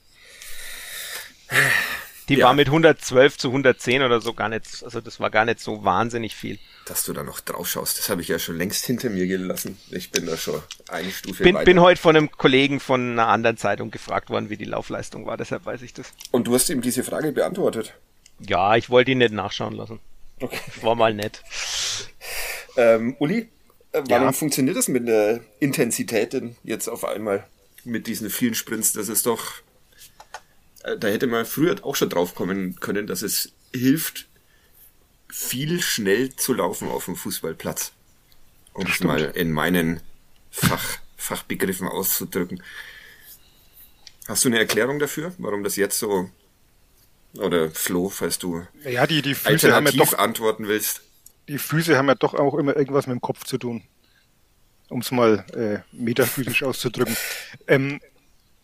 Die 2.30 2.36
ja. 2.36 2.48
war 2.48 2.54
mit 2.54 2.68
112 2.68 3.38
zu 3.38 3.48
110 3.50 4.02
oder 4.02 4.20
so 4.20 4.34
gar 4.34 4.50
nicht, 4.50 4.84
also 4.84 5.00
das 5.00 5.20
war 5.20 5.30
gar 5.30 5.46
nicht 5.46 5.60
so 5.60 5.84
wahnsinnig 5.84 6.36
viel. 6.36 6.60
Dass 6.86 7.06
du 7.06 7.14
da 7.14 7.24
noch 7.24 7.40
drauf 7.40 7.68
schaust, 7.68 7.98
das 7.98 8.10
habe 8.10 8.22
ich 8.22 8.28
ja 8.28 8.38
schon 8.38 8.58
längst 8.58 8.86
hinter 8.86 9.10
mir 9.10 9.28
gelassen. 9.28 9.78
Ich 9.92 10.12
bin 10.12 10.26
da 10.26 10.36
schon 10.36 10.62
eine 10.90 11.10
Stufe 11.12 11.44
bin, 11.44 11.56
weiter. 11.56 11.66
Bin 11.66 11.80
heute 11.80 12.02
von 12.02 12.16
einem 12.16 12.32
Kollegen 12.32 12.80
von 12.80 13.12
einer 13.12 13.28
anderen 13.28 13.58
Zeitung 13.58 13.92
gefragt 13.92 14.30
worden, 14.30 14.50
wie 14.50 14.58
die 14.58 14.66
Laufleistung 14.66 15.26
war, 15.26 15.38
deshalb 15.38 15.66
weiß 15.66 15.82
ich 15.84 15.94
das. 15.94 16.14
Und 16.32 16.48
du 16.48 16.54
hast 16.54 16.70
ihm 16.70 16.82
diese 16.82 17.04
Frage 17.04 17.32
beantwortet? 17.32 17.94
Ja, 18.40 18.76
ich 18.76 18.90
wollte 18.90 19.12
ihn 19.12 19.20
nicht 19.20 19.34
nachschauen 19.34 19.74
lassen. 19.74 20.00
Okay. 20.40 20.60
War 20.82 20.96
mal 20.96 21.14
nett. 21.14 21.44
Ähm, 22.76 23.16
Uli, 23.20 23.50
äh, 23.92 24.04
warum 24.08 24.28
ja. 24.28 24.32
funktioniert 24.32 24.78
das 24.78 24.88
mit 24.88 25.08
der 25.08 25.42
Intensität 25.60 26.34
denn 26.34 26.56
jetzt 26.64 26.88
auf 26.88 27.06
einmal 27.06 27.48
mit 27.84 28.06
diesen 28.08 28.30
vielen 28.30 28.54
Sprints? 28.54 28.94
Das 28.94 29.10
ist 29.10 29.26
doch 29.26 29.54
da 30.96 31.08
hätte 31.08 31.28
man 31.28 31.46
früher 31.46 31.84
auch 31.84 31.96
schon 31.96 32.10
drauf 32.10 32.36
kommen 32.36 32.80
können, 32.80 33.08
dass 33.08 33.22
es 33.22 33.52
hilft, 33.74 34.28
viel 35.30 35.82
schnell 35.82 36.36
zu 36.36 36.54
laufen 36.54 36.88
auf 36.88 37.06
dem 37.06 37.16
Fußballplatz. 37.16 37.92
Um 38.74 38.86
es 38.86 39.02
mal 39.02 39.22
in 39.36 39.52
meinen 39.52 40.02
Fach, 40.52 41.00
Fachbegriffen 41.18 41.88
auszudrücken. 41.88 42.64
Hast 44.28 44.46
du 44.46 44.50
eine 44.50 44.60
Erklärung 44.60 45.00
dafür, 45.00 45.34
warum 45.38 45.64
das 45.64 45.76
jetzt 45.76 46.00
so 46.00 46.30
oder 47.34 47.70
Flo, 47.72 48.10
falls 48.10 48.40
du 48.40 48.66
ja, 48.84 49.06
die, 49.06 49.22
die 49.22 49.36
Füße 49.36 49.74
haben 49.74 49.86
ja 49.86 49.92
doch, 49.92 50.18
antworten 50.18 50.68
willst. 50.68 51.02
Die 51.48 51.58
Füße 51.58 51.98
haben 51.98 52.08
ja 52.08 52.16
doch 52.16 52.34
auch 52.34 52.56
immer 52.56 52.76
irgendwas 52.76 53.08
mit 53.08 53.16
dem 53.16 53.22
Kopf 53.22 53.44
zu 53.44 53.58
tun. 53.58 53.84
Um 54.90 55.02
es 55.02 55.12
mal 55.12 55.46
äh, 55.54 55.80
metaphysisch 55.92 56.64
auszudrücken. 56.64 57.16
Ähm, 57.68 58.00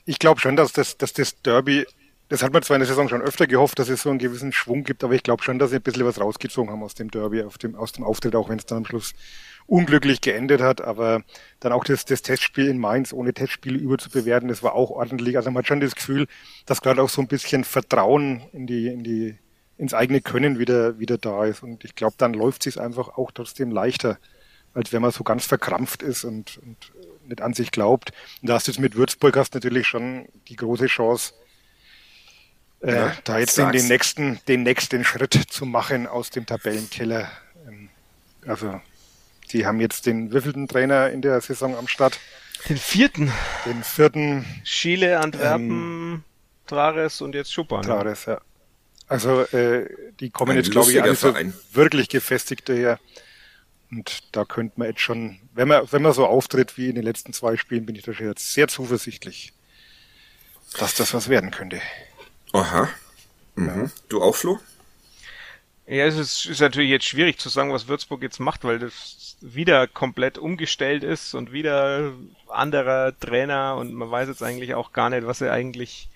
ich 0.06 0.20
glaube 0.20 0.40
schon, 0.40 0.56
dass 0.56 0.72
das, 0.72 0.98
dass 0.98 1.14
das 1.14 1.42
Derby 1.42 1.86
das 2.34 2.42
hat 2.42 2.52
man 2.52 2.64
zwar 2.64 2.78
in 2.78 2.80
der 2.80 2.88
Saison 2.88 3.10
schon 3.10 3.22
öfter 3.22 3.46
gehofft, 3.46 3.78
dass 3.78 3.90
es 3.90 4.02
so 4.02 4.10
einen 4.10 4.18
gewissen 4.18 4.52
Schwung 4.52 4.84
gibt, 4.84 5.04
aber 5.04 5.14
ich 5.14 5.22
glaube 5.22 5.44
schon, 5.44 5.60
dass 5.60 5.70
sie 5.70 5.76
ein 5.76 5.84
bisschen 5.84 6.04
was 6.04 6.20
rausgezogen 6.20 6.72
haben 6.72 6.82
aus 6.82 6.96
dem 6.96 7.12
Derby, 7.12 7.46
dem, 7.62 7.76
aus 7.76 7.92
dem 7.92 8.04
Auftritt, 8.04 8.36
auch 8.36 8.50
wenn 8.50 8.58
es 8.58 8.66
dann 8.66 8.80
am 8.80 8.86
Schluss 8.86 9.14
unglücklich 9.68 10.20
geendet 10.20 10.60
hat. 10.60 10.82
Aber 10.82 11.22
dann 11.60 11.72
auch 11.72 11.84
das, 11.84 12.06
das 12.06 12.24
Testspiel 12.24 12.70
in 12.70 12.80
Mainz 12.80 13.14
ohne 13.14 13.36
Testspiele 13.36 13.78
überzubewerten, 13.78 14.50
das 14.50 14.64
war 14.64 14.74
auch 14.74 14.90
ordentlich. 14.90 15.38
Also 15.38 15.52
man 15.52 15.60
hat 15.60 15.68
schon 15.68 15.80
das 15.80 15.94
Gefühl, 15.94 16.26
dass 16.66 16.82
gerade 16.82 17.04
auch 17.04 17.10
so 17.10 17.22
ein 17.22 17.28
bisschen 17.28 17.64
Vertrauen 17.66 18.42
in 18.52 18.66
die, 18.66 18.88
in 18.88 19.04
die, 19.04 19.38
ins 19.78 19.94
eigene 19.94 20.20
Können 20.20 20.58
wieder, 20.58 20.98
wieder 20.98 21.20
da 21.20 21.46
ist. 21.46 21.62
Und 21.62 21.86
ich 21.86 21.94
glaube, 21.94 22.16
dann 22.18 22.34
läuft 22.34 22.66
es 22.66 22.74
sich 22.74 22.82
einfach 22.82 23.10
auch 23.10 23.30
trotzdem 23.32 23.70
leichter, 23.70 24.18
als 24.74 24.92
wenn 24.92 25.04
man 25.04 25.12
so 25.12 25.24
ganz 25.24 25.46
verkrampft 25.46 26.02
ist 26.02 26.24
und, 26.24 26.58
und 26.58 26.94
nicht 27.28 27.42
an 27.42 27.54
sich 27.54 27.70
glaubt. 27.70 28.12
Und 28.42 28.50
da 28.50 28.56
hast 28.56 28.68
du 28.68 28.72
jetzt 28.72 28.80
mit 28.80 28.96
Würzburg 28.96 29.38
hast 29.38 29.54
natürlich 29.54 29.86
schon 29.86 30.28
die 30.48 30.56
große 30.56 30.88
Chance, 30.88 31.34
äh, 32.84 32.94
ja, 32.94 33.18
da 33.24 33.40
jetzt 33.40 33.58
den, 33.58 33.72
den, 33.72 33.88
nächsten, 33.88 34.40
den 34.48 34.64
nächsten 34.64 35.04
Schritt 35.06 35.34
zu 35.34 35.66
machen 35.66 36.06
aus 36.06 36.30
dem 36.30 36.46
Tabellenkeller. 36.46 37.32
Ähm, 37.68 37.90
also, 38.46 38.82
die 39.52 39.66
haben 39.66 39.80
jetzt 39.80 40.06
den 40.06 40.34
wievielten 40.34 40.68
Trainer 40.68 41.10
in 41.10 41.22
der 41.22 41.40
Saison 41.42 41.76
am 41.78 41.88
Start? 41.88 42.20
Den 42.68 42.78
vierten. 42.78 43.32
Den 43.66 43.84
vierten. 43.84 44.46
Chile, 44.64 45.20
Antwerpen, 45.20 45.70
ähm, 45.70 46.24
Trares 46.68 47.22
und 47.22 47.36
jetzt 47.36 47.54
Schuppan. 47.54 47.82
Ne? 47.82 47.88
Trares, 47.88 48.26
ja. 48.26 48.42
Also, 49.08 49.42
äh, 49.42 49.90
die 50.20 50.30
kommen 50.30 50.52
Ein 50.52 50.58
jetzt, 50.58 50.72
glaube 50.72 50.92
ich, 50.92 51.02
alle 51.02 51.16
so 51.16 51.34
wirklich 51.74 52.10
gefestigte 52.10 52.74
her. 52.74 53.00
Und 53.92 54.24
da 54.32 54.44
könnte 54.44 54.74
man 54.78 54.88
jetzt 54.88 55.02
schon, 55.02 55.40
wenn 55.54 55.68
man, 55.68 55.90
wenn 55.92 56.02
man 56.02 56.14
so 56.14 56.26
auftritt 56.26 56.78
wie 56.78 56.90
in 56.90 56.96
den 56.96 57.04
letzten 57.04 57.32
zwei 57.32 57.58
Spielen, 57.58 57.86
bin 57.86 57.96
ich 57.96 58.04
da 58.04 58.14
schon 58.14 58.28
jetzt 58.28 58.54
sehr 58.54 58.68
zuversichtlich, 58.68 59.54
dass 60.80 60.96
das 60.96 61.14
was 61.14 61.30
werden 61.30 61.52
könnte. 61.52 61.80
Aha. 62.54 62.88
Mhm. 63.56 63.92
Du 64.10 64.22
auch, 64.22 64.36
Flo? 64.36 64.60
Ja, 65.86 66.06
es 66.06 66.18
ist, 66.18 66.46
ist 66.46 66.62
natürlich 66.62 66.90
jetzt 66.90 67.06
schwierig 67.06 67.40
zu 67.40 67.50
sagen, 67.50 67.74
was 67.74 67.88
Würzburg 67.88 68.22
jetzt 68.22 68.40
macht, 68.40 68.64
weil 68.64 68.80
das 68.80 69.36
wieder 69.42 69.86
komplett 69.88 70.38
umgestellt 70.38 71.04
ist 71.04 71.34
und 71.34 71.52
wieder 71.52 72.14
anderer 72.48 73.18
Trainer 73.20 73.76
und 73.76 73.94
man 73.94 74.10
weiß 74.10 74.30
jetzt 74.30 74.44
eigentlich 74.44 74.76
auch 74.76 74.94
gar 74.94 75.10
nicht, 75.10 75.28
was 75.28 75.40
sie 75.40 75.52
eigentlich, 75.52 76.08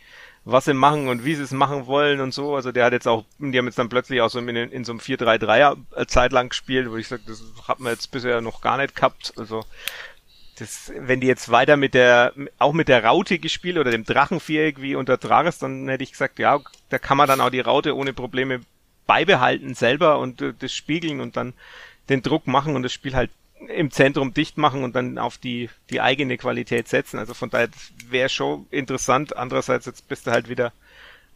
was 0.45 0.65
sie 0.65 0.73
machen 0.73 1.09
und 1.09 1.25
wie 1.25 1.35
sie 1.35 1.43
es 1.43 1.51
machen 1.51 1.85
wollen 1.85 2.21
und 2.21 2.33
so. 2.33 2.55
Also 2.55 2.71
der 2.71 2.85
hat 2.85 2.93
jetzt 2.93 3.07
auch, 3.07 3.25
die 3.39 3.57
haben 3.57 3.65
jetzt 3.65 3.77
dann 3.77 3.89
plötzlich 3.89 4.21
auch 4.21 4.29
so 4.29 4.39
in, 4.39 4.55
in 4.55 4.85
so 4.85 4.93
einem 4.93 5.01
4-3-3er 5.01 6.07
Zeit 6.07 6.31
lang 6.31 6.49
gespielt, 6.49 6.89
wo 6.89 6.95
ich 6.95 7.09
sage, 7.09 7.23
das 7.27 7.43
hat 7.67 7.81
man 7.81 7.91
jetzt 7.91 8.09
bisher 8.11 8.39
noch 8.39 8.61
gar 8.61 8.77
nicht 8.77 8.95
gehabt. 8.95 9.33
Also 9.35 9.65
das, 10.59 10.91
wenn 10.97 11.19
die 11.19 11.27
jetzt 11.27 11.49
weiter 11.49 11.77
mit 11.77 11.93
der, 11.93 12.33
auch 12.57 12.73
mit 12.73 12.87
der 12.87 13.03
Raute 13.03 13.39
gespielt 13.39 13.77
oder 13.77 13.91
dem 13.91 14.05
Drachenviereck 14.05 14.81
wie 14.81 14.95
unter 14.95 15.19
Trares, 15.19 15.59
dann 15.59 15.87
hätte 15.87 16.03
ich 16.03 16.11
gesagt, 16.11 16.39
ja, 16.39 16.59
da 16.89 16.99
kann 16.99 17.17
man 17.17 17.27
dann 17.27 17.41
auch 17.41 17.49
die 17.49 17.59
Raute 17.59 17.95
ohne 17.95 18.13
Probleme 18.13 18.61
beibehalten 19.05 19.73
selber 19.73 20.19
und 20.19 20.41
äh, 20.41 20.53
das 20.57 20.73
spiegeln 20.73 21.21
und 21.21 21.37
dann 21.37 21.53
den 22.09 22.21
Druck 22.21 22.47
machen 22.47 22.75
und 22.75 22.83
das 22.83 22.93
Spiel 22.93 23.15
halt 23.15 23.31
im 23.69 23.91
Zentrum 23.91 24.33
dicht 24.33 24.57
machen 24.57 24.83
und 24.83 24.95
dann 24.95 25.17
auf 25.17 25.37
die, 25.37 25.69
die 25.89 26.01
eigene 26.01 26.37
Qualität 26.37 26.87
setzen. 26.87 27.17
Also 27.17 27.33
von 27.33 27.49
daher 27.49 27.69
wäre 28.09 28.29
schon 28.29 28.67
interessant. 28.69 29.35
Andererseits 29.35 29.85
jetzt 29.85 30.07
bist 30.07 30.27
du 30.27 30.31
halt 30.31 30.47
wieder 30.49 30.73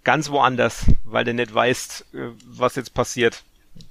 ganz 0.04 0.30
woanders, 0.30 0.86
weil 1.04 1.26
du 1.26 1.34
nicht 1.34 1.54
weißt, 1.54 2.06
äh, 2.14 2.30
was 2.46 2.76
jetzt 2.76 2.94
passiert. 2.94 3.44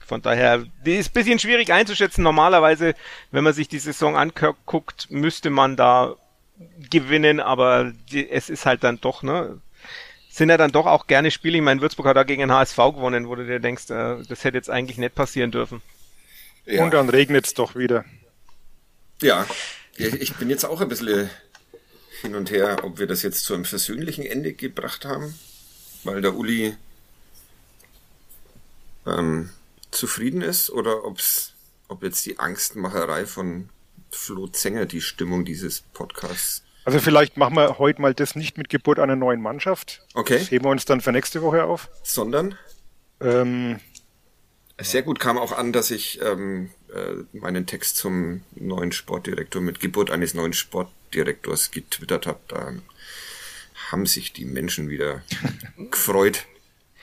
Von 0.07 0.23
daher, 0.23 0.65
die 0.85 0.97
ist 0.97 1.11
ein 1.11 1.15
bisschen 1.15 1.39
schwierig 1.39 1.73
einzuschätzen. 1.73 2.25
Normalerweise, 2.25 2.95
wenn 3.31 3.45
man 3.45 3.55
sich 3.55 3.69
die 3.69 3.79
Saison 3.79 4.17
anguckt, 4.17 5.11
müsste 5.11 5.51
man 5.51 5.77
da 5.77 6.17
gewinnen, 6.91 7.41
aber 7.41 7.93
die, 8.11 8.29
es 8.29 8.51
ist 8.51 8.67
halt 8.67 8.85
dann 8.85 9.01
doch, 9.01 9.23
ne? 9.23 9.61
Sind 10.29 10.49
ja 10.49 10.57
dann 10.57 10.73
doch 10.73 10.87
auch 10.87 11.07
gerne 11.07 11.31
Spiele. 11.31 11.59
Ich 11.59 11.65
meine, 11.65 11.81
Würzburg 11.81 12.07
hat 12.07 12.17
da 12.17 12.23
gegen 12.23 12.41
den 12.41 12.53
HSV 12.53 12.77
gewonnen, 12.77 13.29
wo 13.29 13.35
du 13.35 13.47
dir 13.47 13.59
denkst, 13.59 13.91
äh, 13.91 14.23
das 14.29 14.45
hätte 14.45 14.57
jetzt 14.57 14.71
eigentlich 14.71 14.99
nicht 14.99 15.15
passieren 15.15 15.51
dürfen. 15.51 15.83
Ja. 16.67 16.85
Und 16.85 16.95
dann 16.95 17.09
regnet 17.09 17.47
es 17.47 17.55
doch 17.55 17.75
wieder. 17.75 18.05
Ja, 19.23 19.47
ich 19.97 20.35
bin 20.37 20.49
jetzt 20.49 20.65
auch 20.65 20.81
ein 20.81 20.89
bisschen 20.89 21.29
hin 22.23 22.35
und 22.35 22.51
her, 22.51 22.79
ob 22.83 22.99
wir 22.99 23.07
das 23.07 23.23
jetzt 23.23 23.45
zu 23.45 23.55
einem 23.55 23.65
versöhnlichen 23.65 24.25
Ende 24.25 24.53
gebracht 24.53 25.05
haben, 25.05 25.35
weil 26.05 26.21
der 26.23 26.35
Uli 26.35 26.77
ähm, 29.07 29.51
zufrieden 29.91 30.43
ist 30.43 30.71
oder 30.71 31.05
ob's, 31.05 31.55
ob 31.89 32.03
jetzt 32.03 32.25
die 32.27 32.39
Angstmacherei 32.39 33.27
von 33.27 33.69
Flo 34.11 34.47
Zenger 34.49 34.87
die 34.87 35.01
Stimmung 35.01 35.45
dieses 35.45 35.81
Podcasts. 35.81 36.63
Also 36.85 36.99
vielleicht 36.99 37.37
machen 37.37 37.55
wir 37.57 37.79
heute 37.79 38.01
mal 38.01 38.15
das 38.15 38.35
nicht 38.35 38.57
mit 38.57 38.69
Geburt 38.69 38.99
einer 38.99 39.17
neuen 39.17 39.41
Mannschaft. 39.41 40.03
Okay. 40.15 40.39
Das 40.39 40.51
heben 40.51 40.65
wir 40.65 40.71
uns 40.71 40.85
dann 40.85 41.01
für 41.01 41.13
nächste 41.13 41.43
Woche 41.43 41.65
auf. 41.65 41.89
Sondern? 42.03 42.57
Ähm, 43.21 43.81
Sehr 44.79 45.03
gut 45.03 45.21
kam 45.21 45.37
auch 45.39 45.53
an, 45.53 45.73
dass 45.73 45.91
ich 45.91 46.21
ähm, 46.23 46.71
äh, 46.93 47.37
meinen 47.37 47.67
Text 47.67 47.97
zum 47.97 48.43
neuen 48.55 48.93
Sportdirektor 48.93 49.61
mit 49.61 49.79
Geburt 49.81 50.11
eines 50.11 50.35
neuen 50.35 50.55
Sportdirektors 50.55 51.71
getwittert 51.71 52.27
habe. 52.27 52.41
Da 52.49 52.73
haben 53.91 54.07
sich 54.07 54.33
die 54.33 54.47
Menschen 54.47 54.89
wieder 54.89 55.23
gefreut. 55.91 56.47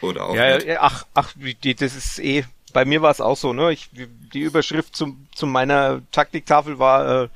Oder 0.02 0.26
auch 0.26 0.36
ja, 0.36 0.58
nicht. 0.58 0.70
ach, 0.78 1.06
ach, 1.14 1.34
das 1.80 1.96
ist 1.96 2.20
eh 2.20 2.46
bei 2.74 2.86
mir 2.86 3.02
war 3.02 3.12
es 3.12 3.22
auch 3.22 3.38
so, 3.38 3.54
ne? 3.54 3.72
Ich, 3.72 3.90
die 4.34 4.42
Überschrift 4.42 4.96
zum, 4.96 5.28
zu 5.36 5.46
meiner 5.46 6.02
Taktiktafel 6.12 6.80
war 6.80 7.24
äh, 7.24 7.28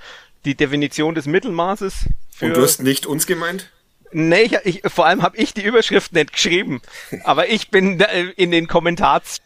die 0.46 0.56
Definition 0.56 1.16
des 1.16 1.26
Mittelmaßes. 1.26 2.06
Für, 2.32 2.46
Und 2.46 2.58
du 2.58 2.62
hast 2.62 2.82
nicht 2.82 3.06
uns 3.06 3.26
gemeint? 3.26 3.70
Nee, 4.12 4.44
ich, 4.44 4.54
ich, 4.64 4.82
vor 4.92 5.06
allem 5.06 5.22
habe 5.22 5.38
ich 5.38 5.54
die 5.54 5.64
Überschrift 5.64 6.14
nicht 6.14 6.34
geschrieben. 6.34 6.82
aber 7.24 7.50
ich 7.50 7.70
bin 7.70 8.00
in 8.36 8.52
den 8.52 8.68
Kommentars. 8.68 9.42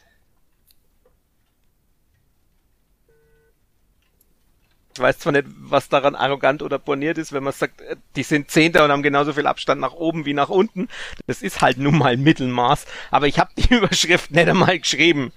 Ich 4.95 5.01
weiß 5.01 5.19
zwar 5.19 5.33
nicht, 5.33 5.45
was 5.57 5.89
daran 5.89 6.15
arrogant 6.15 6.63
oder 6.63 6.79
borniert 6.79 7.17
ist, 7.17 7.33
wenn 7.33 7.43
man 7.43 7.51
sagt, 7.51 7.81
äh, 7.81 7.97
die 8.15 8.23
sind 8.23 8.49
Zehnter 8.49 8.85
und 8.85 8.91
haben 8.91 9.03
genauso 9.03 9.33
viel 9.33 9.45
Abstand 9.45 9.81
nach 9.81 9.91
oben 9.91 10.25
wie 10.25 10.33
nach 10.33 10.47
unten. 10.47 10.87
Das 11.27 11.41
ist 11.41 11.61
halt 11.61 11.77
nun 11.77 11.97
mal 11.97 12.15
Mittelmaß. 12.15 12.85
Aber 13.11 13.27
ich 13.27 13.37
habe 13.37 13.51
die 13.57 13.73
Überschrift 13.75 14.31
nicht 14.31 14.47
einmal 14.47 14.79
geschrieben. 14.79 15.33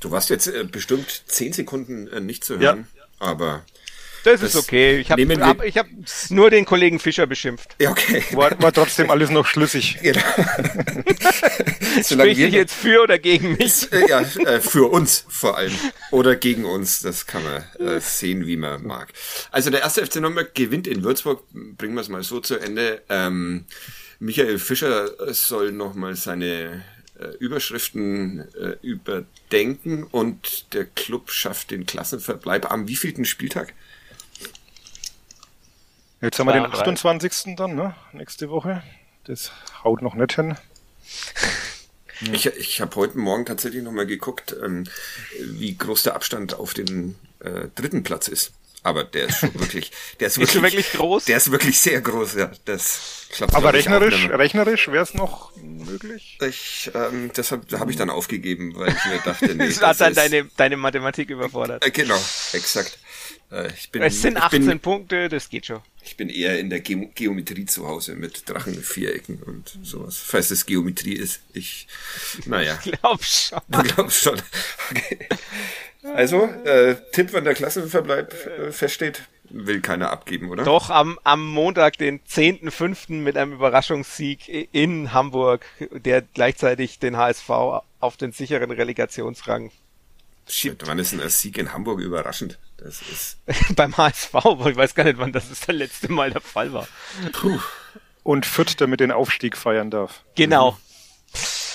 Du 0.00 0.10
warst 0.10 0.30
jetzt 0.30 0.48
äh, 0.48 0.64
bestimmt 0.64 1.10
zehn 1.26 1.52
Sekunden 1.52 2.08
äh, 2.08 2.20
nicht 2.20 2.42
zu 2.42 2.58
hören, 2.58 2.88
ja. 2.96 3.04
aber 3.20 3.62
das, 4.24 4.40
das 4.40 4.54
ist 4.54 4.56
okay. 4.56 4.98
Ich 4.98 5.10
habe 5.10 5.22
hab, 5.40 5.64
ich 5.64 5.76
hab 5.78 5.86
nur 6.30 6.50
den 6.50 6.64
Kollegen 6.64 6.98
Fischer 6.98 7.26
beschimpft. 7.26 7.76
Ja, 7.80 7.90
okay. 7.90 8.22
War, 8.32 8.60
war 8.60 8.72
trotzdem 8.72 9.10
alles 9.10 9.30
noch 9.30 9.46
schlüssig. 9.46 9.98
Genau. 10.10 10.20
Spricht 12.04 12.40
dich 12.40 12.54
jetzt 12.54 12.74
für 12.74 13.02
oder 13.02 13.18
gegen 13.18 13.56
mich? 13.56 13.92
Äh, 13.92 14.08
ja, 14.08 14.20
äh, 14.20 14.60
für 14.60 14.90
uns 14.90 15.24
vor 15.28 15.56
allem. 15.56 15.72
Oder 16.10 16.36
gegen 16.36 16.64
uns. 16.64 17.00
Das 17.00 17.26
kann 17.26 17.42
man 17.44 17.62
äh, 17.78 18.00
sehen, 18.00 18.46
wie 18.46 18.56
man 18.56 18.84
mag. 18.84 19.12
Also 19.50 19.70
der 19.70 19.80
erste 19.82 20.04
FC 20.04 20.16
Nürnberg 20.16 20.54
gewinnt 20.54 20.86
in 20.86 21.04
Würzburg. 21.04 21.44
Bringen 21.52 21.94
wir 21.94 22.00
es 22.00 22.08
mal 22.08 22.22
so 22.22 22.40
zu 22.40 22.58
Ende. 22.58 23.02
Ähm, 23.08 23.66
Michael 24.18 24.58
Fischer 24.58 25.10
soll 25.32 25.72
nochmal 25.72 26.16
seine 26.16 26.84
Überschriften 27.38 28.40
äh, 28.54 28.76
überdenken 28.82 30.04
und 30.04 30.72
der 30.72 30.86
Club 30.86 31.30
schafft 31.30 31.70
den 31.70 31.86
Klassenverbleib 31.86 32.70
am 32.70 32.88
wievielten 32.88 33.24
Spieltag? 33.24 33.74
Jetzt 36.20 36.38
haben 36.38 36.46
wir 36.48 36.52
den 36.52 36.66
28. 36.66 37.56
dann, 37.56 37.74
ne? 37.74 37.94
Nächste 38.12 38.50
Woche. 38.50 38.82
Das 39.24 39.52
haut 39.84 40.02
noch 40.02 40.14
nicht 40.14 40.34
hin. 40.34 40.56
Ich, 42.32 42.44
ich 42.44 42.82
habe 42.82 42.94
heute 42.96 43.16
Morgen 43.16 43.46
tatsächlich 43.46 43.82
nochmal 43.82 44.04
geguckt, 44.04 44.54
ähm, 44.62 44.84
wie 45.40 45.74
groß 45.74 46.02
der 46.02 46.14
Abstand 46.14 46.52
auf 46.52 46.74
den 46.74 47.16
äh, 47.38 47.68
dritten 47.74 48.02
Platz 48.02 48.28
ist. 48.28 48.52
Aber 48.82 49.04
der 49.04 49.28
ist 49.28 49.38
schon 49.38 49.54
wirklich, 49.58 49.90
der 50.20 50.26
ist, 50.26 50.36
ist 50.36 50.54
wirklich, 50.54 50.62
wirklich 50.62 50.92
groß. 50.92 51.24
Der 51.24 51.38
ist 51.38 51.50
wirklich 51.50 51.80
sehr 51.80 52.00
groß, 52.00 52.34
ja. 52.34 52.50
Das 52.66 53.26
klappt. 53.30 53.54
Aber 53.54 53.72
rechnerisch, 53.72 54.28
rechnerisch 54.28 54.88
wäre 54.88 55.02
es 55.02 55.14
noch 55.14 55.54
möglich. 55.56 56.38
Ich, 56.46 56.90
ähm, 56.94 57.30
deshalb 57.36 57.72
habe 57.72 57.90
ich 57.90 57.96
dann 57.96 58.10
aufgegeben, 58.10 58.74
weil 58.76 58.88
ich 58.88 59.04
mir 59.06 59.18
dachte, 59.24 59.54
nee, 59.54 59.66
das, 59.68 59.78
das 59.78 59.88
hat 59.88 60.00
dann 60.00 60.14
deine 60.14 60.44
deine 60.56 60.76
Mathematik 60.76 61.30
überfordert. 61.30 61.84
Äh, 61.84 61.90
genau, 61.90 62.20
exakt. 62.52 62.98
Äh, 63.50 63.68
ich 63.74 63.90
bin, 63.90 64.02
es 64.02 64.22
sind 64.22 64.36
18 64.36 64.66
bin, 64.66 64.80
Punkte, 64.80 65.28
das 65.28 65.48
geht 65.48 65.66
schon. 65.66 65.80
Ich 66.02 66.16
bin 66.16 66.28
eher 66.28 66.58
in 66.58 66.70
der 66.70 66.80
Ge 66.80 67.08
Geometrie 67.14 67.66
zu 67.66 67.86
Hause 67.86 68.14
mit 68.14 68.48
Drachen, 68.48 68.82
Vierecken 68.82 69.42
und 69.42 69.78
sowas. 69.82 70.18
Falls 70.18 70.50
es 70.50 70.66
Geometrie 70.66 71.14
ist. 71.14 71.42
Ich, 71.52 71.86
naja. 72.46 72.78
Ich 72.84 72.92
glaub 72.92 73.22
schon. 73.22 73.60
Du 73.68 73.82
glaubst 73.82 74.22
schon. 74.22 74.40
Okay. 74.90 75.28
Also, 76.02 76.44
äh, 76.64 76.96
Tipp, 77.12 77.32
wann 77.32 77.44
der 77.44 77.54
Klassenverbleib 77.54 78.34
äh, 78.46 78.72
feststeht, 78.72 79.22
will 79.50 79.80
keiner 79.80 80.10
abgeben, 80.10 80.48
oder? 80.48 80.64
Doch, 80.64 80.88
am, 80.88 81.18
am 81.24 81.46
Montag, 81.46 81.98
den 81.98 82.20
10.05. 82.20 83.12
mit 83.12 83.36
einem 83.36 83.52
Überraschungssieg 83.52 84.68
in 84.72 85.12
Hamburg, 85.12 85.66
der 85.90 86.22
gleichzeitig 86.22 86.98
den 87.00 87.16
HSV 87.16 87.50
auf 88.00 88.16
den 88.16 88.32
sicheren 88.32 88.70
Relegationsrang 88.70 89.70
Shit, 90.50 90.86
wann 90.86 90.98
ist 90.98 91.12
denn 91.12 91.20
ein 91.20 91.30
Sieg 91.30 91.58
in 91.58 91.72
Hamburg 91.72 92.00
überraschend? 92.00 92.58
Das 92.76 93.00
ist. 93.02 93.38
Beim 93.76 93.96
HSV, 93.96 94.34
ich 94.66 94.76
weiß 94.76 94.94
gar 94.94 95.04
nicht, 95.04 95.18
wann 95.18 95.32
das 95.32 95.48
das 95.48 95.66
letzte 95.68 96.10
Mal 96.10 96.30
der 96.30 96.40
Fall 96.40 96.72
war. 96.72 96.88
Puh. 97.32 97.60
Und 98.22 98.46
Fürth, 98.46 98.80
damit 98.80 99.00
den 99.00 99.12
Aufstieg 99.12 99.56
feiern 99.56 99.90
darf. 99.90 100.22
Genau. 100.34 100.78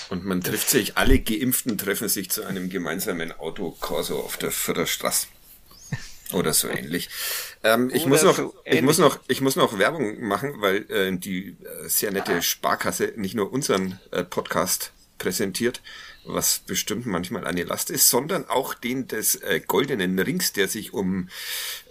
Und 0.09 0.25
man 0.25 0.41
trifft 0.41 0.69
sich, 0.69 0.97
alle 0.97 1.19
Geimpften 1.19 1.77
treffen 1.77 2.09
sich 2.09 2.29
zu 2.29 2.43
einem 2.43 2.69
gemeinsamen 2.69 3.31
Autokorso 3.31 4.19
auf 4.19 4.37
der 4.37 4.51
Fürther 4.51 4.85
Straße. 4.85 5.27
Oder 6.33 6.53
so 6.53 6.67
ähnlich. 6.67 7.09
Ähm, 7.63 7.91
ich, 7.93 8.05
muss 8.05 8.23
noch, 8.23 8.35
so 8.35 8.55
ich 8.65 8.81
muss 8.81 8.97
noch, 8.97 9.19
ich 9.27 9.41
muss 9.41 9.55
noch 9.55 9.77
Werbung 9.77 10.21
machen, 10.21 10.55
weil 10.57 10.89
äh, 10.91 11.15
die 11.15 11.49
äh, 11.49 11.87
sehr 11.87 12.11
nette 12.11 12.41
Sparkasse 12.41 13.13
nicht 13.15 13.35
nur 13.35 13.53
unseren 13.53 13.99
äh, 14.11 14.23
Podcast 14.23 14.91
präsentiert, 15.17 15.81
was 16.25 16.59
bestimmt 16.59 17.05
manchmal 17.05 17.45
eine 17.45 17.63
Last 17.63 17.89
ist, 17.89 18.09
sondern 18.09 18.47
auch 18.49 18.73
den 18.73 19.07
des 19.07 19.35
äh, 19.35 19.61
Goldenen 19.65 20.17
Rings, 20.19 20.53
der 20.53 20.67
sich 20.67 20.93
um 20.93 21.29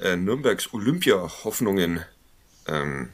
äh, 0.00 0.16
Nürnbergs 0.16 0.72
Olympia-Hoffnungen 0.72 2.04
ähm, 2.66 3.10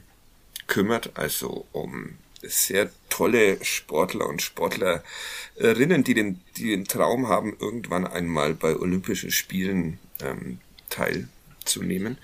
kümmert, 0.67 1.11
also 1.17 1.65
um 1.71 2.17
sehr 2.41 2.89
tolle 3.09 3.63
Sportler 3.63 4.27
und 4.27 4.41
Sportlerinnen, 4.41 6.03
die 6.03 6.13
den, 6.13 6.41
die 6.57 6.69
den 6.69 6.85
Traum 6.85 7.27
haben, 7.27 7.55
irgendwann 7.59 8.07
einmal 8.07 8.53
bei 8.53 8.75
Olympischen 8.75 9.31
Spielen 9.31 9.99
ähm, 10.21 10.59
teilzunehmen. 10.89 12.17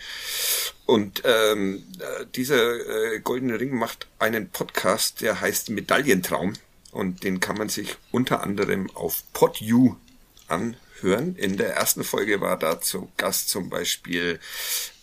Und 0.86 1.22
ähm, 1.26 1.84
äh, 2.00 2.26
dieser 2.36 3.14
äh, 3.14 3.20
Goldene 3.20 3.60
Ring 3.60 3.78
macht 3.78 4.08
einen 4.20 4.50
Podcast, 4.50 5.22
der 5.22 5.41
heißt 5.41 5.70
Medaillentraum 5.70 6.54
und 6.98 7.24
den 7.24 7.39
kann 7.39 7.58
man 7.58 7.70
sich 7.70 7.95
unter 8.12 8.41
anderem 8.41 8.89
auf 8.95 9.22
PodU 9.32 9.95
anhören. 10.48 11.36
In 11.36 11.56
der 11.56 11.76
ersten 11.76 12.04
Folge 12.04 12.41
war 12.41 12.58
da 12.58 12.82
zu 12.82 13.12
Gast 13.18 13.50
zum 13.50 13.70
Beispiel 13.70 14.39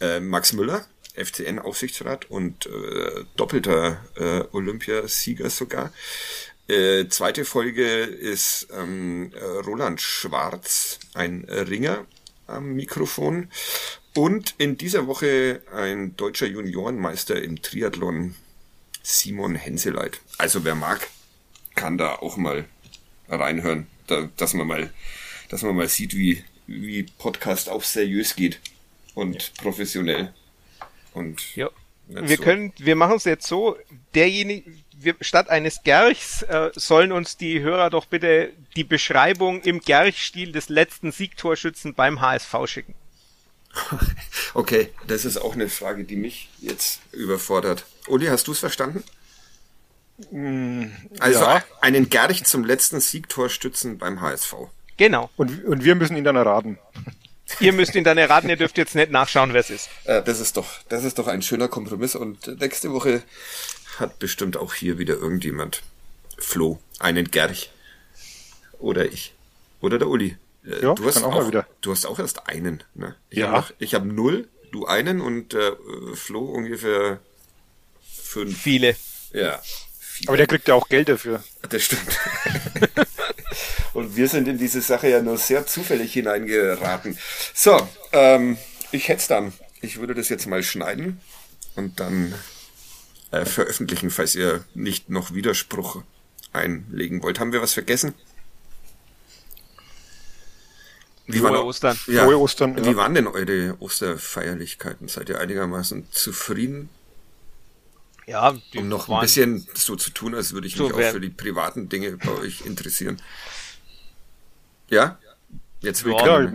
äh, 0.01 0.19
Max 0.19 0.53
Müller, 0.53 0.85
FCN-Aufsichtsrat 1.15 2.29
und 2.29 2.67
äh, 2.67 3.25
doppelter 3.37 4.05
äh, 4.17 4.43
Olympiasieger 4.51 5.49
sogar. 5.51 5.93
Äh, 6.67 7.07
zweite 7.09 7.45
Folge 7.45 8.03
ist 8.03 8.67
ähm, 8.73 9.33
Roland 9.65 10.01
Schwarz, 10.01 10.99
ein 11.15 11.45
Ringer 11.45 12.07
am 12.49 12.75
Mikrofon. 12.75 13.51
Und 14.17 14.57
in 14.59 14.79
dieser 14.79 15.07
Woche 15.07 15.63
ein 15.73 16.17
deutscher 16.17 16.47
Juniorenmeister 16.47 17.41
im 17.41 17.63
Triathlon, 17.63 18.35
Simon 19.03 19.55
Henseleit. 19.55 20.21
Also 20.39 20.65
wer 20.65 20.75
mag, 20.75 21.09
kann 21.75 21.99
da 21.99 22.17
auch 22.17 22.37
mal 22.37 22.65
reinhören, 23.29 23.87
da, 24.07 24.29
dass 24.37 24.55
man 24.55 24.67
mal, 24.67 24.91
dass 25.49 25.63
man 25.63 25.77
mal 25.77 25.89
sieht, 25.89 26.15
wie, 26.15 26.45
wie 26.67 27.05
Podcast 27.19 27.69
auch 27.69 27.83
seriös 27.83 28.37
geht 28.37 28.61
und 29.15 29.35
ja. 29.35 29.63
professionell. 29.63 30.33
Und 31.13 31.57
ja. 31.57 31.71
wir 32.09 32.37
so. 32.37 32.43
können, 32.43 32.73
wir 32.79 32.97
machen 32.97 33.17
es 33.17 33.25
jetzt 33.25 33.47
so, 33.47 33.77
derjenige, 34.15 34.71
wir, 34.97 35.17
statt 35.21 35.49
eines 35.49 35.83
Gerchs 35.83 36.43
äh, 36.43 36.71
sollen 36.75 37.13
uns 37.13 37.37
die 37.37 37.61
Hörer 37.61 37.91
doch 37.91 38.07
bitte 38.07 38.53
die 38.77 38.85
Beschreibung 38.85 39.63
im 39.63 39.81
Gerch-Stil 39.81 40.53
des 40.53 40.69
letzten 40.69 41.13
Siegtorschützen 41.13 41.95
beim 41.95 42.21
HSV 42.21 42.55
schicken. 42.67 42.95
Okay, 44.57 44.91
das 45.09 45.25
ist 45.25 45.37
auch 45.37 45.55
eine 45.55 45.69
Frage, 45.69 46.05
die 46.05 46.15
mich 46.15 46.49
jetzt 46.61 47.01
überfordert. 47.11 47.87
Uli, 48.07 48.27
hast 48.27 48.47
du 48.47 48.53
es 48.53 48.61
verstanden? 48.61 49.03
Mm, 50.31 50.85
also 51.19 51.41
ja. 51.41 51.65
einen 51.81 52.09
Gerch 52.09 52.45
zum 52.45 52.65
letzten 52.65 53.01
Siegtor 53.01 53.49
stützen 53.49 53.99
beim 53.99 54.21
HSV. 54.21 54.55
Genau. 54.97 55.31
Und, 55.37 55.65
und 55.65 55.85
wir 55.85 55.95
müssen 55.95 56.17
ihn 56.17 56.25
dann 56.25 56.37
erraten. 56.37 56.79
Ihr 57.61 57.73
müsst 57.73 57.95
ihn 57.95 58.05
dann 58.05 58.19
erraten, 58.19 58.49
ihr 58.49 58.57
dürft 58.57 58.79
jetzt 58.79 58.95
nicht 58.95 59.11
nachschauen, 59.11 59.53
wer 59.53 59.61
es 59.61 59.71
ist. 59.71 59.89
Äh, 60.05 60.23
das 60.23 60.41
ist 60.41 60.57
doch, 60.57 60.83
das 60.89 61.05
ist 61.05 61.19
doch 61.19 61.27
ein 61.27 61.43
schöner 61.43 61.69
Kompromiss 61.69 62.15
und 62.15 62.47
nächste 62.61 62.93
Woche 62.93 63.23
hat 63.99 64.19
bestimmt 64.19 64.57
auch 64.57 64.75
hier 64.75 64.99
wieder 64.99 65.15
irgendjemand 65.15 65.83
Flo, 66.39 66.79
einen 66.99 67.31
Gerch. 67.31 67.71
Oder 68.79 69.07
ich. 69.07 69.35
Oder 69.81 69.99
der 69.99 70.09
Uli. 70.09 70.37
Äh, 70.65 70.83
ja, 70.83 70.95
du 70.95 71.07
hast 71.07 71.23
auch, 71.23 71.35
auch 71.35 71.49
wieder. 71.49 71.67
Du 71.81 71.93
hast 71.93 72.07
auch 72.07 72.19
erst 72.19 72.49
einen, 72.49 72.83
ne? 72.95 73.15
Ich 73.31 73.39
ja. 73.39 73.53
Hab 73.53 73.75
ich 73.79 73.95
habe 73.95 74.07
null, 74.07 74.49
du 74.73 74.87
einen 74.87 75.21
und 75.21 75.55
äh, 75.55 75.73
Flo 76.15 76.41
ungefähr 76.41 77.21
fünf. 78.03 78.59
Viele. 78.61 78.97
Ja. 79.33 79.61
Aber 80.27 80.37
der 80.37 80.47
kriegt 80.47 80.69
ja 80.69 80.75
auch 80.75 80.89
Geld 80.89 81.09
dafür. 81.09 81.43
Das 81.69 81.83
stimmt. 81.83 82.19
Und 83.93 84.17
wir 84.17 84.29
sind 84.29 84.49
in 84.49 84.59
diese 84.59 84.81
Sache 84.81 85.09
ja 85.09 85.23
nur 85.23 85.39
sehr 85.39 85.67
zufällig 85.67 86.13
hineingeraten. 86.13 87.17
So, 87.55 87.89
ähm, 88.13 88.59
ich 88.91 89.09
hätte 89.09 89.21
es 89.21 89.29
dann. 89.29 89.53
Ich 89.81 89.99
würde 89.99 90.15
das 90.15 90.29
jetzt 90.29 90.47
mal 90.47 90.63
schneiden 90.63 91.21
und 91.77 92.01
dann 92.01 92.35
äh, 93.31 93.45
veröffentlichen, 93.45 94.11
falls 94.11 94.35
ihr 94.35 94.65
nicht 94.75 95.11
noch 95.11 95.35
Widerspruch 95.35 96.03
einlegen 96.53 97.23
wollt. 97.23 97.39
Haben 97.39 97.53
wir 97.53 97.61
was 97.61 97.75
vergessen? 97.75 98.15
Wie 101.27 101.39
Frohe 101.39 101.51
waren, 101.51 101.67
Ostern. 101.67 101.99
Ja, 102.07 102.25
Frohe 102.25 102.39
Ostern. 102.39 102.85
Wie 102.85 102.91
ja. 102.91 102.97
waren 102.97 103.15
denn 103.15 103.27
eure 103.27 103.77
Osterfeierlichkeiten? 103.81 105.09
Seid 105.09 105.29
ihr 105.29 105.41
einigermaßen 105.41 106.09
zufrieden? 106.11 106.89
Ja, 108.27 108.55
um 108.77 108.89
noch 108.89 109.09
ein 109.09 109.21
bisschen 109.21 109.67
so 109.75 109.97
zu 109.97 110.11
tun, 110.11 110.35
als 110.35 110.53
würde 110.53 110.67
ich 110.67 110.77
so 110.77 110.85
mich 110.85 110.95
auch 110.95 111.13
für 111.13 111.21
die 111.21 111.29
privaten 111.29 111.89
Dinge 111.89 112.17
bei 112.17 112.33
euch 112.33 112.63
interessieren. 112.65 113.21
Ja? 114.89 115.19
Jetzt 115.81 116.05
will 116.05 116.15
ja, 116.15 116.43
ich 116.43 116.51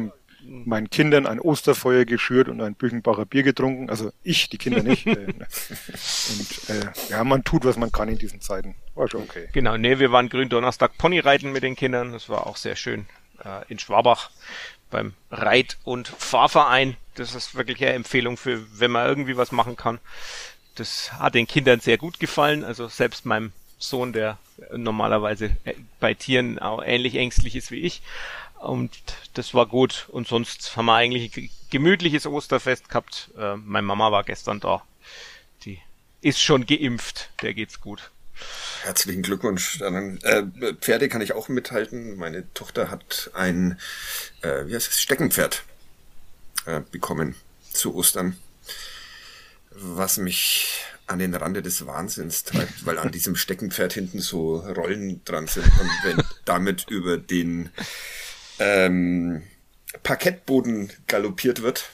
meinen 0.50 0.90
Kindern 0.90 1.26
ein 1.26 1.40
Osterfeuer 1.40 2.06
geschürt 2.06 2.50
und 2.50 2.62
ein 2.62 2.76
Büchenbacher 2.76 3.26
Bier 3.26 3.44
getrunken. 3.44 3.90
Also 3.90 4.12
ich, 4.24 4.50
die 4.50 4.58
Kinder 4.58 4.84
nicht. 4.84 5.08
Äh, 5.20 5.34
und 6.32 6.70
äh, 6.70 6.92
ja, 7.10 7.24
man 7.24 7.44
tut, 7.44 7.66
was 7.66 7.78
man 7.78 7.92
kann 7.92 8.10
in 8.10 8.18
diesen 8.18 8.42
Zeiten. 8.42 8.76
War 8.96 9.10
schon 9.10 9.24
okay. 9.24 9.48
Genau, 9.54 9.78
nee, 9.78 9.98
wir 10.00 10.12
waren 10.12 10.30
Gründonnerstag 10.30 10.98
Ponyreiten 10.98 11.52
mit 11.52 11.64
den 11.64 11.76
Kindern. 11.76 12.12
Das 12.12 12.30
war 12.30 12.48
auch 12.48 12.58
sehr 12.58 12.76
schön. 12.76 13.06
Äh, 13.44 13.64
in 13.70 13.80
Schwabach 13.80 14.30
beim 14.90 15.14
Reit- 15.32 15.78
und 15.84 16.08
Fahrverein. 16.08 16.98
Das 17.16 17.34
ist 17.34 17.56
wirklich 17.56 17.82
eine 17.84 17.94
Empfehlung 17.94 18.38
für, 18.38 18.62
wenn 18.80 18.92
man 18.92 19.08
irgendwie 19.08 19.38
was 19.38 19.52
machen 19.52 19.76
kann. 19.76 20.00
Das 20.80 21.12
hat 21.12 21.36
den 21.36 21.46
Kindern 21.46 21.82
sehr 21.82 21.98
gut 21.98 22.20
gefallen. 22.20 22.64
Also 22.64 22.88
selbst 22.88 23.26
meinem 23.26 23.52
Sohn, 23.80 24.14
der 24.14 24.38
normalerweise 24.76 25.52
äh, 25.66 25.74
bei 26.00 26.14
Tieren 26.14 26.58
auch 26.58 26.82
ähnlich 26.82 27.16
ängstlich 27.16 27.56
ist 27.58 27.70
wie 27.70 27.82
ich. 27.82 28.02
Und 28.60 28.92
das 29.34 29.54
war 29.54 29.66
gut. 29.66 30.08
Und 30.10 30.28
sonst 30.28 30.78
haben 30.78 30.86
wir 30.86 30.96
eigentlich 30.96 31.36
ein 31.36 31.50
gemütliches 31.70 32.26
Osterfest 32.26 32.88
gehabt. 32.88 33.30
Äh, 33.38 33.58
meine 33.58 33.88
Mama 33.88 34.12
war 34.12 34.24
gestern 34.24 34.62
da. 34.62 34.82
Die 35.66 35.80
ist 36.22 36.42
schon 36.42 36.66
geimpft. 36.66 37.30
Der 37.42 37.54
geht's 37.54 37.82
gut. 37.82 38.12
Herzlichen 38.84 39.22
Glückwunsch. 39.22 39.82
Äh, 39.82 40.44
Pferde 40.80 41.10
kann 41.10 41.20
ich 41.20 41.34
auch 41.34 41.50
mithalten. 41.50 42.16
Meine 42.16 42.54
Tochter 42.54 42.90
hat 42.90 43.32
ein, 43.34 43.78
äh, 44.44 44.66
wie 44.66 44.76
heißt 44.76 44.88
es, 44.88 45.02
Steckenpferd 45.02 45.64
äh, 46.66 46.80
bekommen 46.90 47.36
zu 47.74 47.94
Ostern. 47.96 48.38
Was 49.82 50.18
mich 50.18 50.84
an 51.08 51.20
den 51.20 51.34
Rande 51.34 51.62
des 51.62 51.86
Wahnsinns 51.86 52.44
treibt, 52.44 52.86
weil 52.86 53.00
an 53.00 53.12
diesem 53.12 53.36
Steckenpferd 53.36 53.94
hinten 53.94 54.20
so 54.20 54.58
Rollen 54.58 55.24
dran 55.26 55.48
sind 55.48 55.66
und 55.66 55.90
wenn 56.04 56.22
damit 56.46 56.86
über 56.90 57.18
den 57.18 57.70
ähm, 58.60 59.42
Parkettboden 60.04 60.92
galoppiert 61.08 61.62
wird, 61.62 61.90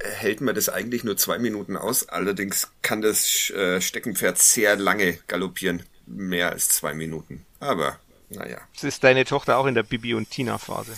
hält 0.00 0.40
man 0.40 0.54
das 0.54 0.68
eigentlich 0.68 1.04
nur 1.04 1.16
zwei 1.16 1.38
Minuten 1.38 1.76
aus. 1.76 2.08
Allerdings 2.08 2.68
kann 2.82 3.02
das 3.02 3.50
äh, 3.50 3.80
Steckenpferd 3.80 4.38
sehr 4.38 4.76
lange 4.76 5.18
galoppieren. 5.26 5.82
Mehr 6.06 6.50
als 6.50 6.70
zwei 6.70 6.94
Minuten. 6.94 7.44
Aber, 7.60 8.00
naja. 8.30 8.58
Das 8.74 8.84
ist 8.84 9.04
deine 9.04 9.24
Tochter 9.24 9.58
auch 9.58 9.66
in 9.66 9.74
der 9.74 9.82
Bibi 9.82 10.14
und 10.14 10.30
Tina 10.30 10.58
Phase. 10.58 10.92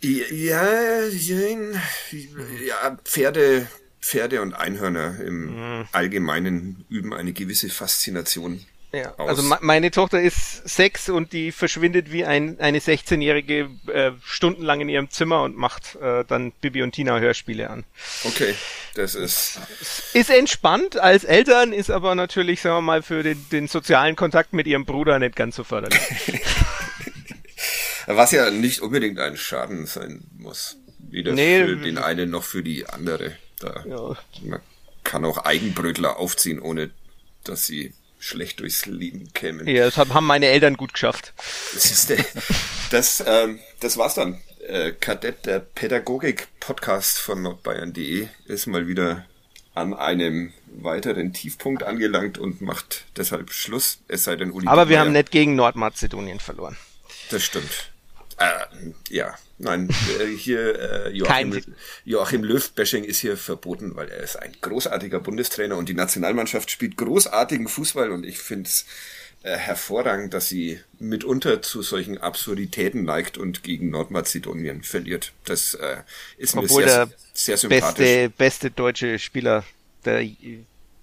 Ja, 0.00 1.02
ja, 2.12 2.98
Pferde, 3.04 3.66
Pferde 4.00 4.42
und 4.42 4.54
Einhörner 4.54 5.20
im 5.20 5.78
mhm. 5.78 5.88
Allgemeinen 5.92 6.84
üben 6.88 7.12
eine 7.12 7.32
gewisse 7.32 7.68
Faszination 7.68 8.64
ja, 8.92 9.14
aus. 9.18 9.28
also 9.28 9.54
meine 9.60 9.90
Tochter 9.90 10.22
ist 10.22 10.66
sechs 10.66 11.10
und 11.10 11.34
die 11.34 11.52
verschwindet 11.52 12.10
wie 12.10 12.24
ein, 12.24 12.58
eine 12.58 12.78
16-Jährige 12.78 13.68
äh, 13.92 14.12
stundenlang 14.24 14.80
in 14.80 14.88
ihrem 14.88 15.10
Zimmer 15.10 15.42
und 15.42 15.58
macht 15.58 15.96
äh, 15.96 16.24
dann 16.26 16.52
Bibi 16.52 16.82
und 16.82 16.92
Tina 16.92 17.18
Hörspiele 17.18 17.68
an. 17.68 17.84
Okay, 18.24 18.54
das 18.94 19.14
ist... 19.14 19.60
Ist 20.14 20.30
entspannt 20.30 20.98
als 20.98 21.24
Eltern, 21.24 21.74
ist 21.74 21.90
aber 21.90 22.14
natürlich, 22.14 22.62
sagen 22.62 22.76
wir 22.76 22.80
mal, 22.82 23.02
für 23.02 23.22
den, 23.22 23.44
den 23.52 23.68
sozialen 23.68 24.16
Kontakt 24.16 24.54
mit 24.54 24.66
ihrem 24.66 24.86
Bruder 24.86 25.18
nicht 25.18 25.36
ganz 25.36 25.56
so 25.56 25.64
förderlich. 25.64 26.00
Was 28.06 28.32
ja 28.32 28.50
nicht 28.50 28.80
unbedingt 28.80 29.18
ein 29.18 29.36
Schaden 29.36 29.84
sein 29.84 30.24
muss. 30.38 30.78
Weder 30.98 31.32
nee, 31.32 31.62
für 31.62 31.76
den 31.76 31.98
einen 31.98 32.30
noch 32.30 32.44
für 32.44 32.62
die 32.62 32.86
andere. 32.86 33.36
Da, 33.60 33.84
ja. 33.88 34.16
Man 34.42 34.60
kann 35.04 35.24
auch 35.24 35.38
Eigenbrötler 35.38 36.18
aufziehen, 36.18 36.60
ohne 36.60 36.90
dass 37.44 37.66
sie 37.66 37.92
schlecht 38.18 38.60
durchs 38.60 38.86
Leben 38.86 39.32
kämen. 39.32 39.66
Ja, 39.66 39.84
das 39.84 39.96
haben 39.96 40.26
meine 40.26 40.46
Eltern 40.46 40.76
gut 40.76 40.92
geschafft. 40.92 41.32
Das, 41.72 41.86
ist 41.86 42.10
der, 42.10 42.24
das, 42.90 43.22
ähm, 43.26 43.60
das 43.80 43.96
war's 43.96 44.14
dann. 44.14 44.40
Äh, 44.66 44.92
Kadett, 44.92 45.46
der 45.46 45.60
Pädagogik-Podcast 45.60 47.18
von 47.18 47.42
nordbayern.de 47.42 48.28
ist 48.46 48.66
mal 48.66 48.86
wieder 48.86 49.24
an 49.74 49.94
einem 49.94 50.52
weiteren 50.66 51.32
Tiefpunkt 51.32 51.84
angelangt 51.84 52.36
und 52.36 52.60
macht 52.60 53.04
deshalb 53.16 53.52
Schluss, 53.52 54.00
es 54.08 54.24
sei 54.24 54.36
denn 54.36 54.50
Uli. 54.50 54.66
Aber 54.66 54.88
wir 54.88 55.00
haben 55.00 55.12
nicht 55.12 55.30
gegen 55.30 55.54
Nordmazedonien 55.54 56.40
verloren. 56.40 56.76
Das 57.30 57.44
stimmt. 57.44 57.90
Äh, 58.38 58.92
ja, 59.10 59.34
nein, 59.58 59.88
äh, 60.20 60.26
hier 60.26 61.06
äh, 61.06 61.10
Joachim, 61.10 61.60
Joachim 62.04 62.44
Löw-Bashing 62.44 63.02
ist 63.02 63.18
hier 63.18 63.36
verboten, 63.36 63.96
weil 63.96 64.08
er 64.08 64.18
ist 64.22 64.36
ein 64.36 64.52
großartiger 64.60 65.18
Bundestrainer 65.18 65.76
und 65.76 65.88
die 65.88 65.94
Nationalmannschaft 65.94 66.70
spielt 66.70 66.96
großartigen 66.96 67.66
Fußball 67.66 68.12
und 68.12 68.24
ich 68.24 68.38
finde 68.38 68.68
es 68.68 68.86
äh, 69.42 69.56
hervorragend, 69.56 70.34
dass 70.34 70.48
sie 70.48 70.80
mitunter 71.00 71.62
zu 71.62 71.82
solchen 71.82 72.18
Absurditäten 72.18 73.04
neigt 73.04 73.38
und 73.38 73.64
gegen 73.64 73.90
Nordmazedonien 73.90 74.82
verliert. 74.82 75.32
Das 75.44 75.74
äh, 75.74 75.98
ist 76.36 76.56
Obwohl 76.56 76.84
mir 76.84 76.88
sehr, 76.88 77.10
sehr 77.32 77.56
sympathisch. 77.56 77.96
Beste, 77.96 78.30
beste 78.30 78.70
deutsche 78.70 79.18
Spieler, 79.18 79.64
der 80.04 80.24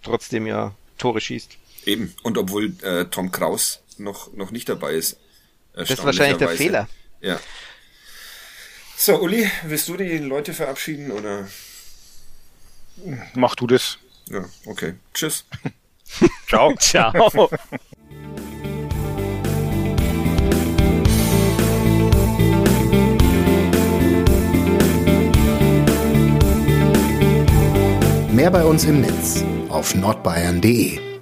trotzdem 0.04 0.48
ja 0.48 0.74
Tore 0.98 1.20
schießt. 1.20 1.58
Eben. 1.86 2.14
Und 2.24 2.38
obwohl 2.38 2.74
äh, 2.82 3.06
Tom 3.06 3.32
Kraus 3.32 3.82
noch, 3.98 4.34
noch 4.34 4.52
nicht 4.52 4.70
dabei 4.70 4.94
ist. 4.94 5.18
Das 5.74 5.90
ist 5.90 6.04
wahrscheinlich 6.04 6.38
der 6.38 6.50
Fehler. 6.50 6.88
Ja. 7.26 7.40
So, 8.96 9.20
Uli, 9.20 9.50
willst 9.64 9.90
du 9.90 9.98
die 9.98 10.20
Leute 10.20 10.54
verabschieden 10.54 11.10
oder? 11.10 11.48
Mach 13.34 13.56
du 13.56 13.66
das. 13.66 13.98
Ja, 14.30 14.46
okay. 14.68 14.94
Tschüss. 15.12 15.46
Ciao. 16.48 16.76
Ciao. 16.80 17.50
Mehr 28.32 28.52
bei 28.52 28.64
uns 28.64 28.84
im 28.84 29.02
Netz 29.02 29.44
auf 29.70 29.96
nordbayern.de 29.96 31.15